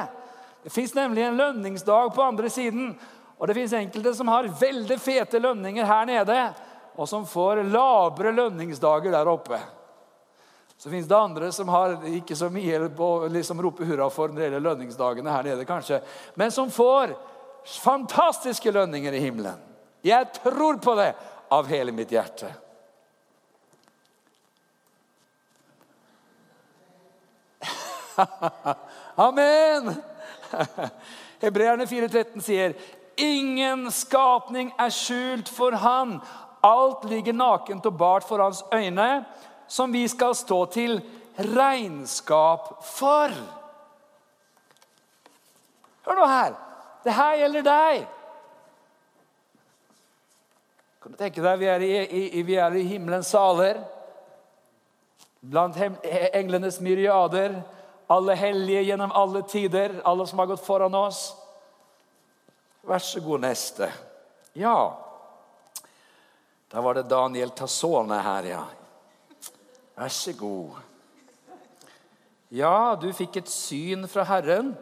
Det 0.63 0.71
fins 0.71 0.95
nemlig 0.95 1.25
en 1.25 1.35
lønningsdag 1.35 2.13
på 2.15 2.23
andre 2.23 2.49
siden. 2.49 2.93
Og 3.35 3.47
det 3.47 3.57
fins 3.59 3.75
enkelte 3.75 4.15
som 4.15 4.31
har 4.31 4.47
veldig 4.47 4.99
fete 5.03 5.43
lønninger 5.43 5.83
her 5.83 6.07
nede, 6.07 6.39
og 6.95 7.11
som 7.11 7.27
får 7.27 7.65
labre 7.75 8.31
lønningsdager 8.31 9.11
der 9.11 9.27
oppe. 9.27 9.59
Så 10.77 10.89
fins 10.89 11.11
det 11.11 11.19
andre 11.19 11.51
som 11.51 11.67
har 11.75 11.99
ikke 12.07 12.39
så 12.39 12.47
mye 12.47 12.85
å 12.87 13.13
liksom 13.27 13.59
rope 13.67 13.83
hurra 13.83 14.07
for 14.07 14.31
når 14.31 14.39
det 14.39 14.47
gjelder 14.47 14.69
lønningsdagene 14.71 15.35
her 15.35 15.51
nede, 15.51 15.67
kanskje, 15.67 15.99
men 16.39 16.55
som 16.55 16.71
får 16.71 17.17
fantastiske 17.83 18.71
lønninger 18.71 19.11
i 19.11 19.25
himmelen. 19.27 19.59
Jeg 20.07 20.29
tror 20.39 20.79
på 20.79 20.95
det 20.95 21.11
av 21.49 21.67
hele 21.67 21.91
mitt 21.91 22.11
hjerte. 22.11 22.53
Amen! 29.15 29.95
Hebreerne 31.41 31.85
4,13 31.85 32.41
sier 32.41 32.73
ingen 33.15 33.91
skapning 33.91 34.71
er 34.77 34.89
skjult 34.93 35.49
for 35.49 35.71
Han. 35.81 36.19
Alt 36.65 37.05
ligger 37.09 37.33
nakent 37.37 37.85
og 37.85 37.97
bart 37.97 38.25
for 38.27 38.41
Hans 38.41 38.63
øyne 38.73 39.25
som 39.67 39.91
vi 39.93 40.07
skal 40.07 40.35
stå 40.35 40.65
til 40.73 41.01
regnskap 41.37 42.69
for. 42.85 43.33
Hør 46.07 46.21
nå 46.21 46.27
her. 46.31 46.55
Det 47.03 47.13
her 47.13 47.35
gjelder 47.41 47.67
deg. 47.67 48.07
Kan 51.07 51.13
du 51.13 51.21
tenke 51.21 51.39
deg, 51.39 51.59
Vi 51.59 51.67
er 51.71 51.83
i, 51.87 51.91
i, 52.35 52.41
vi 52.43 52.55
er 52.59 52.73
i 52.75 52.81
himmelens 52.83 53.29
saler. 53.31 53.77
Blant 55.39 55.77
englenes 56.35 56.81
myriader. 56.83 57.53
Alle 58.11 58.33
hellige 58.35 58.81
gjennom 58.89 59.13
alle 59.15 59.39
tider. 59.47 60.01
Alle 60.03 60.25
som 60.27 60.41
har 60.43 60.49
gått 60.49 60.65
foran 60.65 60.97
oss. 60.99 61.29
Vær 62.83 62.99
så 62.99 63.21
god, 63.23 63.39
neste. 63.45 63.87
Ja. 64.51 64.73
Da 66.67 66.83
var 66.83 66.99
det 66.99 67.05
Daniel 67.07 67.55
Tassone 67.55 68.19
her, 68.27 68.49
ja. 68.51 68.65
Vær 69.95 70.11
så 70.11 70.35
god. 70.35 70.75
Ja, 72.51 72.97
du 72.99 73.07
fikk 73.15 73.39
et 73.39 73.53
syn 73.53 74.03
fra 74.11 74.27
Herren 74.27 74.75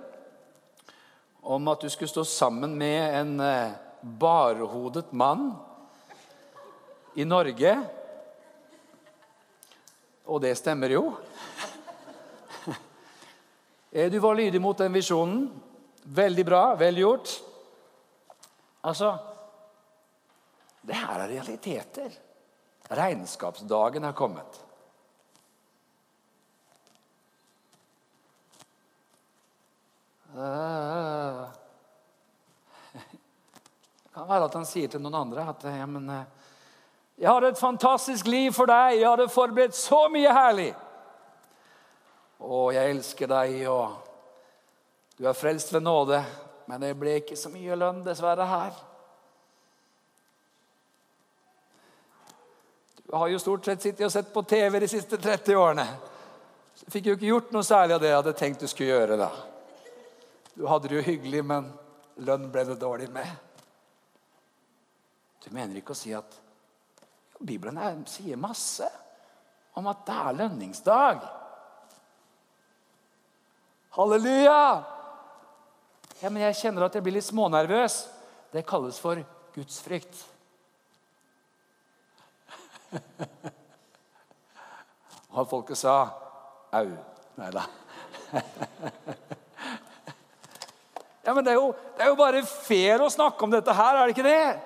om 1.45 1.69
at 1.69 1.86
du 1.86 1.89
skulle 1.93 2.09
stå 2.09 2.26
sammen 2.26 2.73
med 2.82 3.21
en 3.21 3.38
eh, 3.45 3.78
barhodet 4.01 5.13
mann 5.13 5.51
i 7.16 7.26
Norge. 7.26 7.76
Og 10.26 10.41
det 10.43 10.55
stemmer 10.59 10.97
jo. 10.97 11.07
Eh, 13.95 14.11
du 14.11 14.18
var 14.20 14.36
lydig 14.36 14.59
mot 14.59 14.76
den 14.76 14.91
visjonen. 14.91 15.45
Veldig 16.03 16.43
bra. 16.45 16.76
Vel 16.76 16.97
gjort. 16.99 17.30
Altså 18.84 19.13
Det 20.82 20.97
her 20.99 21.24
er 21.24 21.32
realiteter. 21.32 22.18
Regnskapsdagen 22.91 24.03
er 24.03 24.11
kommet. 24.11 24.59
Det 30.36 30.51
kan 34.11 34.28
være 34.28 34.49
at 34.49 34.57
han 34.59 34.68
sier 34.68 34.91
til 34.91 34.99
noen 34.99 35.16
andre 35.22 35.45
at 35.53 35.63
ja, 35.72 35.88
men, 35.88 36.09
eh, 36.11 36.45
'Jeg 37.18 37.30
har 37.30 37.41
et 37.41 37.57
fantastisk 37.57 38.28
liv 38.28 38.51
for 38.51 38.66
deg. 38.66 38.99
Jeg 38.99 39.09
hadde 39.09 39.30
forberedt 39.30 39.76
så 39.76 40.07
mye 40.11 40.34
herlig.' 40.34 40.76
Å, 42.39 42.72
jeg 42.76 42.89
elsker 42.91 43.28
deg, 43.32 43.53
og 43.72 43.95
du 45.18 45.26
er 45.26 45.34
frelst 45.34 45.74
ved 45.74 45.82
nåde. 45.82 46.20
Men 46.68 46.82
det 46.82 46.95
ble 46.97 47.20
ikke 47.22 47.38
så 47.38 47.49
mye 47.53 47.78
lønn, 47.78 48.03
dessverre, 48.05 48.45
her. 48.49 48.78
Du 53.05 53.16
har 53.16 53.30
jo 53.30 53.39
stort 53.39 53.66
sett 53.66 53.82
sittet 53.86 54.05
og 54.07 54.11
sett 54.11 54.34
på 54.34 54.43
TV 54.49 54.80
de 54.82 54.89
siste 54.89 55.18
30 55.22 55.55
årene. 55.61 55.86
Så 56.76 56.89
fikk 56.91 57.07
jo 57.07 57.16
ikke 57.16 57.30
gjort 57.30 57.51
noe 57.55 57.63
særlig 57.63 57.95
av 57.95 58.01
det 58.01 58.09
jeg 58.09 58.20
hadde 58.20 58.38
tenkt 58.39 58.63
du 58.66 58.68
skulle 58.68 58.89
gjøre. 58.91 59.18
da. 59.18 59.30
Du 60.55 60.66
hadde 60.68 60.89
det 60.89 60.97
jo 60.97 61.05
hyggelig, 61.05 61.43
men 61.45 61.70
lønn 62.26 62.49
ble 62.51 62.66
det 62.66 62.80
dårlig 62.82 63.11
med. 63.13 63.30
Du 65.45 65.53
mener 65.53 65.78
ikke 65.78 65.93
å 65.93 65.99
si 65.99 66.16
at 66.18 66.41
Bibelen 67.39 67.77
er, 67.81 67.97
sier 68.09 68.39
masse 68.39 68.88
om 69.75 69.88
at 69.91 70.05
det 70.07 70.15
er 70.15 70.38
lønningsdag. 70.39 71.23
Halleluja! 73.95 74.83
Ja, 76.21 76.29
men 76.29 76.41
jeg 76.45 76.55
kjenner 76.61 76.86
at 76.88 76.95
jeg 76.95 77.03
blir 77.03 77.17
litt 77.17 77.27
smånervøs. 77.27 77.95
Det 78.55 78.63
kalles 78.67 78.99
for 79.03 79.19
gudsfrykt. 79.55 80.15
Og 85.36 85.49
folket 85.51 85.79
sa 85.79 85.95
au. 86.71 86.89
Nei 87.39 87.51
da. 87.55 87.63
Ja, 91.25 91.33
men 91.33 91.41
det 91.41 91.55
er, 91.55 91.57
jo, 91.57 91.71
det 91.97 92.03
er 92.05 92.11
jo 92.11 92.17
bare 92.19 92.43
fair 92.45 93.01
å 93.01 93.09
snakke 93.09 93.47
om 93.47 93.49
dette 93.49 93.73
her, 93.73 93.97
er 93.97 94.05
det 94.05 94.13
ikke 94.13 94.27
det? 94.27 94.59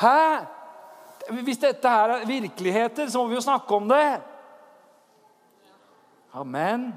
Hæ? 0.00 0.55
Hvis 1.42 1.58
dette 1.58 1.90
her 1.90 2.12
er 2.16 2.26
virkeligheter, 2.28 3.08
så 3.10 3.22
må 3.22 3.30
vi 3.30 3.38
jo 3.38 3.44
snakke 3.44 3.74
om 3.74 3.88
det. 3.90 4.20
Amen. 6.36 6.90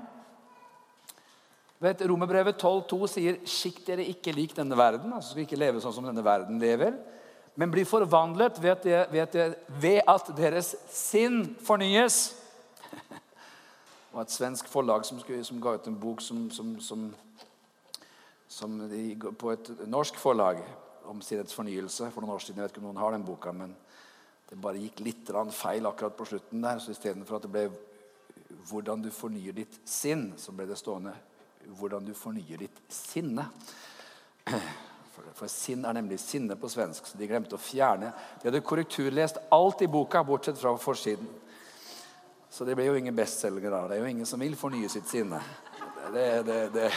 Vet, 1.79 2.01
Romerbrevet 2.11 2.59
12,2 2.59 3.07
sier 3.07 3.37
'skikk 3.47 3.85
dere 3.87 4.03
ikke 4.03 4.33
lik 4.35 4.55
denne 4.55 4.75
verden'. 4.75 5.13
altså 5.15 5.31
skal 5.31 5.45
ikke 5.45 5.59
leve 5.59 5.79
sånn 5.79 5.93
som 5.95 6.03
denne 6.03 6.23
verden 6.23 6.59
lever. 6.59 6.97
Men 7.55 7.71
bli 7.71 7.85
forvandlet 7.85 8.59
ved, 8.61 8.83
det, 8.83 9.07
ved, 9.11 9.27
det, 9.31 9.55
ved 9.67 10.01
at 10.07 10.31
deres 10.35 10.75
sinn 10.91 11.55
fornyes. 11.63 12.35
Det 14.09 14.15
var 14.15 14.25
et 14.25 14.31
svensk 14.31 14.67
forlag 14.67 15.05
som, 15.05 15.19
som 15.43 15.61
ga 15.61 15.75
ut 15.77 15.87
en 15.87 15.99
bok 15.99 16.21
som, 16.21 16.49
som, 16.51 16.71
som 18.47 18.89
de, 18.89 19.15
på 19.37 19.51
et 19.53 19.69
norsk 19.87 20.15
forlag 20.17 20.63
om 21.05 21.21
sinnets 21.21 21.53
fornyelse 21.53 22.09
for 22.11 22.21
noen 22.21 22.33
år 22.33 22.41
siden. 22.41 22.57
Jeg 22.57 22.63
vet 22.63 22.73
ikke 22.73 22.81
om 22.81 22.89
noen 22.89 23.03
har 23.03 23.13
den 23.13 23.25
boka, 23.27 23.53
men 23.53 23.75
det 24.49 24.57
bare 24.57 24.81
gikk 24.81 25.03
litt 25.05 25.31
feil 25.53 25.85
akkurat 25.85 26.17
på 26.17 26.25
slutten 26.25 26.61
der. 26.61 26.79
Så 26.79 26.91
istedenfor 26.91 27.35
at 27.35 27.41
det 27.41 27.51
ble 27.51 27.69
'hvordan 28.69 29.01
du 29.01 29.11
fornyer 29.11 29.53
ditt 29.53 29.79
sinn', 29.85 30.33
så 30.37 30.51
ble 30.51 30.65
det 30.65 30.77
stående 30.77 31.13
'hvordan 31.67 32.05
du 32.05 32.13
fornyer 32.13 32.57
ditt 32.57 32.81
sinne'. 32.89 33.45
For, 35.35 35.47
sinn 35.47 35.85
er 35.85 35.93
nemlig 35.93 36.19
sinne 36.19 36.55
på 36.55 36.69
svensk, 36.69 37.05
så 37.05 37.17
de 37.17 37.27
glemte 37.27 37.55
å 37.55 37.59
fjerne 37.59 38.13
De 38.41 38.47
hadde 38.47 38.61
korrekturlest 38.61 39.37
alt 39.51 39.81
i 39.81 39.87
boka, 39.87 40.23
bortsett 40.23 40.57
fra 40.57 40.77
forsiden. 40.77 41.27
Så 42.49 42.65
det 42.65 42.75
ble 42.75 42.85
jo 42.85 42.95
ingen 42.95 43.15
bestselgere 43.15 43.75
av 43.75 43.89
Det 43.89 43.97
er 43.97 44.01
jo 44.01 44.09
ingen 44.09 44.25
som 44.25 44.39
vil 44.39 44.55
fornye 44.55 44.89
sitt 44.89 45.07
sinne. 45.07 45.41
Det, 46.13 46.45
det, 46.45 46.73
det. 46.73 46.91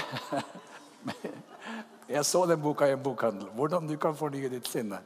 Jeg 2.14 2.24
så 2.24 2.46
den 2.46 2.62
boka 2.62 2.86
i 2.88 2.94
en 2.94 3.02
bokhandel. 3.02 3.48
Hvordan 3.56 3.88
du 3.88 3.96
kan 3.96 4.16
fornye 4.16 4.48
ditt 4.48 4.68
sinne. 4.70 5.02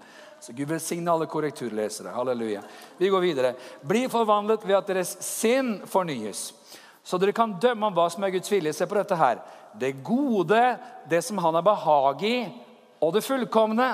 Så 0.47 0.53
Gud 0.53 0.69
velsigne 0.71 1.11
alle 1.11 1.27
korrekturlesere. 1.27 2.13
Halleluja. 2.15 2.61
Vi 2.99 3.09
går 3.09 3.21
videre. 3.21 3.55
Bli 3.83 4.05
forvandlet 4.07 4.63
ved 4.63 4.77
at 4.79 4.91
deres 4.93 5.17
sinn 5.27 5.81
fornyes. 5.91 6.53
Så 7.03 7.19
dere 7.19 7.35
kan 7.35 7.57
dømme 7.59 7.89
om 7.89 7.97
hva 7.97 8.05
som 8.15 8.23
er 8.23 8.31
Guds 8.31 8.53
vilje. 8.53 8.71
Se 8.77 8.87
på 8.87 8.95
dette 8.95 9.19
her. 9.19 9.41
Det 9.75 9.91
gode, 10.07 10.61
det 11.11 11.19
som 11.27 11.41
han 11.43 11.59
har 11.59 11.65
behag 11.67 12.23
i, 12.23 12.37
og 13.03 13.17
det 13.17 13.25
fullkomne. 13.27 13.89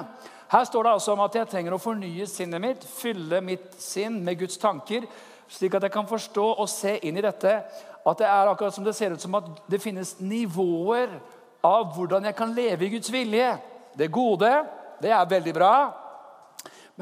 Her 0.52 0.68
står 0.68 0.84
det 0.84 0.92
altså 0.92 1.14
om 1.14 1.22
at 1.24 1.40
jeg 1.40 1.48
trenger 1.54 1.72
å 1.72 1.80
fornye 1.80 2.28
sinnet 2.28 2.60
mitt, 2.60 2.84
fylle 2.84 3.40
mitt 3.40 3.72
sinn 3.80 4.20
med 4.20 4.42
Guds 4.44 4.60
tanker, 4.60 5.08
slik 5.48 5.78
at 5.80 5.88
jeg 5.88 5.96
kan 5.96 6.10
forstå 6.10 6.46
og 6.52 6.68
se 6.68 6.98
inn 7.00 7.16
i 7.16 7.24
dette 7.24 7.56
at 8.02 8.20
det 8.20 8.28
er 8.28 8.52
akkurat 8.52 8.76
som 8.76 8.84
det 8.84 8.92
ser 8.98 9.16
ut 9.16 9.24
som 9.24 9.40
at 9.40 9.48
det 9.72 9.80
finnes 9.80 10.18
nivåer 10.20 11.16
av 11.64 11.96
hvordan 11.96 12.28
jeg 12.28 12.36
kan 12.36 12.52
leve 12.52 12.84
i 12.84 12.92
Guds 12.98 13.08
vilje. 13.14 13.54
Det 13.96 14.12
gode, 14.12 14.52
det 15.00 15.16
er 15.16 15.32
veldig 15.32 15.56
bra. 15.56 15.74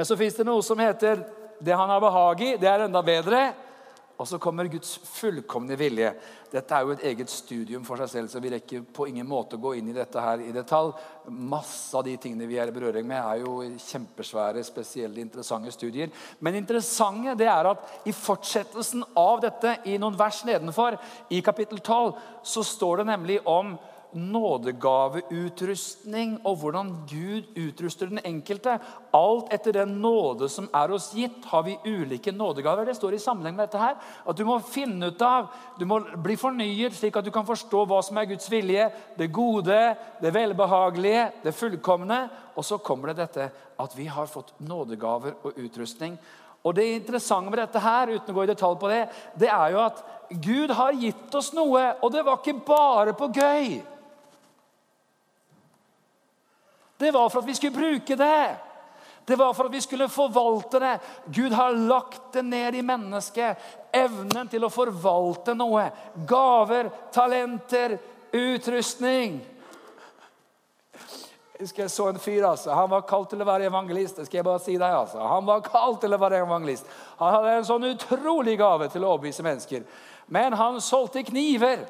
Men 0.01 0.07
så 0.09 0.17
fins 0.17 0.33
det 0.33 0.47
noe 0.49 0.63
som 0.65 0.81
heter 0.81 1.19
det 1.61 1.75
han 1.77 1.91
har 1.93 2.01
behag 2.01 2.41
i. 2.41 2.55
Det 2.57 2.69
er 2.71 2.87
enda 2.87 3.03
bedre. 3.05 3.41
Og 4.17 4.25
så 4.29 4.39
kommer 4.41 4.65
Guds 4.73 4.95
fullkomne 5.05 5.77
vilje. 5.77 6.15
Dette 6.49 6.73
er 6.73 6.87
jo 6.87 6.95
et 6.95 7.05
eget 7.11 7.29
studium 7.29 7.85
for 7.85 8.01
seg 8.01 8.09
selv, 8.09 8.31
så 8.33 8.41
vi 8.41 8.55
rekker 8.55 8.87
på 8.97 9.11
ingen 9.11 9.29
måte 9.29 9.59
å 9.59 9.61
gå 9.61 9.75
inn 9.77 9.91
i 9.93 9.97
dette 9.99 10.25
her 10.25 10.41
i 10.41 10.55
detalj. 10.57 10.95
Masse 11.29 11.93
av 12.01 12.07
de 12.09 12.17
tingene 12.17 12.49
vi 12.49 12.57
er 12.57 12.73
i 12.73 12.75
berøring 12.79 13.05
med, 13.13 13.21
er 13.21 13.45
jo 13.45 13.59
kjempesvære, 13.91 14.65
spesielle, 14.65 15.21
interessante 15.21 15.77
studier. 15.77 16.09
Men 16.41 16.57
interessante 16.63 17.37
det 17.37 17.53
er 17.53 17.69
at 17.75 18.09
i 18.09 18.17
fortsettelsen 18.17 19.05
av 19.21 19.45
dette, 19.45 19.77
i 19.85 20.01
noen 20.01 20.17
vers 20.17 20.41
nedenfor, 20.49 20.97
i 21.29 21.45
kapittel 21.45 21.85
12, 21.85 22.17
så 22.57 22.65
står 22.73 23.03
det 23.03 23.11
nemlig 23.13 23.43
om 23.45 23.77
nådegaveutrustning 24.15 26.41
og 26.45 26.57
hvordan 26.63 27.07
Gud 27.11 27.43
utruster 27.59 28.07
den 28.11 28.21
enkelte. 28.25 28.79
Alt 29.15 29.53
etter 29.55 29.73
den 29.81 30.01
nåde 30.03 30.49
som 30.51 30.69
er 30.75 30.91
oss 30.95 31.15
gitt, 31.15 31.45
har 31.51 31.63
vi 31.67 31.79
ulike 31.87 32.33
nådegaver. 32.33 32.85
Det 32.87 32.97
står 32.99 33.15
i 33.15 33.23
sammenheng 33.23 33.57
med 33.57 33.67
dette 33.69 33.83
her. 33.83 33.95
At 34.27 34.37
du 34.37 34.45
må 34.49 34.59
finne 34.65 35.07
ut 35.11 35.23
av, 35.23 35.47
du 35.79 35.85
må 35.89 36.01
bli 36.23 36.37
fornyet, 36.41 36.95
slik 36.97 37.17
at 37.17 37.27
du 37.27 37.31
kan 37.35 37.49
forstå 37.49 37.81
hva 37.87 38.01
som 38.07 38.17
er 38.19 38.31
Guds 38.33 38.49
vilje. 38.53 38.85
Det 39.19 39.33
gode, 39.33 39.97
det 40.23 40.35
velbehagelige, 40.35 41.31
det 41.45 41.57
fullkomne. 41.57 42.29
Og 42.57 42.65
så 42.67 42.77
kommer 42.79 43.07
det 43.11 43.21
dette 43.25 43.45
at 43.81 43.97
vi 43.97 44.07
har 44.11 44.27
fått 44.29 44.53
nådegaver 44.61 45.33
og 45.43 45.59
utrustning. 45.59 46.19
Og 46.65 46.75
Det 46.75 46.95
interessante 46.95 47.51
med 47.51 47.59
dette 47.59 47.81
her, 47.81 48.11
uten 48.13 48.35
å 48.35 48.37
gå 48.37 48.43
i 48.45 48.51
detalj 48.51 48.77
på 48.81 48.89
det, 48.93 49.05
det 49.41 49.49
er 49.49 49.71
jo 49.73 49.81
at 49.81 50.03
Gud 50.31 50.71
har 50.77 50.93
gitt 50.93 51.35
oss 51.35 51.55
noe, 51.57 51.95
og 52.03 52.13
det 52.13 52.25
var 52.27 52.39
ikke 52.39 52.61
bare 52.67 53.15
på 53.17 53.31
gøy. 53.33 53.81
Det 57.01 57.11
var 57.17 57.31
for 57.33 57.41
at 57.41 57.49
vi 57.49 57.55
skulle 57.57 57.77
bruke 57.77 58.17
det. 58.17 58.57
Det 59.25 59.37
var 59.37 59.55
for 59.55 59.71
at 59.71 59.73
vi 59.73 59.81
skulle 59.81 60.09
forvalte 60.09 60.79
det. 60.83 60.99
Gud 61.25 61.53
har 61.53 61.73
lagt 61.73 62.33
det 62.33 62.43
ned 62.43 62.75
i 62.75 62.83
mennesket. 62.83 63.57
Evnen 63.93 64.49
til 64.51 64.67
å 64.67 64.73
forvalte 64.73 65.55
noe. 65.57 65.87
Gaver, 66.29 66.91
talenter, 67.15 67.97
utrustning. 68.33 69.39
Jeg 71.61 71.91
så 71.93 72.09
en 72.09 72.19
fyr, 72.21 72.45
altså. 72.49 72.73
Han 72.73 72.89
var 72.91 73.07
kalt 73.09 73.33
til 73.33 73.41
å 73.41 73.49
være 73.49 73.69
evangelist. 73.69 74.17
Det 74.21 74.27
skal 74.29 74.41
jeg 74.41 74.49
bare 74.49 74.65
si 74.65 74.77
deg, 74.77 74.97
altså. 74.97 75.21
Han 75.25 75.49
var 75.49 75.65
kalt 75.65 76.01
til 76.05 76.17
å 76.17 76.21
være 76.21 76.41
evangelist. 76.45 76.89
Han 77.21 77.35
hadde 77.37 77.57
en 77.59 77.69
sånn 77.69 77.89
utrolig 77.91 78.59
gave 78.61 78.89
til 78.93 79.05
å 79.05 79.15
overbevise 79.15 79.45
mennesker. 79.45 79.85
Men 80.33 80.57
han 80.57 80.81
solgte 80.85 81.25
kniver. 81.29 81.85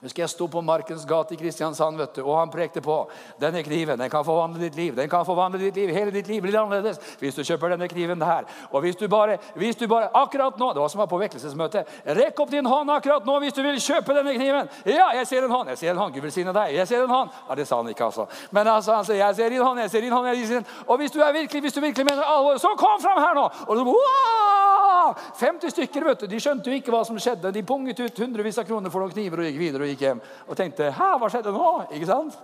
Husker 0.00 0.22
jeg 0.22 0.32
sto 0.32 0.46
på 0.48 0.62
Markens 0.64 1.02
gate 1.04 1.34
i 1.34 1.36
Kristiansand, 1.36 1.98
vet 2.00 2.14
du, 2.16 2.22
og 2.24 2.38
han 2.38 2.48
prekte 2.48 2.80
på. 2.80 2.94
Denne 3.40 3.60
kniven 3.60 4.00
den 4.00 4.08
kan 4.08 4.24
forvandle 4.24 4.62
ditt 4.62 4.78
liv. 4.78 4.94
Den 4.96 5.10
kan 5.12 5.26
forvandle 5.28 5.60
ditt 5.60 5.76
liv. 5.76 5.90
Hele 5.92 6.14
ditt 6.14 6.28
liv 6.30 6.40
blir 6.40 6.56
annerledes 6.56 6.96
hvis 7.20 7.36
du 7.36 7.42
kjøper 7.44 7.74
denne 7.74 7.88
kniven 7.90 8.24
her. 8.24 8.48
Og 8.72 8.80
hvis 8.80 8.96
du 8.96 9.04
bare, 9.12 9.36
hvis 9.60 9.76
du 9.76 9.84
bare 9.90 10.08
akkurat 10.16 10.56
nå 10.56 10.70
Det 10.72 10.80
var 10.80 10.88
som 10.88 11.02
var 11.02 11.10
på 11.10 11.18
vekkelsesmøte. 11.20 11.84
Rekk 12.16 12.40
opp 12.40 12.50
din 12.50 12.64
hånd 12.64 12.88
akkurat 12.94 13.28
nå 13.28 13.36
hvis 13.44 13.58
du 13.58 13.60
vil 13.66 13.76
kjøpe 13.76 14.16
denne 14.16 14.32
kniven. 14.38 14.72
Ja, 14.88 15.10
jeg 15.18 15.28
ser 15.28 15.44
en 15.44 15.52
hånd. 15.52 15.68
Jeg 15.74 15.82
ser 15.82 15.92
en 15.92 16.00
hånd. 16.00 16.14
Gud 16.16 16.24
velsigne 16.24 16.56
deg. 16.56 16.72
Jeg 16.78 16.88
ser 16.88 17.04
en 17.04 17.12
hånd. 17.12 17.36
Ja, 17.50 17.58
Det 17.60 17.68
sa 17.68 17.82
han 17.82 17.92
ikke, 17.92 18.08
altså. 18.08 18.26
Men 18.56 18.72
altså, 18.72 18.96
han 18.96 19.04
sier, 19.04 19.20
jeg 19.20 19.36
ser 19.36 19.52
din 19.52 19.66
hånd, 19.66 19.84
jeg 19.84 19.90
ser 19.92 20.06
din 20.06 20.16
hånd. 20.16 20.30
Jeg 20.32 20.46
ser 20.48 20.62
din. 20.62 20.70
Og 20.86 20.96
hvis 20.96 21.12
du, 21.12 21.20
virkelig, 21.20 21.62
hvis 21.66 21.76
du 21.76 21.80
virkelig 21.84 22.08
mener 22.08 22.24
alvor, 22.24 22.56
så 22.56 22.72
kom 22.80 22.96
fram 23.04 23.20
her 23.20 23.36
nå! 23.36 23.44
Og 23.68 23.76
så, 23.76 23.84
wow! 23.84 25.14
50 25.36 25.70
stykker, 25.76 26.04
vet 26.08 26.24
du. 26.24 26.26
De 26.30 26.40
skjønte 26.40 26.70
jo 26.70 26.80
ikke 26.80 26.92
hva 26.94 27.02
som 27.04 27.18
skjedde. 27.20 27.52
De 27.52 27.62
punget 27.66 28.00
ut 28.00 28.22
hundrevis 28.24 28.58
av 28.60 28.68
kroner 28.68 28.92
for 28.92 29.04
noen 29.04 29.12
kniver 29.14 29.42
og 29.42 29.48
gikk 29.50 29.60
videre 29.60 29.84
og 29.84 29.89
gikk 29.92 30.06
hjem. 30.06 30.20
Og 30.46 30.56
tenkte 30.56 30.90
'Hæ, 30.90 31.18
hva 31.18 31.28
skjedde 31.30 31.52
nå?' 31.54 31.92
Ikke 31.92 32.06
sant? 32.06 32.38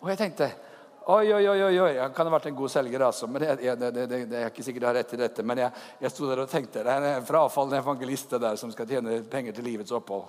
Og 0.00 0.08
jeg 0.08 0.18
tenkte 0.18 0.52
Oi, 1.10 1.32
oi, 1.32 1.48
oi, 1.48 1.80
oi. 1.80 1.98
Han 1.98 2.12
kan 2.14 2.28
ha 2.28 2.32
vært 2.36 2.50
en 2.50 2.54
god 2.54 2.70
selger, 2.70 3.02
altså. 3.02 3.26
men 3.26 3.42
jeg, 3.42 3.58
jeg, 3.64 3.78
det, 3.80 3.88
det, 3.94 4.04
det, 4.30 4.36
er 4.36 4.50
ikke 4.52 4.62
sikkert 4.62 4.84
jeg 4.84 4.90
har 4.90 4.98
rett 5.00 5.14
i 5.16 5.18
dette. 5.18 5.42
Men 5.42 5.58
jeg, 5.58 5.70
jeg 6.04 6.10
sto 6.12 6.28
der 6.28 6.42
og 6.44 6.50
tenkte 6.52 6.84
det 6.86 6.92
er 6.92 7.06
en 7.16 7.26
frafallen 7.26 7.74
evangelist 7.80 8.30
der 8.36 8.56
som 8.60 8.70
skal 8.70 8.86
tjene 8.86 9.22
penger 9.32 9.52
til 9.56 9.64
livets 9.66 9.90
opphold. 9.96 10.28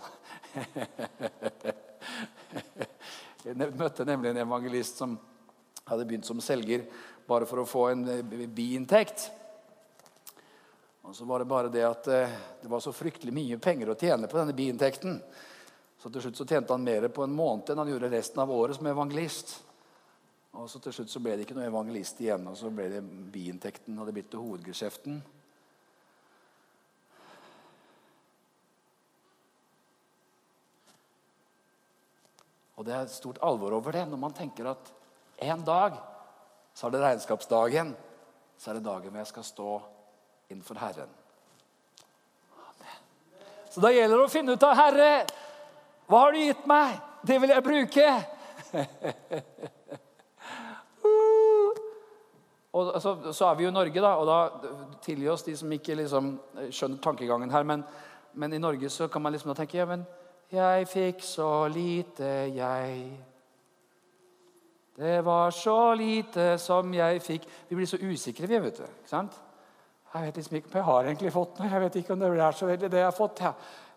jeg 3.45 3.53
møtte 3.59 4.07
nemlig 4.07 4.32
en 4.32 4.41
evangelist 4.45 5.03
som 5.03 5.20
hadde 5.91 6.07
begynt 6.07 6.26
som 6.26 6.41
selger 6.41 6.88
bare 7.28 7.45
for 7.49 7.62
å 7.62 7.68
få 7.68 7.86
en 7.91 8.07
eh, 8.09 8.47
biinntekt. 8.47 9.28
Og 11.05 11.16
så 11.18 11.28
var 11.28 11.43
det 11.43 11.51
bare 11.51 11.72
det 11.74 11.84
at 11.84 12.07
eh, 12.07 12.36
det 12.64 12.72
var 12.72 12.84
så 12.84 12.93
fryktelig 12.95 13.34
mye 13.36 13.59
penger 13.62 13.91
å 13.91 13.97
tjene 13.99 14.30
på 14.32 14.39
denne 14.39 14.55
biinntekten. 14.55 15.20
Så 16.02 16.10
til 16.10 16.24
slutt 16.24 16.39
så 16.39 16.47
tjente 16.49 16.74
han 16.74 16.82
mer 16.82 17.06
på 17.14 17.22
en 17.22 17.36
måned 17.36 17.70
enn 17.70 17.84
han 17.84 17.89
gjorde 17.91 18.10
resten 18.10 18.41
av 18.41 18.49
året 18.49 18.80
som 18.80 18.88
evangelist. 18.89 19.54
Og 20.58 20.66
så 20.70 20.82
til 20.82 20.95
slutt 20.95 21.12
så 21.14 21.22
ble 21.22 21.36
det 21.38 21.45
ikke 21.45 21.56
noe 21.56 21.70
evangelist 21.70 22.18
igjen, 22.24 22.47
og 22.49 22.58
så 22.58 22.72
ble 22.74 22.88
det 22.89 23.02
biinntekten 23.06 23.99
hadde 24.02 24.16
blitt 24.16 24.32
til 24.34 24.41
hovedgeskjeften. 24.41 25.22
Og 32.82 32.88
det 32.88 32.95
er 32.97 33.06
et 33.06 33.14
stort 33.14 33.38
alvor 33.45 33.78
over 33.78 33.93
det 33.93 34.08
når 34.10 34.20
man 34.24 34.34
tenker 34.34 34.72
at 34.72 34.88
en 35.45 35.62
dag 35.68 35.99
så 36.74 36.88
er 36.88 36.95
det 36.95 37.04
regnskapsdagen. 37.04 37.93
Så 38.58 38.72
er 38.72 38.80
det 38.80 38.88
dagen 38.88 39.14
hvor 39.14 39.22
jeg 39.22 39.30
skal 39.30 39.45
stå 39.45 39.70
innenfor 40.49 40.82
Herren. 40.82 41.14
Amen. 42.58 42.97
Så 43.70 43.86
da 43.86 43.93
gjelder 43.93 44.18
det 44.18 44.26
å 44.26 44.34
finne 44.34 44.58
ut 44.58 44.66
av 44.66 44.74
Herre, 44.78 45.12
hva 46.12 46.26
har 46.26 46.34
du 46.36 46.41
gitt 46.43 46.66
meg? 46.68 46.97
Det 47.24 47.38
vil 47.39 47.53
jeg 47.53 47.64
bruke. 47.64 48.03
og 52.76 53.01
så, 53.01 53.32
så, 53.32 53.45
er 53.47 53.55
vi 53.55 53.64
jo 53.64 53.70
i 53.70 53.74
Norge, 53.78 54.01
da, 54.03 54.12
og 54.20 54.28
da 54.28 54.49
tilgi 55.05 55.30
oss 55.32 55.45
de 55.47 55.55
som 55.55 55.72
ikke 55.72 55.95
liksom 56.01 56.39
skjønner 56.68 56.99
tankegangen 57.03 57.51
her. 57.55 57.64
Men, 57.64 57.86
men, 58.34 58.53
i 58.53 58.59
Norge 58.59 58.89
så 58.91 59.07
kan 59.07 59.24
man 59.24 59.32
liksom 59.32 59.53
da 59.53 59.57
tenke 59.62 59.78
ja, 59.80 59.86
men 59.88 60.03
jeg 60.51 60.88
fikk 60.91 61.24
så 61.24 61.68
lite, 61.72 62.28
jeg. 62.57 63.20
Det 64.99 65.22
var 65.24 65.55
så 65.55 65.93
lite 65.95 66.57
som 66.59 66.91
jeg 66.93 67.22
fikk 67.24 67.47
Vi 67.70 67.76
blir 67.80 67.88
så 67.88 67.97
usikre, 68.03 68.47
vi, 68.51 68.59
vet 68.59 68.78
du. 68.82 68.84
ikke 68.84 69.14
sant? 69.14 69.39
Jeg 70.12 70.28
vet 70.28 70.36
liksom 70.41 70.55
ikke 70.59 70.68
om 70.74 70.76
jeg 70.76 70.89
har 70.89 71.03
egentlig 71.07 71.32
fått 71.32 71.55
noe. 71.59 71.72
Jeg 71.72 71.82
vet 71.86 71.95
ikke 72.01 72.14
om 72.14 72.20
det 72.20 72.36
er 72.36 72.51
så 72.51 72.68
veldig 72.68 72.91
det 72.91 72.99
jeg 72.99 73.07
har 73.07 73.16
fått. 73.16 73.39
Jeg, 73.47 73.53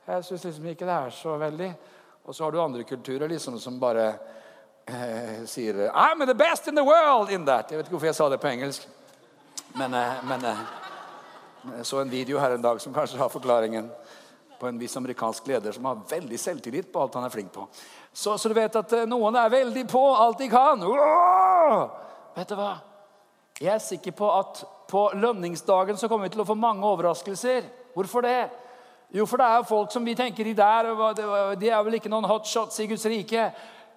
Jeg 0.06 0.24
syns 0.24 0.44
liksom 0.44 0.66
ikke 0.70 0.86
det 0.86 0.94
er 0.94 1.10
så 1.10 1.36
veldig. 1.42 1.74
Og 2.24 2.34
så 2.34 2.44
har 2.44 2.52
du 2.52 2.60
andre 2.62 2.82
kulturer 2.88 3.28
liksom 3.28 3.58
som 3.60 3.78
bare 3.80 4.06
eh, 4.86 5.44
sier 5.46 5.90
I'm 5.92 6.26
the 6.26 6.34
best 6.34 6.68
in 6.68 6.74
the 6.74 6.84
world 6.84 7.30
in 7.30 7.44
that. 7.44 7.70
Jeg 7.70 7.78
vet 7.78 7.86
ikke 7.86 7.98
hvorfor 7.98 8.06
jeg 8.06 8.16
sa 8.16 8.28
det 8.32 8.40
på 8.40 8.48
engelsk. 8.48 8.86
Men, 9.76 9.94
eh, 9.94 10.24
men 10.24 10.44
eh, 10.44 10.62
jeg 11.76 11.86
så 11.86 12.00
en 12.00 12.10
video 12.10 12.40
her 12.40 12.56
en 12.56 12.64
dag 12.64 12.80
som 12.80 12.94
kanskje 12.94 13.20
har 13.20 13.28
forklaringen 13.28 13.90
på 14.58 14.68
en 14.68 14.78
viss 14.80 14.96
amerikansk 14.96 15.46
leder 15.46 15.72
som 15.72 15.84
har 15.84 16.00
veldig 16.08 16.40
selvtillit 16.40 16.92
på 16.92 17.02
alt 17.02 17.14
han 17.14 17.28
er 17.28 17.34
flink 17.34 17.52
på. 17.52 17.66
Så, 18.12 18.38
så 18.38 18.48
du 18.48 18.56
vet 18.56 18.76
at 18.80 18.92
eh, 18.96 19.06
noen 19.10 19.36
er 19.36 19.52
veldig 19.52 19.84
på 19.90 20.02
alt 20.16 20.40
de 20.40 20.48
kan. 20.48 20.80
Åh! 20.80 21.84
Vet 22.38 22.48
du 22.48 22.56
hva? 22.56 22.72
Jeg 23.60 23.74
er 23.74 23.84
sikker 23.84 24.16
på 24.16 24.32
at 24.32 24.64
på 24.88 25.10
lønningsdagen 25.20 26.00
så 26.00 26.08
kommer 26.08 26.28
vi 26.30 26.38
til 26.38 26.44
å 26.44 26.48
få 26.48 26.56
mange 26.56 26.88
overraskelser. 26.88 27.68
Hvorfor 27.94 28.24
det? 28.24 28.48
Jo, 29.14 29.28
for 29.30 29.38
det 29.38 29.46
er 29.46 29.66
folk 29.68 29.92
som 29.94 30.02
vi 30.06 30.16
tenker 30.18 30.48
de 30.48 30.56
der, 30.58 30.88
de 31.60 31.68
er 31.70 31.82
vel 31.86 32.00
ikke 32.00 32.10
noen 32.10 32.26
hotshots 32.26 32.80
i 32.82 32.88
Guds 32.90 33.06
rike. 33.06 33.46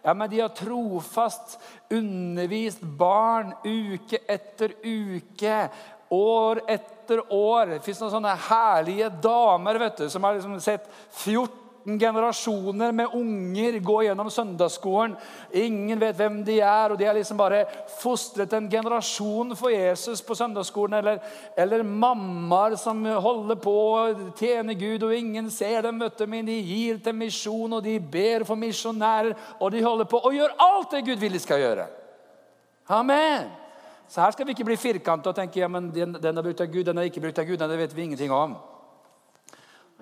Ja, 0.06 0.14
men 0.14 0.30
de 0.30 0.44
har 0.44 0.54
trofast 0.56 1.58
undervist 1.92 2.84
barn 3.00 3.50
uke 3.66 4.22
etter 4.30 4.76
uke, 4.86 5.56
år 6.14 6.62
etter 6.70 7.24
år. 7.34 7.74
Det 7.74 7.82
fins 7.84 8.04
noen 8.04 8.14
sånne 8.14 8.36
herlige 8.46 9.10
damer 9.24 9.82
vet 9.82 10.04
du, 10.04 10.06
som 10.14 10.24
har 10.24 10.38
liksom 10.38 10.60
sett 10.64 10.86
14 11.24 11.67
generasjoner 11.96 12.92
med 12.92 13.14
unger 13.16 13.78
gå 13.80 14.02
gjennom 14.04 14.28
søndagsskolen. 14.34 15.14
Ingen 15.56 16.02
vet 16.02 16.18
hvem 16.20 16.42
de 16.44 16.58
er, 16.60 16.92
og 16.92 17.00
de 17.00 17.08
har 17.08 17.16
liksom 17.16 17.40
bare 17.40 17.62
fostret 18.02 18.52
en 18.58 18.68
generasjon 18.68 19.56
for 19.56 19.72
Jesus 19.72 20.20
på 20.26 20.36
søndagsskolen. 20.36 20.98
Eller, 21.00 21.22
eller 21.56 21.86
mammaer 21.88 22.76
som 22.82 23.06
holder 23.08 23.62
på 23.64 23.76
å 23.94 24.34
tjene 24.36 24.76
Gud, 24.76 25.06
og 25.08 25.16
ingen 25.16 25.48
ser 25.54 25.88
dem, 25.88 26.04
vet 26.04 26.20
du, 26.20 26.26
men 26.28 26.50
de 26.50 26.58
gir 26.60 27.00
til 27.04 27.16
misjon, 27.16 27.80
og 27.80 27.86
de 27.88 27.96
ber 28.00 28.44
for 28.48 28.60
misjonærer, 28.60 29.32
og 29.62 29.72
de 29.72 29.86
holder 29.86 30.12
på 30.12 30.20
og 30.20 30.36
gjør 30.36 30.60
alt 30.68 30.92
det 30.92 31.06
Gud 31.08 31.24
vil 31.24 31.40
de 31.40 31.44
skal 31.46 31.64
gjøre. 31.64 31.88
Amen. 32.92 33.48
Så 34.08 34.22
her 34.22 34.32
skal 34.32 34.48
vi 34.48 34.56
ikke 34.56 34.68
bli 34.68 34.80
firkanta 34.80 35.32
og 35.32 35.36
tenke 35.36 35.60
ja, 35.60 35.68
men 35.72 35.90
den, 35.92 36.16
den 36.20 36.38
er 36.40 36.44
brukt 36.44 36.64
av 36.64 36.72
Gud, 36.72 36.86
den 36.88 37.00
er 37.00 37.08
ikke 37.10 37.24
brukt 37.24 37.40
av 37.40 37.48
Gud. 37.48 37.60
Den 37.60 37.80
vet 37.80 37.96
vi 37.96 38.08
ingenting 38.08 38.32
om. 38.32 38.56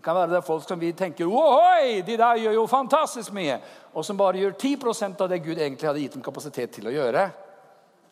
Kan 0.06 0.14
være 0.14 0.36
det 0.36 0.38
er 0.38 0.46
folk 0.46 0.68
som 0.68 0.78
vi 0.78 0.92
tenker 0.94 1.26
Ohoi, 1.26 2.04
de 2.06 2.18
der 2.20 2.38
gjør 2.44 2.60
jo 2.60 2.68
fantastisk 2.70 3.34
mye. 3.34 3.56
Og 3.98 4.06
som 4.06 4.18
bare 4.20 4.38
gjør 4.38 4.54
10% 4.54 5.24
av 5.26 5.32
det 5.32 5.42
Gud 5.42 5.58
egentlig 5.58 5.90
hadde 5.90 6.04
gitt 6.04 6.18
dem 6.18 6.26
kapasitet 6.26 6.76
til 6.78 6.92
å 6.92 6.94
gjøre. 6.94 7.24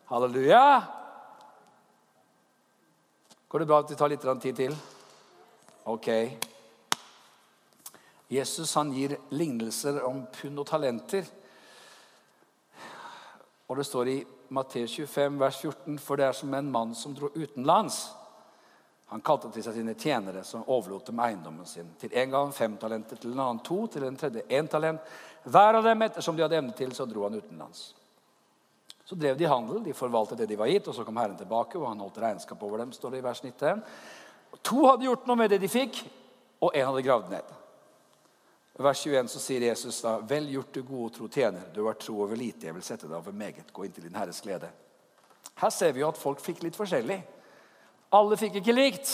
Halleluja! 0.10 0.64
Går 3.48 3.62
det 3.62 3.68
bra 3.70 3.80
at 3.84 3.94
vi 3.94 4.00
tar 4.00 4.10
litt 4.10 4.26
tid 4.42 4.58
til? 4.58 4.74
Ok. 5.86 6.10
Jesus 8.34 8.74
han 8.74 8.90
gir 8.96 9.14
lignelser 9.30 10.02
om 10.08 10.24
pund 10.34 10.64
og 10.64 10.66
talenter. 10.66 11.30
Og 13.70 13.78
det 13.78 13.86
står 13.86 14.10
i 14.10 14.18
Matteus 14.50 14.98
25, 14.98 15.40
vers 15.40 15.62
14, 15.62 16.00
for 16.02 16.18
det 16.18 16.26
er 16.26 16.34
som 16.42 16.54
en 16.58 16.74
mann 16.74 16.98
som 16.98 17.14
dro 17.14 17.30
utenlands. 17.36 18.08
Han 19.14 19.22
kalte 19.22 19.52
til 19.54 19.62
seg 19.62 19.76
sine 19.78 19.94
tjenere, 19.94 20.42
som 20.42 20.64
overlot 20.74 21.12
dem 21.12 21.20
eiendommen 21.22 21.68
sin. 21.70 21.92
Til 22.02 22.16
en 22.18 22.32
gang 22.34 22.54
fem 22.54 22.80
talenter, 22.82 23.20
til 23.22 23.36
en 23.36 23.44
annen 23.44 23.60
to, 23.62 23.84
til 23.94 24.08
en 24.08 24.16
tredje 24.18 24.42
én 24.50 24.66
talent. 24.66 25.04
Hver 25.46 25.78
av 25.78 25.86
dem 25.86 26.02
ettersom 26.02 26.34
de 26.34 26.42
hadde 26.42 26.58
evne 26.58 26.74
til, 26.74 26.96
så 26.98 27.06
dro 27.06 27.28
han 27.28 27.38
utenlands. 27.38 27.92
Så 29.06 29.14
drev 29.20 29.38
de 29.38 29.46
handel, 29.46 29.84
de 29.86 29.94
forvaltet 29.94 30.40
det 30.42 30.48
de 30.50 30.58
var 30.58 30.72
gitt, 30.72 30.90
og 30.90 30.96
så 30.98 31.06
kom 31.06 31.20
Herren 31.22 31.38
tilbake, 31.38 31.78
og 31.78 31.92
han 31.92 32.02
holdt 32.02 32.18
regnskap 32.24 32.64
over 32.66 32.82
dem, 32.82 32.96
står 32.96 33.14
det 33.14 33.20
i 33.22 33.26
vers 33.28 33.44
19. 33.44 33.84
To 34.64 34.86
hadde 34.88 35.06
gjort 35.06 35.30
noe 35.30 35.42
med 35.44 35.54
det 35.54 35.60
de 35.62 35.70
fikk, 35.70 36.00
og 36.64 36.74
én 36.74 36.90
hadde 36.90 37.06
gravd 37.06 37.30
ned. 37.36 37.54
I 38.80 38.88
vers 38.88 39.06
21 39.06 39.30
så 39.30 39.44
sier 39.44 39.68
Jesus 39.68 40.02
da, 40.02 40.16
'Vel 40.18 40.50
gjort, 40.50 40.74
du 40.74 40.82
gode 40.82 41.06
og 41.06 41.14
tro 41.14 41.28
tjener. 41.28 41.70
Du 41.74 41.86
har 41.86 41.94
tro 41.94 42.18
over 42.24 42.36
lite, 42.36 42.66
jeg 42.66 42.74
vil 42.74 42.82
sette 42.82 43.06
deg 43.06 43.18
over 43.18 43.32
meget. 43.32 43.70
Gå 43.74 43.86
inn 43.86 43.94
til 43.94 44.10
din 44.10 44.16
Herres 44.16 44.42
glede.' 44.42 44.74
Her 45.56 45.70
ser 45.70 45.92
vi 45.92 46.00
jo 46.00 46.10
at 46.10 46.18
folk 46.18 46.42
fikk 46.42 46.64
litt 46.64 46.76
forskjellig. 46.76 47.22
Alle 48.14 48.38
fikk 48.38 48.60
ikke 48.62 48.76
likt. 48.76 49.12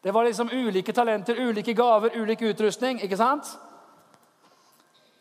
Det 0.00 0.12
var 0.14 0.24
liksom 0.24 0.48
ulike 0.52 0.92
talenter, 0.92 1.36
ulike 1.36 1.74
gaver, 1.76 2.14
ulik 2.16 2.42
utrustning. 2.42 3.02
ikke 3.02 3.16
sant? 3.16 3.50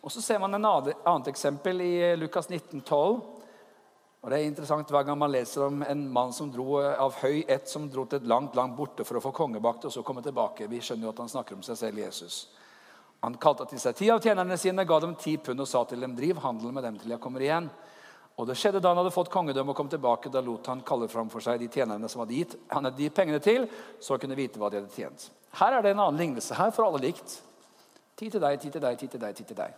Og 0.01 0.11
Så 0.11 0.21
ser 0.21 0.39
man 0.39 0.53
en 0.53 0.65
annet 0.65 1.27
eksempel 1.27 1.81
i 1.81 2.15
Lukas 2.15 2.49
19, 2.49 2.81
12. 2.81 3.19
Og 4.21 4.31
det 4.31 4.37
er 4.37 4.47
interessant 4.47 4.89
Hver 4.91 5.03
gang 5.03 5.17
man 5.19 5.31
leser 5.31 5.65
om 5.65 5.83
en 5.83 6.05
mann 6.13 6.31
som 6.33 6.51
dro 6.51 6.79
av 6.79 7.19
høy 7.21 7.43
ett 7.47 7.67
som 7.69 7.89
dro 7.89 8.05
til 8.05 8.21
et 8.21 8.27
langt 8.27 8.55
langt 8.55 8.77
borte 8.77 9.03
for 9.03 9.17
å 9.17 9.21
få 9.21 9.31
kongebakt 9.31 9.85
og 9.85 9.91
så 9.91 10.03
komme 10.03 10.23
tilbake. 10.23 10.67
Vi 10.67 10.79
skjønner 10.81 11.07
jo 11.07 11.11
at 11.13 11.19
han 11.19 11.29
snakker 11.29 11.55
om 11.55 11.63
seg 11.63 11.77
selv, 11.77 11.99
Jesus. 11.99 12.47
Han 13.21 13.37
kalte 13.41 13.65
til 13.65 13.79
seg 13.79 13.95
ti 13.95 14.09
av 14.13 14.21
tjenerne 14.21 14.57
sine, 14.57 14.85
ga 14.85 14.99
dem 14.99 15.15
ti 15.15 15.37
pund 15.37 15.59
og 15.59 15.67
sa 15.67 15.83
til 15.85 15.99
dem, 15.99 16.15
driv 16.15 16.39
handel 16.43 16.71
med 16.71 16.83
dem 16.83 16.97
til 16.99 17.11
jeg 17.11 17.21
kommer 17.23 17.41
igjen. 17.41 17.69
Og 18.37 18.45
det 18.47 18.57
skjedde 18.57 18.81
Da 18.83 18.91
han 18.91 18.99
hadde 19.01 19.13
fått 19.13 19.31
kongedømme 19.33 19.73
og 19.73 19.77
kom 19.79 19.89
tilbake, 19.89 20.29
da 20.29 20.41
lot 20.45 20.67
han 20.69 20.83
kalle 20.85 21.09
fram 21.09 21.29
for 21.33 21.43
seg 21.43 21.59
de 21.61 21.69
tjenerne 21.73 22.09
som 22.09 22.21
hadde 22.21 22.37
gitt 22.37 22.57
han 22.69 22.85
hadde 22.85 23.01
gitt 23.01 23.15
pengene 23.17 23.39
til, 23.43 23.65
så 23.99 24.13
han 24.13 24.21
kunne 24.21 24.37
vite 24.37 24.61
hva 24.61 24.69
de 24.69 24.81
hadde 24.81 24.93
tjent. 24.93 25.29
Her 25.57 25.77
er 25.77 25.85
det 25.85 25.95
en 25.95 26.03
annen 26.03 26.21
lignelse. 26.21 26.55
Her 26.55 26.69
får 26.71 26.85
alle 26.85 27.01
likt. 27.07 27.39
Ti 28.17 28.29
til 28.29 28.41
deg, 28.41 28.59
ti 28.61 28.69
til 28.73 28.81
deg, 28.83 28.97
ti 28.99 29.07
til 29.07 29.21
deg. 29.21 29.35
ti 29.35 29.43
til 29.43 29.57
deg. 29.57 29.73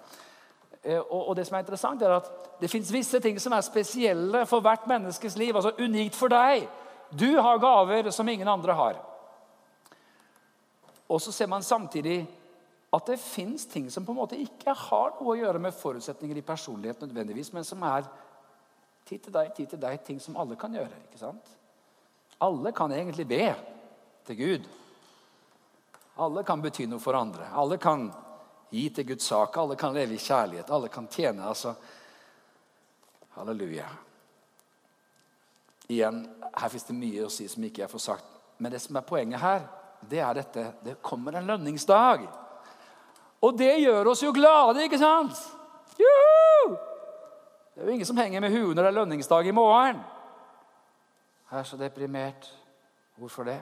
Eh, 0.84 1.00
og, 1.00 1.36
det 1.36 1.46
som 1.48 1.58
er 1.58 1.64
interessant 1.66 2.02
er 2.04 2.16
at 2.16 2.30
det 2.60 2.70
fins 2.72 2.92
visse 2.92 3.20
ting 3.20 3.40
som 3.40 3.54
er 3.56 3.66
spesielle 3.68 4.46
for 4.48 4.64
hvert 4.64 4.88
menneskes 4.88 5.38
liv. 5.40 5.56
altså 5.56 5.76
Unikt 5.80 6.16
for 6.16 6.32
deg. 6.32 6.68
Du 7.12 7.40
har 7.40 7.60
gaver 7.60 8.12
som 8.12 8.28
ingen 8.30 8.48
andre 8.48 8.74
har. 8.74 9.00
Og 11.10 11.22
så 11.22 11.32
ser 11.32 11.48
man 11.48 11.64
samtidig 11.64 12.28
at 12.94 13.06
det 13.06 13.20
fins 13.20 13.66
ting 13.66 13.90
som 13.92 14.06
på 14.06 14.12
en 14.12 14.18
måte 14.18 14.38
ikke 14.40 14.74
har 14.74 15.14
noe 15.20 15.34
å 15.34 15.38
gjøre 15.38 15.62
med 15.62 15.76
forutsetninger 15.76 16.38
i 16.38 16.46
personlighet, 16.46 17.02
nødvendigvis, 17.02 17.52
men 17.54 17.64
som 17.64 17.84
er 17.86 18.08
tid 19.10 19.24
til 19.26 19.34
deg, 19.34 19.54
tid 19.58 19.72
til 19.74 19.82
deg, 19.82 20.02
ting 20.06 20.20
som 20.22 20.38
alle 20.38 20.58
kan 20.60 20.74
gjøre. 20.76 21.02
ikke 21.10 21.22
sant? 21.22 21.56
Alle 22.46 22.72
kan 22.76 22.92
egentlig 22.94 23.26
be 23.28 23.46
til 24.28 24.38
Gud. 24.38 24.68
Alle 26.20 26.44
kan 26.44 26.62
bety 26.62 26.86
noe 26.88 27.02
for 27.02 27.18
andre. 27.18 27.50
Alle 27.56 27.80
kan 27.82 28.10
gi 28.70 28.90
til 28.94 29.08
Guds 29.12 29.26
sak. 29.32 29.58
Alle 29.58 29.76
kan 29.80 29.96
leve 29.96 30.16
i 30.16 30.22
kjærlighet. 30.22 30.70
Alle 30.70 30.92
kan 30.94 31.08
tjene. 31.08 31.48
altså. 31.48 31.74
Halleluja. 33.36 33.88
Igjen, 35.90 36.22
her 36.54 36.70
fins 36.70 36.86
det 36.86 36.96
mye 36.96 37.26
å 37.26 37.34
si 37.34 37.48
som 37.50 37.64
ikke 37.66 37.82
jeg 37.86 37.92
får 37.92 38.04
sagt. 38.04 38.36
Men 38.60 38.72
det 38.72 38.82
som 38.84 39.00
er 39.00 39.08
poenget 39.08 39.42
her, 39.42 39.66
det 40.10 40.20
er 40.22 40.36
dette. 40.38 40.66
Det 40.84 41.00
kommer 41.02 41.40
en 41.40 41.48
lønningsdag. 41.50 42.28
Og 43.42 43.58
det 43.58 43.80
gjør 43.80 44.12
oss 44.12 44.24
jo 44.24 44.36
glade, 44.36 44.84
ikke 44.86 45.00
sant? 45.02 45.40
Juhu! 46.00 46.39
Det 47.80 47.86
er 47.86 47.88
jo 47.88 47.94
ingen 47.94 48.06
som 48.06 48.18
henger 48.18 48.40
med 48.40 48.52
huet 48.52 48.76
når 48.76 48.84
det 48.84 48.88
er 48.88 48.92
lønningsdag 48.92 49.46
i 49.48 49.52
morgen. 49.52 50.00
Jeg 51.52 51.60
er 51.60 51.64
så 51.64 51.78
deprimert. 51.78 52.56
Hvorfor 53.16 53.44
det? 53.44 53.62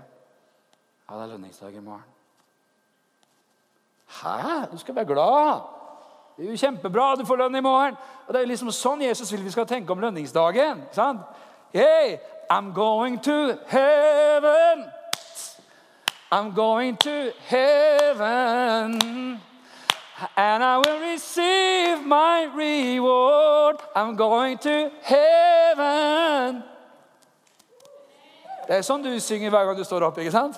Ja, 1.09 1.15
det 1.15 1.21
er 1.23 1.27
lønningsdag 1.27 1.75
i 1.75 1.79
morgen. 1.79 2.03
Hæ? 4.07 4.65
Du 4.71 4.77
skal 4.77 4.95
være 4.95 5.05
glad. 5.05 5.61
Det 6.37 6.45
er 6.45 6.49
jo 6.49 6.57
kjempebra 6.57 7.15
du 7.15 7.25
får 7.25 7.35
lønn 7.35 7.55
i 7.55 7.61
morgen. 7.61 7.95
Og 8.27 8.33
Det 8.33 8.35
er 8.35 8.39
jo 8.47 8.47
liksom 8.47 8.71
sånn 8.71 9.01
Jesus 9.05 9.31
vil 9.31 9.43
vi 9.45 9.53
skal 9.53 9.67
tenke 9.69 9.91
om 9.93 9.99
lønningsdagen. 9.99 10.81
sant? 10.91 11.21
Hey, 11.73 12.17
I'm 12.49 12.73
going 12.73 13.23
to 13.23 13.57
heaven. 13.67 14.85
I'm 16.31 16.55
going 16.55 16.97
to 16.97 17.31
heaven. 17.45 18.99
And 20.35 20.63
I 20.63 20.77
will 20.77 20.99
receive 20.99 22.05
my 22.05 22.49
reward. 22.55 23.77
I'm 23.95 24.15
going 24.15 24.57
to 24.59 24.89
heaven. 25.03 26.63
Det 28.67 28.79
er 28.79 28.81
sånn 28.83 29.05
du 29.05 29.11
synger 29.21 29.53
hver 29.53 29.69
gang 29.69 29.77
du 29.77 29.85
står 29.85 30.07
opp, 30.09 30.17
ikke 30.17 30.33
sant? 30.33 30.57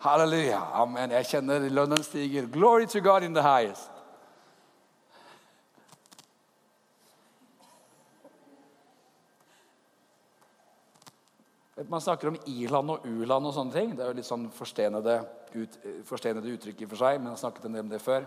Halleluja. 0.00 0.62
Amen. 0.80 1.12
Jeg 1.18 1.28
kjenner 1.28 1.68
lønnen 1.68 2.00
stiger. 2.02 2.48
Glory 2.48 2.88
to 2.90 3.00
God 3.04 3.22
in 3.28 3.36
the 3.36 3.44
highest. 3.44 3.92
Man 11.86 12.00
snakker 12.00 12.32
om 12.32 12.40
i-land 12.48 12.90
og 12.90 13.04
u-land 13.04 13.46
og 13.46 13.52
sånne 13.54 13.76
ting. 13.76 13.92
Det 13.94 14.02
er 14.02 14.10
jo 14.10 14.16
litt 14.16 14.26
sånn 14.26 14.48
forstenede, 14.50 15.20
ut, 15.52 15.78
forstenede 16.08 16.56
uttrykk 16.56 16.82
i 16.82 16.88
for 16.88 17.04
seg, 17.04 17.20
men 17.20 17.28
jeg 17.28 17.36
har 17.36 17.42
snakket 17.44 17.68
en 17.68 17.76
del 17.76 17.84
om 17.84 17.92
det 17.92 18.00
før. 18.02 18.24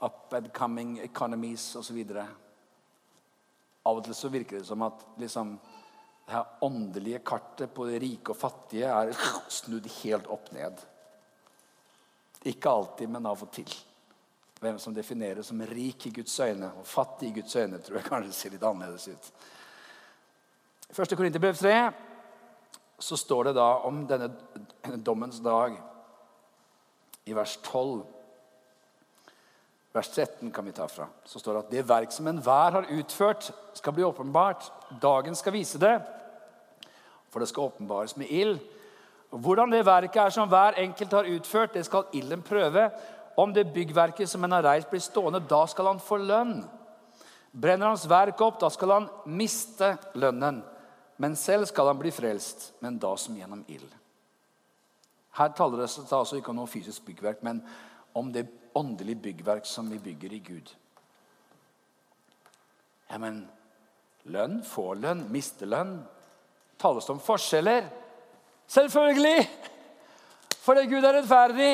Up 0.00 0.32
and 0.32 0.52
coming 0.52 0.98
economies 1.04 1.76
osv. 1.76 1.98
Av 3.82 3.96
og 3.96 4.04
til 4.04 4.16
så 4.16 4.30
virker 4.32 4.60
det 4.60 4.68
som 4.68 4.82
at 4.86 5.04
liksom, 5.20 5.54
det 6.26 6.34
her 6.34 6.64
åndelige 6.64 7.22
kartet 7.26 7.72
på 7.74 7.86
de 7.88 8.00
rike 8.00 8.32
og 8.32 8.40
fattige 8.40 8.88
er 8.88 9.12
snudd 9.60 9.88
helt 10.00 10.28
opp 10.32 10.50
ned. 10.56 10.80
Ikke 12.48 12.72
alltid, 12.72 13.08
men 13.12 13.28
av 13.28 13.42
og 13.44 13.52
til. 13.52 13.72
Hvem 14.60 14.78
som 14.80 14.94
defineres 14.96 15.48
som 15.48 15.60
rik 15.64 16.06
i 16.06 16.12
Guds 16.20 16.36
øyne 16.40 16.68
og 16.80 16.86
fattig 16.88 17.30
i 17.30 17.40
Guds 17.40 17.56
øyne, 17.56 17.80
tror 17.80 17.96
jeg 18.00 18.08
kanskje 18.08 18.36
ser 18.36 18.54
litt 18.54 18.64
annerledes 18.64 19.08
ut. 19.08 19.32
I 20.90 20.96
1. 20.96 21.16
Korinterbrev 21.16 21.56
3 21.56 21.74
så 23.00 23.16
står 23.16 23.48
det 23.48 23.54
da 23.56 23.68
om 23.88 24.02
denne 24.08 24.28
dommens 25.04 25.40
dag 25.40 25.76
i 27.24 27.36
vers 27.36 27.56
12. 27.62 28.02
Vers 29.92 30.08
13 30.08 30.52
kan 30.54 30.64
vi 30.64 30.72
ta 30.72 30.86
fra. 30.88 31.08
Så 31.24 31.40
står 31.42 31.54
det 31.54 31.62
at 31.64 31.70
det 31.74 31.88
verk 31.88 32.12
som 32.14 32.28
enhver 32.30 32.76
har 32.78 32.90
utført, 32.94 33.50
skal 33.74 33.94
bli 33.94 34.04
åpenbart. 34.06 34.68
Dagen 35.02 35.34
skal 35.34 35.54
vise 35.56 35.80
det, 35.82 35.96
for 37.30 37.42
det 37.42 37.48
skal 37.50 37.70
åpenbares 37.70 38.16
med 38.16 38.30
ild. 38.30 38.60
Hvordan 39.30 39.70
det 39.70 39.86
verket 39.86 40.22
er 40.22 40.34
som 40.34 40.50
hver 40.50 40.78
enkelt 40.78 41.12
har 41.12 41.30
utført, 41.30 41.74
det 41.74 41.84
skal 41.86 42.06
ilden 42.14 42.42
prøve. 42.42 42.88
Om 43.38 43.54
det 43.54 43.72
byggverket 43.74 44.30
som 44.30 44.44
en 44.44 44.52
har 44.52 44.66
reist, 44.66 44.90
blir 44.90 45.02
stående, 45.02 45.42
da 45.50 45.64
skal 45.70 45.86
han 45.86 46.02
få 46.02 46.18
lønn. 46.22 46.60
Brenner 47.50 47.90
hans 47.90 48.06
verk 48.10 48.40
opp, 48.46 48.60
da 48.60 48.70
skal 48.70 48.94
han 48.94 49.08
miste 49.26 49.96
lønnen. 50.14 50.62
Men 51.18 51.36
selv 51.36 51.66
skal 51.70 51.90
han 51.90 51.98
bli 51.98 52.10
frelst, 52.14 52.72
men 52.80 52.98
da 52.98 53.16
som 53.18 53.36
gjennom 53.36 53.64
ild. 53.68 53.90
Her 55.38 55.50
taler 55.54 55.82
det 55.82 55.90
altså 55.90 56.38
ikke 56.38 56.50
om 56.50 56.58
noe 56.58 56.70
fysisk 56.70 57.04
byggverk, 57.06 57.42
men 57.46 57.62
om 58.14 58.32
det 58.34 58.46
åndelige 58.74 59.22
byggverk 59.24 59.66
som 59.66 59.90
vi 59.90 59.98
bygger 59.98 60.32
i 60.32 60.38
Gud. 60.38 60.74
Ja, 63.10 63.18
men 63.18 63.42
lønn, 64.30 64.60
få 64.64 64.92
lønn, 64.94 65.24
miste 65.32 65.66
lønn. 65.66 65.96
Tales 66.80 67.06
det 67.06 67.12
om 67.12 67.22
forskjeller? 67.22 67.88
Selvfølgelig! 68.70 69.48
Fordi 70.60 70.86
Gud 70.86 71.04
er 71.04 71.16
rettferdig. 71.18 71.72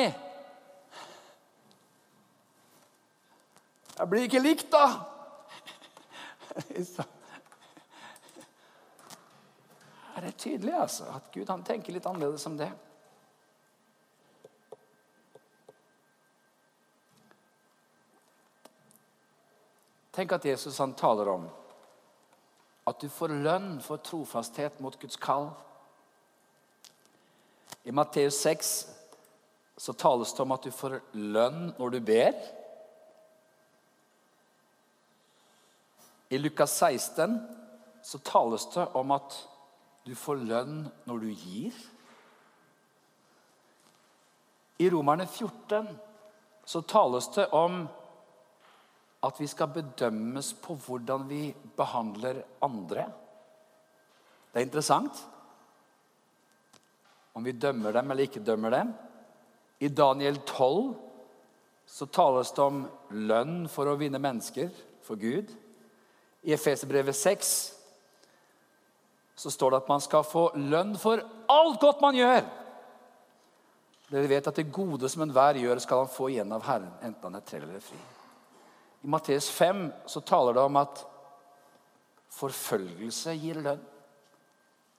Jeg 3.97 4.09
blir 4.09 4.25
ikke 4.27 4.41
likt, 4.41 4.71
da. 4.71 4.87
Det 6.57 7.05
Er 10.17 10.31
tydelig 10.31 10.73
altså, 10.73 11.03
at 11.13 11.29
Gud 11.33 11.49
han 11.49 11.63
tenker 11.63 11.93
litt 11.93 12.05
annerledes 12.09 12.45
om 12.49 12.57
det? 12.57 12.71
Tenk 20.17 20.31
at 20.33 20.45
Jesus 20.49 20.79
han 20.81 20.95
taler 20.97 21.29
om 21.29 21.43
at 22.89 23.01
du 23.03 23.09
får 23.11 23.35
lønn 23.45 23.75
for 23.85 24.01
trofasthet 24.01 24.79
mot 24.81 24.95
Guds 24.97 25.19
kall. 25.21 25.51
I 27.85 27.93
Matteus 27.93 28.39
6 28.41 28.71
så 29.77 29.93
tales 29.93 30.31
det 30.33 30.41
om 30.41 30.55
at 30.55 30.63
du 30.65 30.73
får 30.73 30.95
lønn 31.13 31.67
når 31.77 31.93
du 31.93 31.99
ber. 32.07 32.39
I 36.33 36.39
Lukas 36.41 36.73
16 36.81 37.37
så 38.01 38.21
tales 38.25 38.65
det 38.73 38.87
om 38.97 39.13
at 39.13 39.37
du 40.07 40.15
får 40.17 40.41
lønn 40.49 40.81
når 41.05 41.21
du 41.27 41.29
gir. 41.29 41.77
I 44.81 44.89
Romerne 44.89 45.29
14 45.29 45.93
så 46.65 46.81
tales 46.89 47.29
det 47.37 47.51
om 47.53 47.83
at 49.25 49.39
vi 49.41 49.47
skal 49.49 49.71
bedømmes 49.73 50.51
på 50.61 50.75
hvordan 50.85 51.25
vi 51.29 51.49
behandler 51.77 52.43
andre. 52.63 53.07
Det 54.51 54.61
er 54.61 54.67
interessant. 54.67 55.17
Om 57.33 57.45
vi 57.45 57.57
dømmer 57.57 57.93
dem 57.93 58.11
eller 58.11 58.27
ikke 58.27 58.45
dømmer 58.45 58.73
dem. 58.73 58.93
I 59.79 59.89
Daniel 59.89 60.39
12 60.45 60.95
så 61.87 62.05
tales 62.11 62.51
det 62.51 62.63
om 62.63 62.83
lønn 63.29 63.65
for 63.71 63.89
å 63.89 63.97
vinne 63.99 64.21
mennesker 64.21 64.69
for 65.05 65.19
Gud. 65.21 65.49
I 66.43 66.53
Efeserbrevet 66.53 67.15
6 67.15 67.55
så 69.37 69.51
står 69.53 69.71
det 69.71 69.81
at 69.83 69.89
man 69.91 70.01
skal 70.01 70.25
få 70.25 70.49
lønn 70.57 70.95
for 70.97 71.21
alt 71.53 71.81
godt 71.81 72.01
man 72.01 72.17
gjør. 72.17 72.41
Dere 74.07 74.29
vet 74.31 74.49
at 74.49 74.57
det 74.57 74.71
gode 74.73 75.09
som 75.11 75.25
enhver 75.25 75.59
gjør, 75.61 75.81
skal 75.83 76.05
han 76.05 76.11
få 76.11 76.31
igjen 76.31 76.53
av 76.55 76.63
Herren, 76.65 76.93
enten 77.03 77.27
han 77.27 77.37
er 77.37 77.45
trell 77.45 77.67
eller 77.67 77.83
fri. 77.83 77.99
I 79.07 79.09
Matteus 79.09 79.49
5 79.49 79.93
så 80.05 80.19
taler 80.19 80.57
det 80.57 80.61
om 80.67 80.75
at 80.81 80.99
forfølgelse 82.35 83.37
gir 83.39 83.61
lønn. 83.63 83.79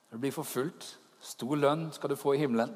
Når 0.09 0.17
du 0.17 0.23
blir 0.23 0.33
forfulgt, 0.33 0.87
stor 1.21 1.53
lønn 1.61 1.91
skal 1.93 2.09
du 2.09 2.15
få 2.17 2.33
i 2.33 2.39
himmelen. 2.41 2.73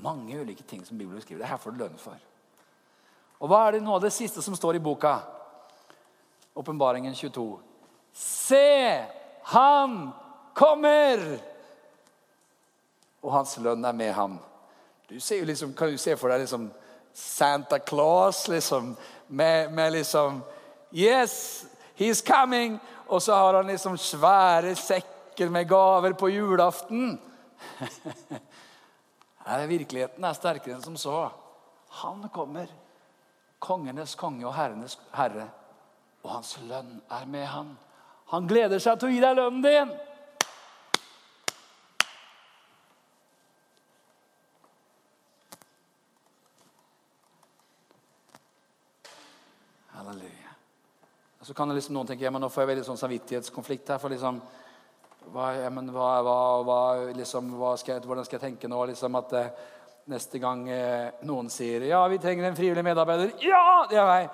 Mange 0.00 0.40
ulike 0.40 0.64
ting 0.64 0.80
som 0.86 0.96
Bibelen 0.96 1.20
beskriver. 1.20 1.44
Det 1.44 1.52
her 1.52 1.60
får 1.60 1.76
du 1.76 1.84
lønn 1.84 2.00
for. 2.00 2.16
Og 3.44 3.52
hva 3.52 3.66
er 3.66 3.76
det 3.76 3.84
noe 3.84 4.00
av 4.00 4.08
det 4.08 4.14
siste 4.16 4.40
som 4.40 4.56
står 4.56 4.80
i 4.80 4.84
boka? 4.88 5.18
Åpenbaringen 6.56 7.12
22. 7.12 7.48
Se, 8.16 9.04
han 9.52 10.00
kommer! 10.56 11.28
Og 13.20 13.34
hans 13.42 13.58
lønn 13.60 13.84
er 13.84 14.04
med 14.06 14.16
ham. 14.16 14.40
Du 15.08 15.20
ser 15.20 15.38
jo 15.40 15.44
liksom, 15.48 15.72
kan 15.72 15.88
du 15.88 15.98
se 15.98 16.16
for 16.20 16.28
deg 16.28 16.42
liksom 16.42 16.68
Santa 17.16 17.78
Claus 17.78 18.42
liksom, 18.48 18.92
med, 19.26 19.72
med 19.72 19.92
liksom 19.92 20.42
Yes, 20.92 21.66
he's 21.96 22.20
coming! 22.24 22.78
Og 23.08 23.22
så 23.22 23.34
har 23.34 23.54
han 23.54 23.66
liksom 23.66 23.96
svære 23.98 24.74
sekker 24.76 25.48
med 25.48 25.68
gaver 25.68 26.12
på 26.12 26.28
julaften. 26.28 27.16
Nei, 29.48 29.62
virkeligheten 29.68 30.24
er 30.24 30.36
sterkere 30.36 30.76
enn 30.76 30.84
som 30.84 30.96
så. 31.00 31.22
Han 32.02 32.26
kommer 32.32 32.68
kongenes 33.64 34.12
konge 34.14 34.44
og 34.44 34.52
herrenes 34.56 34.98
herre. 35.16 35.48
Og 36.20 36.34
hans 36.34 36.58
lønn 36.68 36.98
er 37.08 37.24
med 37.32 37.46
han. 37.48 37.72
Han 38.34 38.48
gleder 38.48 38.82
seg 38.82 39.00
til 39.00 39.08
å 39.08 39.14
gi 39.14 39.24
deg 39.24 39.38
lønnen 39.40 39.64
din. 39.64 39.96
Halleluja. 49.98 50.52
Så 51.48 51.54
kan 51.56 51.70
liksom 51.72 51.94
noen 51.96 52.10
tenke 52.10 52.26
ja, 52.26 52.30
men 52.34 52.42
nå 52.44 52.50
får 52.52 52.60
jeg 52.60 52.68
veldig 52.74 52.82
sånn 52.84 52.98
samvittighetskonflikt 53.00 53.94
her. 53.94 54.00
for 54.02 54.12
liksom, 54.12 54.42
hva, 55.32 55.46
ja, 55.56 55.70
men 55.72 55.86
hva, 55.94 56.08
hva, 56.20 56.34
hva, 56.60 56.80
liksom, 57.16 57.54
hva 57.56 57.70
skal 57.80 57.94
jeg, 57.94 58.04
Hvordan 58.04 58.26
skal 58.26 58.36
jeg 58.36 58.42
tenke 58.50 58.68
nå? 58.68 58.82
liksom 58.90 59.16
at 59.16 59.32
eh, 59.38 59.64
Neste 60.08 60.40
gang 60.40 60.62
eh, 60.72 61.10
noen 61.28 61.50
sier 61.52 61.82
'Ja, 61.84 62.00
vi 62.08 62.16
trenger 62.18 62.46
en 62.48 62.56
frivillig 62.56 62.84
medarbeider'. 62.84 63.32
'Ja, 63.44 63.86
det 63.90 63.96
er 63.96 64.06
meg!' 64.08 64.30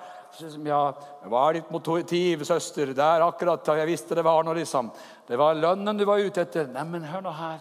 Ja, 0.67 0.93
'Hva 1.23 1.49
er 1.49 1.53
ditt 1.53 1.71
motiv, 1.71 2.43
søster?' 2.47 2.93
Det 2.95 3.03
er 3.03 3.23
akkurat 3.23 3.67
jeg 3.67 3.87
visste 3.87 4.15
det 4.15 4.23
var 4.23 4.43
noe, 4.43 4.55
liksom. 4.55 4.91
Det 5.27 5.37
var 5.37 5.55
lønnen 5.55 5.97
du 5.97 6.05
var 6.05 6.19
ute 6.19 6.41
etter. 6.41 6.67
Nei, 6.67 6.83
men 6.83 7.03
hør 7.03 7.21
nå 7.21 7.31
her. 7.31 7.59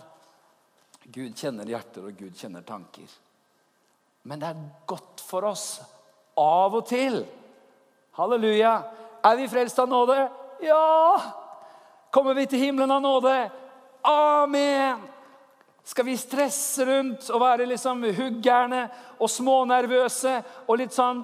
Gud 1.10 1.34
kjenner 1.34 1.66
hjerter, 1.66 2.06
og 2.06 2.16
Gud 2.16 2.34
kjenner 2.34 2.62
tanker. 2.62 3.10
Men 4.24 4.38
det 4.38 4.48
er 4.48 4.62
godt 4.86 5.20
for 5.20 5.44
oss 5.50 5.80
av 6.38 6.74
og 6.74 6.86
til. 6.86 7.24
Halleluja. 8.14 9.03
Er 9.24 9.36
vi 9.36 9.48
frelst 9.48 9.78
av 9.78 9.88
nåde? 9.88 10.28
Ja! 10.60 11.20
Kommer 12.10 12.34
vi 12.34 12.46
til 12.46 12.58
himmelen 12.58 12.90
av 12.90 13.02
nåde? 13.02 13.50
Amen! 14.02 15.13
Skal 15.84 16.06
vi 16.06 16.14
stresse 16.16 16.84
rundt 16.88 17.26
og 17.28 17.42
være 17.42 17.66
liksom 17.68 18.06
huggerne 18.16 18.86
og 19.20 19.28
smånervøse 19.28 20.38
og 20.64 20.78
litt 20.80 20.94
sånn 20.96 21.20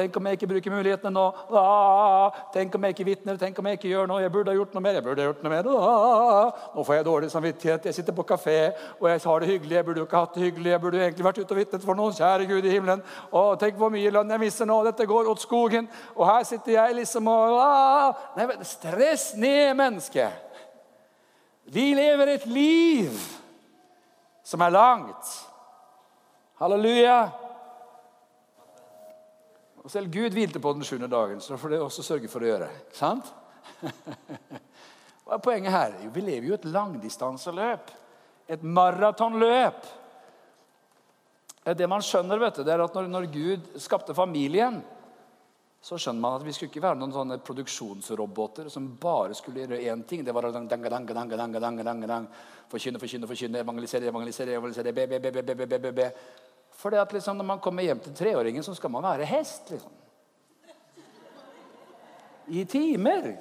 Tenk 0.00 0.14
om 0.16 0.28
jeg 0.30 0.38
ikke 0.38 0.48
bruker 0.48 0.72
mulighetene 0.72 1.12
nå. 1.12 1.24
Åh, 1.52 2.38
tenk 2.54 2.74
om 2.78 2.86
jeg 2.86 2.94
ikke 2.94 3.06
vitner. 3.10 3.36
Tenk 3.36 3.58
om 3.60 3.68
jeg 3.68 3.76
ikke 3.76 3.90
gjør 3.90 4.08
noe. 4.08 4.22
Jeg 4.22 4.32
burde 4.32 4.52
ha 4.52 4.56
gjort 4.56 4.72
noe 4.72 4.84
mer. 4.86 4.96
jeg 4.96 5.04
burde 5.04 5.20
ha 5.20 5.28
gjort 5.28 5.42
noe 5.44 5.52
mer. 5.52 5.68
Åh, 5.68 6.64
nå 6.76 6.84
får 6.86 6.96
jeg 6.96 7.06
dårlig 7.10 7.30
samvittighet. 7.34 7.88
Jeg 7.90 7.98
sitter 7.98 8.16
på 8.16 8.24
kafé 8.30 8.56
og 8.96 9.08
jeg 9.10 9.20
har 9.26 9.44
det 9.44 9.50
hyggelig. 9.50 9.76
Jeg 9.76 9.88
burde 9.90 10.00
jo 10.00 10.08
ikke 10.08 10.22
hatt 10.24 10.38
det 10.38 10.46
hyggelig. 10.46 10.70
Jeg 10.72 10.80
burde 10.86 11.02
egentlig 11.04 11.26
vært 11.26 11.42
ute 11.42 11.52
og 11.52 11.60
vitnet 11.60 11.84
for 11.84 12.00
noen. 12.00 12.16
Kjære 12.16 12.48
Gud 12.48 12.64
i 12.64 12.72
himmelen. 12.72 13.04
Åh, 13.28 13.50
tenk 13.60 13.76
hvor 13.82 13.92
mye 13.92 14.14
lønn 14.14 14.32
jeg 14.32 14.44
mister 14.46 14.70
nå. 14.70 14.78
Dette 14.88 15.10
går 15.10 15.28
åt 15.34 15.44
skogen. 15.44 15.90
Og 16.16 16.24
her 16.30 16.46
sitter 16.48 16.78
jeg 16.78 17.00
liksom 17.02 17.28
og. 17.34 18.22
Nei, 18.38 18.48
Stress 18.64 19.34
ned, 19.36 19.74
menneske. 19.76 20.30
Vi 21.70 21.92
lever 21.94 22.34
et 22.34 22.46
liv 22.50 23.14
som 24.42 24.62
er 24.66 24.72
langt. 24.74 25.28
Halleluja. 26.58 27.20
Og 29.84 29.92
selv 29.92 30.10
Gud 30.12 30.34
hvilte 30.34 30.60
på 30.60 30.72
den 30.74 30.84
sjuende 30.84 31.08
dagen, 31.10 31.38
så 31.40 31.56
får 31.56 31.76
det 31.76 31.80
også 31.84 32.04
sørge 32.04 32.28
for 32.28 32.42
å 32.42 32.50
gjøre. 32.50 32.68
Sant? 32.92 33.30
Hva 35.24 35.38
er 35.38 35.44
poenget 35.44 35.72
her? 35.72 35.94
Jo, 36.02 36.10
vi 36.12 36.26
lever 36.26 36.50
jo 36.50 36.58
et 36.58 36.68
langdistanseløp. 36.68 37.94
Et 38.50 38.62
maratonløp. 38.66 39.86
Det 41.70 41.86
man 41.86 42.02
skjønner, 42.02 42.40
vet 42.42 42.58
du, 42.58 42.64
det 42.66 42.74
er 42.74 42.82
at 42.82 42.96
når, 42.96 43.06
når 43.14 43.30
Gud 43.30 43.70
skapte 43.78 44.16
familien, 44.16 44.80
så 45.80 45.96
skjønner 45.96 46.20
man 46.20 46.36
at 46.36 46.44
vi 46.44 46.52
skulle 46.52 46.68
ikke 46.68 46.82
være 46.84 46.98
noen 47.00 47.12
sånne 47.14 47.38
produksjonsroboter 47.44 48.68
som 48.68 48.90
bare 49.00 49.34
skulle 49.36 49.62
gjøre 49.62 49.80
én 49.80 50.02
ting. 50.04 50.20
Det 50.24 50.34
var 50.36 50.44
å 50.44 50.52
forkynne, 52.70 53.00
forkynne, 53.02 53.26
forkynne, 53.26 53.62
evangelisere, 53.64 54.06
evangelisere, 54.12 54.54
evangelisere 54.54 54.92
be, 54.92 55.06
be, 55.08 55.18
be, 55.18 55.30
be, 55.32 55.42
be, 55.42 55.66
be, 55.66 55.78
be, 55.78 55.92
be. 55.92 56.10
For 56.80 56.92
det 56.92 57.00
at 57.00 57.12
liksom, 57.12 57.36
når 57.36 57.48
man 57.48 57.62
kommer 57.64 57.82
hjem 57.82 58.00
til 58.04 58.14
treåringen, 58.14 58.62
så 58.62 58.74
skal 58.76 58.92
man 58.92 59.08
være 59.08 59.24
hest. 59.28 59.70
liksom. 59.70 59.92
I 62.46 62.64
timer. 62.64 63.32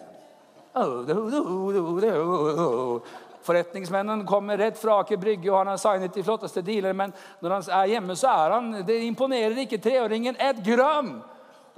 Forretningsmennen 3.42 4.26
kommer 4.28 4.58
rett 4.58 4.78
fra 4.78 5.00
Aker 5.02 5.18
Brygge, 5.18 5.52
og 5.52 5.58
han 5.58 5.72
har 5.72 5.80
signet 5.82 6.14
de 6.14 6.24
flotteste 6.24 6.62
dealer, 6.62 6.94
men 6.94 7.14
når 7.42 7.56
han 7.56 7.70
er 7.80 7.94
hjemme, 7.96 8.16
så 8.20 8.32
er 8.32 8.56
han 8.58 8.72
Det 8.86 9.00
imponerer 9.08 9.64
ikke 9.64 9.82
treåringen 9.82 10.36
et 10.40 10.64
gram. 10.66 11.20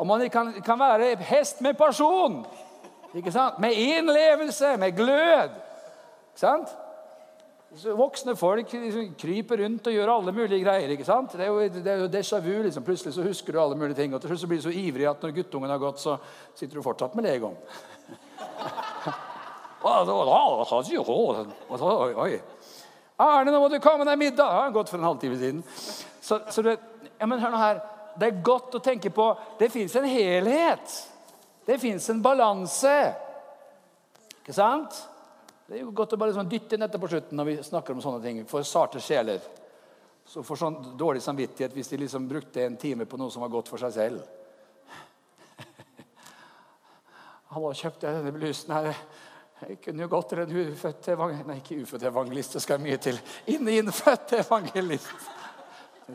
Og 0.02 0.08
man 0.08 0.24
kan, 0.34 0.54
kan 0.66 0.80
være 0.80 1.16
hest 1.30 1.62
med 1.62 1.76
person. 1.78 2.46
Ikke 3.14 3.32
sant? 3.32 3.60
Med 3.62 3.78
innlevelse, 3.78 4.78
med 4.78 4.96
glød. 4.98 5.52
Ikke 6.32 6.42
sant? 6.42 6.72
Voksne 7.96 8.34
folk 8.36 8.74
liksom 8.74 9.14
kryper 9.20 9.62
rundt 9.62 9.86
og 9.88 9.94
gjør 9.94 10.10
alle 10.16 10.32
mulige 10.36 10.64
greier. 10.64 10.90
ikke 10.90 11.06
sant? 11.06 11.32
Det 11.38 11.46
er 11.46 11.52
jo, 11.52 11.60
det 11.62 11.88
er 11.88 12.02
jo 12.02 12.08
déjà 12.08 12.40
vu. 12.42 12.64
liksom. 12.64 12.84
Plutselig 12.84 13.14
så 13.14 13.22
husker 13.28 13.54
du 13.54 13.62
alle 13.62 13.78
mulige 13.78 13.96
ting. 14.02 14.16
Og 14.16 14.22
til 14.22 14.30
slutt 14.34 14.42
så 14.42 14.48
blir 14.48 14.58
du 14.58 14.64
så 14.64 14.74
ivrig 14.74 15.08
at 15.10 15.22
når 15.22 15.36
guttungen 15.38 15.70
har 15.70 15.78
gått, 15.78 16.02
så 16.02 16.18
sitter 16.56 16.76
du 16.76 16.82
fortsatt 16.82 17.16
med 17.16 17.30
legom. 17.30 17.56
Arne, 23.22 23.54
nå 23.54 23.60
må 23.62 23.70
du 23.70 23.80
komme 23.82 24.06
deg 24.06 24.18
middag! 24.18 24.50
Han 24.50 24.64
har 24.64 24.76
gått 24.76 24.90
for 24.90 24.98
en 24.98 25.10
halvtime 25.12 25.38
siden. 25.38 25.64
Så, 26.22 26.42
så 26.50 26.62
du, 26.66 26.74
ja, 26.74 27.26
men 27.26 27.40
hør 27.42 27.54
nå 27.54 27.62
her 27.62 27.82
det 28.20 28.28
er 28.28 28.44
godt 28.44 28.76
å 28.78 28.84
tenke 28.84 29.10
på 29.14 29.28
det 29.60 29.70
fins 29.74 29.96
en 29.96 30.08
helhet. 30.08 30.98
Det 31.66 31.78
fins 31.80 32.10
en 32.10 32.22
balanse. 32.22 32.98
Ikke 34.42 34.56
sant? 34.56 34.98
Det 35.68 35.78
er 35.78 35.86
jo 35.86 35.94
godt 35.96 36.18
å 36.18 36.20
bare 36.20 36.34
liksom 36.34 36.50
dytte 36.52 36.76
inn 36.76 36.84
dette 36.84 37.00
på 37.00 37.08
slutten 37.08 37.38
når 37.40 37.48
vi 37.48 37.58
snakker 37.64 37.96
om 37.96 38.04
sånne 38.04 38.24
ting. 38.24 38.44
For 38.50 38.66
sarte 38.68 39.00
sjeler. 39.04 39.40
Så 40.28 40.44
får 40.44 40.60
sånn 40.60 40.78
dårlig 41.00 41.22
samvittighet 41.24 41.74
hvis 41.76 41.92
de 41.92 42.02
liksom 42.04 42.28
brukte 42.28 42.66
en 42.66 42.78
time 42.80 43.08
på 43.10 43.20
noe 43.20 43.32
som 43.32 43.44
var 43.46 43.52
godt 43.54 43.72
for 43.72 43.82
seg 43.82 43.94
selv. 43.96 44.24
Hallo, 47.54 47.74
kjøpte 47.76 48.08
jeg 48.08 48.20
denne 48.20 48.34
blusen 48.36 48.74
her? 48.76 48.92
Jeg 49.62 49.78
kunne 49.86 50.04
jo 50.04 50.10
gått 50.10 50.32
til 50.32 50.42
en 50.42 50.56
ufødt 50.58 51.12
evangelist 51.14 51.48
Nei, 51.52 51.58
ikke 51.62 51.84
ufødt 51.84 52.08
evangelist, 52.10 52.56
det 52.58 52.64
skal 52.64 52.82
mye 52.82 52.98
til. 53.02 53.20
Innfødt 53.54 54.34
evangelist. 54.40 55.30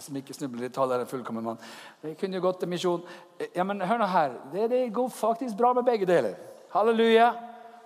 Som 0.02 0.16
ikke 0.18 0.34
snubler 0.36 0.66
i 0.66 0.72
tall, 0.72 0.92
er 0.92 1.04
en 1.04 1.10
fullkommen 1.10 1.44
mann. 1.44 1.60
Det 2.02 2.16
kunne 2.20 2.38
jo 2.38 2.44
gått 2.44 2.60
til 2.62 2.70
misjon. 2.70 3.04
Ja, 3.54 3.64
men 3.64 3.80
hør 3.80 4.00
nå 4.02 4.08
her. 4.10 4.38
Det, 4.52 4.68
det, 4.72 4.82
går 4.94 5.12
faktisk 5.12 5.56
bra 5.58 5.72
med 5.76 5.86
begge 5.86 6.08
deler. 6.08 6.36
Halleluja. 6.74 7.30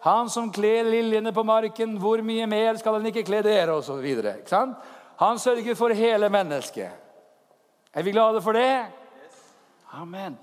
Han 0.07 0.31
som 0.33 0.49
kler 0.53 0.89
liljene 0.89 1.33
på 1.37 1.45
marken, 1.45 1.99
hvor 2.01 2.23
mye 2.25 2.47
mer 2.49 2.79
skal 2.81 2.97
han 2.97 3.09
ikke 3.11 3.27
kle 3.29 3.43
dere? 3.45 3.77
Og 3.77 3.85
så 3.87 3.99
videre, 4.01 4.39
ikke 4.41 4.53
sant? 4.53 4.79
Han 5.21 5.39
sørger 5.39 5.77
for 5.77 5.93
hele 5.93 6.31
mennesket. 6.33 6.95
Er 7.93 8.07
vi 8.07 8.15
glade 8.15 8.41
for 8.41 8.57
det? 8.57 8.87
Amen. 9.99 10.39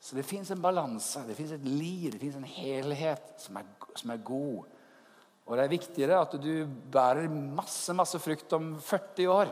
Så 0.00 0.16
det 0.16 0.24
fins 0.24 0.50
en 0.54 0.62
balanse, 0.62 1.20
det 1.26 1.34
fins 1.34 1.52
et 1.52 1.64
liv, 1.66 2.12
det 2.12 2.20
fins 2.22 2.38
en 2.38 2.46
helhet 2.46 3.36
som 3.42 3.58
er, 3.58 3.68
som 3.98 4.12
er 4.14 4.24
god. 4.24 4.64
Og 5.46 5.56
det 5.56 5.64
er 5.64 5.72
viktigere 5.72 6.20
at 6.22 6.34
du 6.42 6.66
bærer 6.92 7.28
masse, 7.30 7.94
masse 7.94 8.18
frukt 8.22 8.54
om 8.56 8.76
40 8.82 9.32
år 9.34 9.50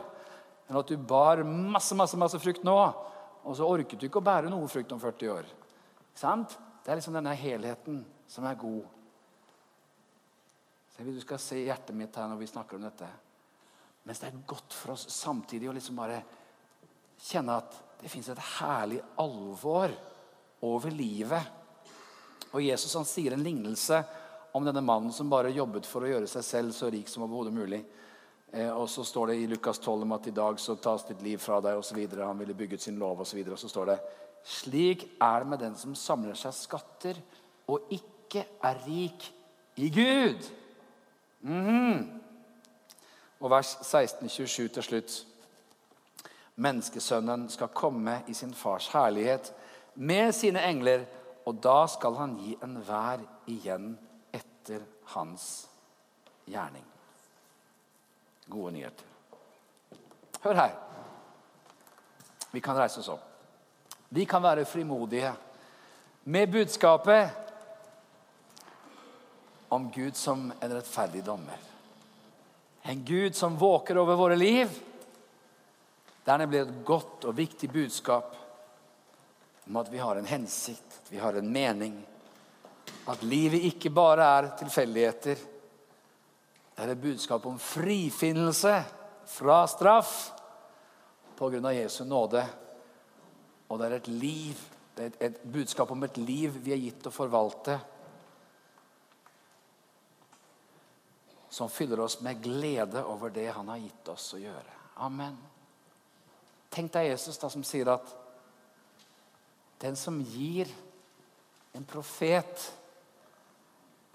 enn 0.67 0.79
at 0.79 0.89
du 0.89 0.97
bar 0.97 1.43
masse 1.45 1.95
masse, 1.97 2.17
masse 2.17 2.39
frukt 2.41 2.65
nå, 2.65 2.77
og 3.45 3.57
så 3.57 3.67
orket 3.69 3.99
du 3.99 4.07
ikke 4.07 4.21
å 4.21 4.25
bære 4.25 4.49
noe 4.49 4.69
frukt 4.71 4.93
om 4.95 5.01
40 5.01 5.33
år. 5.35 5.49
Sant? 6.17 6.57
Det 6.81 6.91
er 6.91 6.99
liksom 6.99 7.17
denne 7.17 7.33
helheten 7.37 8.01
som 8.29 8.45
er 8.45 8.57
god. 8.61 8.85
Så 10.89 11.01
jeg 11.01 11.07
vil 11.07 11.15
Du 11.15 11.21
skal 11.21 11.41
se 11.41 11.59
hjertet 11.65 11.97
mitt 11.97 12.15
her 12.15 12.29
når 12.31 12.41
vi 12.41 12.49
snakker 12.49 12.77
om 12.77 12.85
dette. 12.85 13.09
Mens 14.05 14.21
det 14.21 14.29
er 14.29 14.43
godt 14.47 14.73
for 14.73 14.93
oss 14.93 15.07
samtidig 15.11 15.69
å 15.69 15.75
liksom 15.75 15.97
bare 15.97 16.21
kjenne 17.25 17.57
at 17.57 17.77
det 18.01 18.11
fins 18.11 18.29
et 18.29 18.43
herlig 18.59 19.01
alvor 19.21 19.93
over 20.65 20.93
livet. 20.93 21.41
Og 22.53 22.63
Jesus 22.63 22.93
han 22.95 23.07
sier 23.07 23.35
en 23.35 23.43
lignelse 23.43 23.97
om 24.55 24.63
denne 24.63 24.83
mannen 24.85 25.11
som 25.11 25.29
bare 25.29 25.51
jobbet 25.51 25.87
for 25.89 26.05
å 26.05 26.11
gjøre 26.11 26.29
seg 26.31 26.45
selv 26.47 26.75
så 26.75 26.87
rik 26.93 27.09
som 27.11 27.25
overhodet 27.25 27.55
mulig. 27.55 27.81
Eh, 28.53 28.69
og 28.69 28.89
så 28.89 29.03
står 29.03 29.27
det 29.27 29.35
i 29.35 29.47
Lukas 29.47 29.79
12 29.79 30.01
om 30.01 30.11
at 30.15 30.27
i 30.27 30.35
dag 30.35 30.59
så 30.59 30.75
tas 30.75 31.05
ditt 31.07 31.23
liv 31.25 31.39
fra 31.41 31.59
deg 31.63 31.79
osv. 31.79 31.99
Han 32.19 32.39
ville 32.39 32.53
bygget 32.53 32.81
sin 32.81 32.99
lov 32.99 33.21
osv. 33.21 33.41
Og, 33.45 33.55
og 33.55 33.59
så 33.59 33.69
står 33.71 33.91
det 33.91 33.99
slik 34.45 35.07
er 35.21 35.41
det 35.41 35.49
med 35.49 35.59
den 35.59 35.75
som 35.75 35.95
samler 35.97 36.37
seg 36.37 36.53
skatter 36.53 37.19
og 37.71 37.89
ikke 37.89 38.45
er 38.63 38.83
rik 38.85 39.25
i 39.81 39.89
Gud. 39.89 40.45
Mm. 41.41 42.21
Og 43.41 43.51
vers 43.51 43.75
16-27 43.81 44.67
til 44.77 44.83
slutt. 44.83 45.17
Menneskesønnen 46.55 47.49
skal 47.51 47.73
komme 47.75 48.21
i 48.31 48.33
sin 48.33 48.53
fars 48.53 48.87
herlighet 48.93 49.51
med 49.95 50.31
sine 50.31 50.63
engler, 50.63 51.03
og 51.45 51.59
da 51.63 51.83
skal 51.91 52.15
han 52.21 52.39
gi 52.39 52.55
enhver 52.63 53.25
igjen 53.51 53.93
etter 54.33 54.85
hans 55.17 55.67
gjerning 56.47 56.94
gode 58.47 58.71
nyheter. 58.71 59.05
Hør 60.41 60.53
her. 60.53 60.73
Vi 62.51 62.61
kan 62.61 62.77
reise 62.77 62.99
oss 63.01 63.09
opp. 63.09 63.31
Vi 64.09 64.25
kan 64.25 64.43
være 64.43 64.65
frimodige 64.65 65.33
med 66.23 66.51
budskapet 66.51 67.29
om 69.69 69.89
Gud 69.91 70.15
som 70.15 70.53
en 70.59 70.73
rettferdig 70.73 71.23
dommer. 71.25 71.57
En 72.81 73.01
Gud 73.05 73.35
som 73.35 73.57
våker 73.57 73.97
over 73.97 74.15
våre 74.15 74.35
liv. 74.35 74.69
Er 76.25 76.45
det 76.45 76.61
et 76.61 76.73
godt 76.85 77.25
og 77.25 77.35
viktig 77.37 77.69
budskap 77.73 78.35
om 79.65 79.81
at 79.81 79.89
vi 79.91 79.97
har 79.97 80.15
en 80.15 80.29
hensikt, 80.29 81.01
at 81.03 81.11
vi 81.11 81.17
har 81.17 81.33
en 81.33 81.51
mening. 81.51 81.97
At 83.09 83.23
livet 83.25 83.65
ikke 83.65 83.89
bare 83.89 84.29
er 84.37 84.51
tilfeldigheter 84.61 85.41
det 86.75 86.83
er 86.83 86.91
et 86.91 87.01
budskap 87.01 87.45
om 87.47 87.57
frifinnelse 87.59 88.73
fra 89.31 89.61
straff 89.71 90.15
pga. 91.37 91.71
Jesu 91.71 92.03
nåde. 92.03 92.43
Og 93.69 93.79
det 93.79 93.85
er 93.87 93.95
et 93.95 94.07
liv, 94.07 94.59
det 94.97 95.05
er 95.05 95.29
et, 95.29 95.41
budskap 95.41 95.91
om 95.91 96.03
et 96.03 96.17
liv 96.17 96.53
vi 96.61 96.73
er 96.75 96.81
gitt 96.83 97.07
å 97.07 97.13
forvalte. 97.13 97.77
Som 101.49 101.71
fyller 101.71 102.03
oss 102.03 102.19
med 102.21 102.43
glede 102.43 103.03
over 103.07 103.31
det 103.31 103.47
han 103.55 103.71
har 103.71 103.79
gitt 103.79 104.11
oss 104.11 104.33
å 104.35 104.41
gjøre. 104.43 104.75
Amen. 105.07 105.37
Tenk 106.75 106.91
deg 106.91 107.13
Jesus 107.13 107.39
da 107.39 107.49
som 107.51 107.63
sier 107.63 107.87
at 107.93 108.11
den 109.79 109.95
som 109.95 110.19
gir 110.19 110.67
en 111.75 111.87
profet 111.87 112.67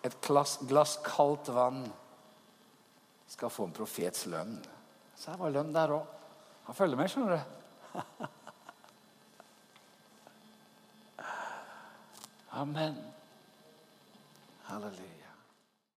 et 0.05 0.17
glass 0.25 0.99
kaldt 1.05 1.51
vann 1.53 1.83
skal 3.31 3.51
få 3.51 3.65
en 3.69 3.73
profets 3.75 4.27
lønn. 4.27 4.59
Så 5.15 5.31
her 5.31 5.39
var 5.39 5.51
lønn 5.55 5.75
der 5.75 5.93
òg. 5.95 6.07
Han 6.67 6.75
følger 6.75 6.97
med, 6.99 7.09
skjønner 7.11 7.33
du. 7.37 7.41
Amen. 12.61 12.97
Halleluja. 14.67 15.20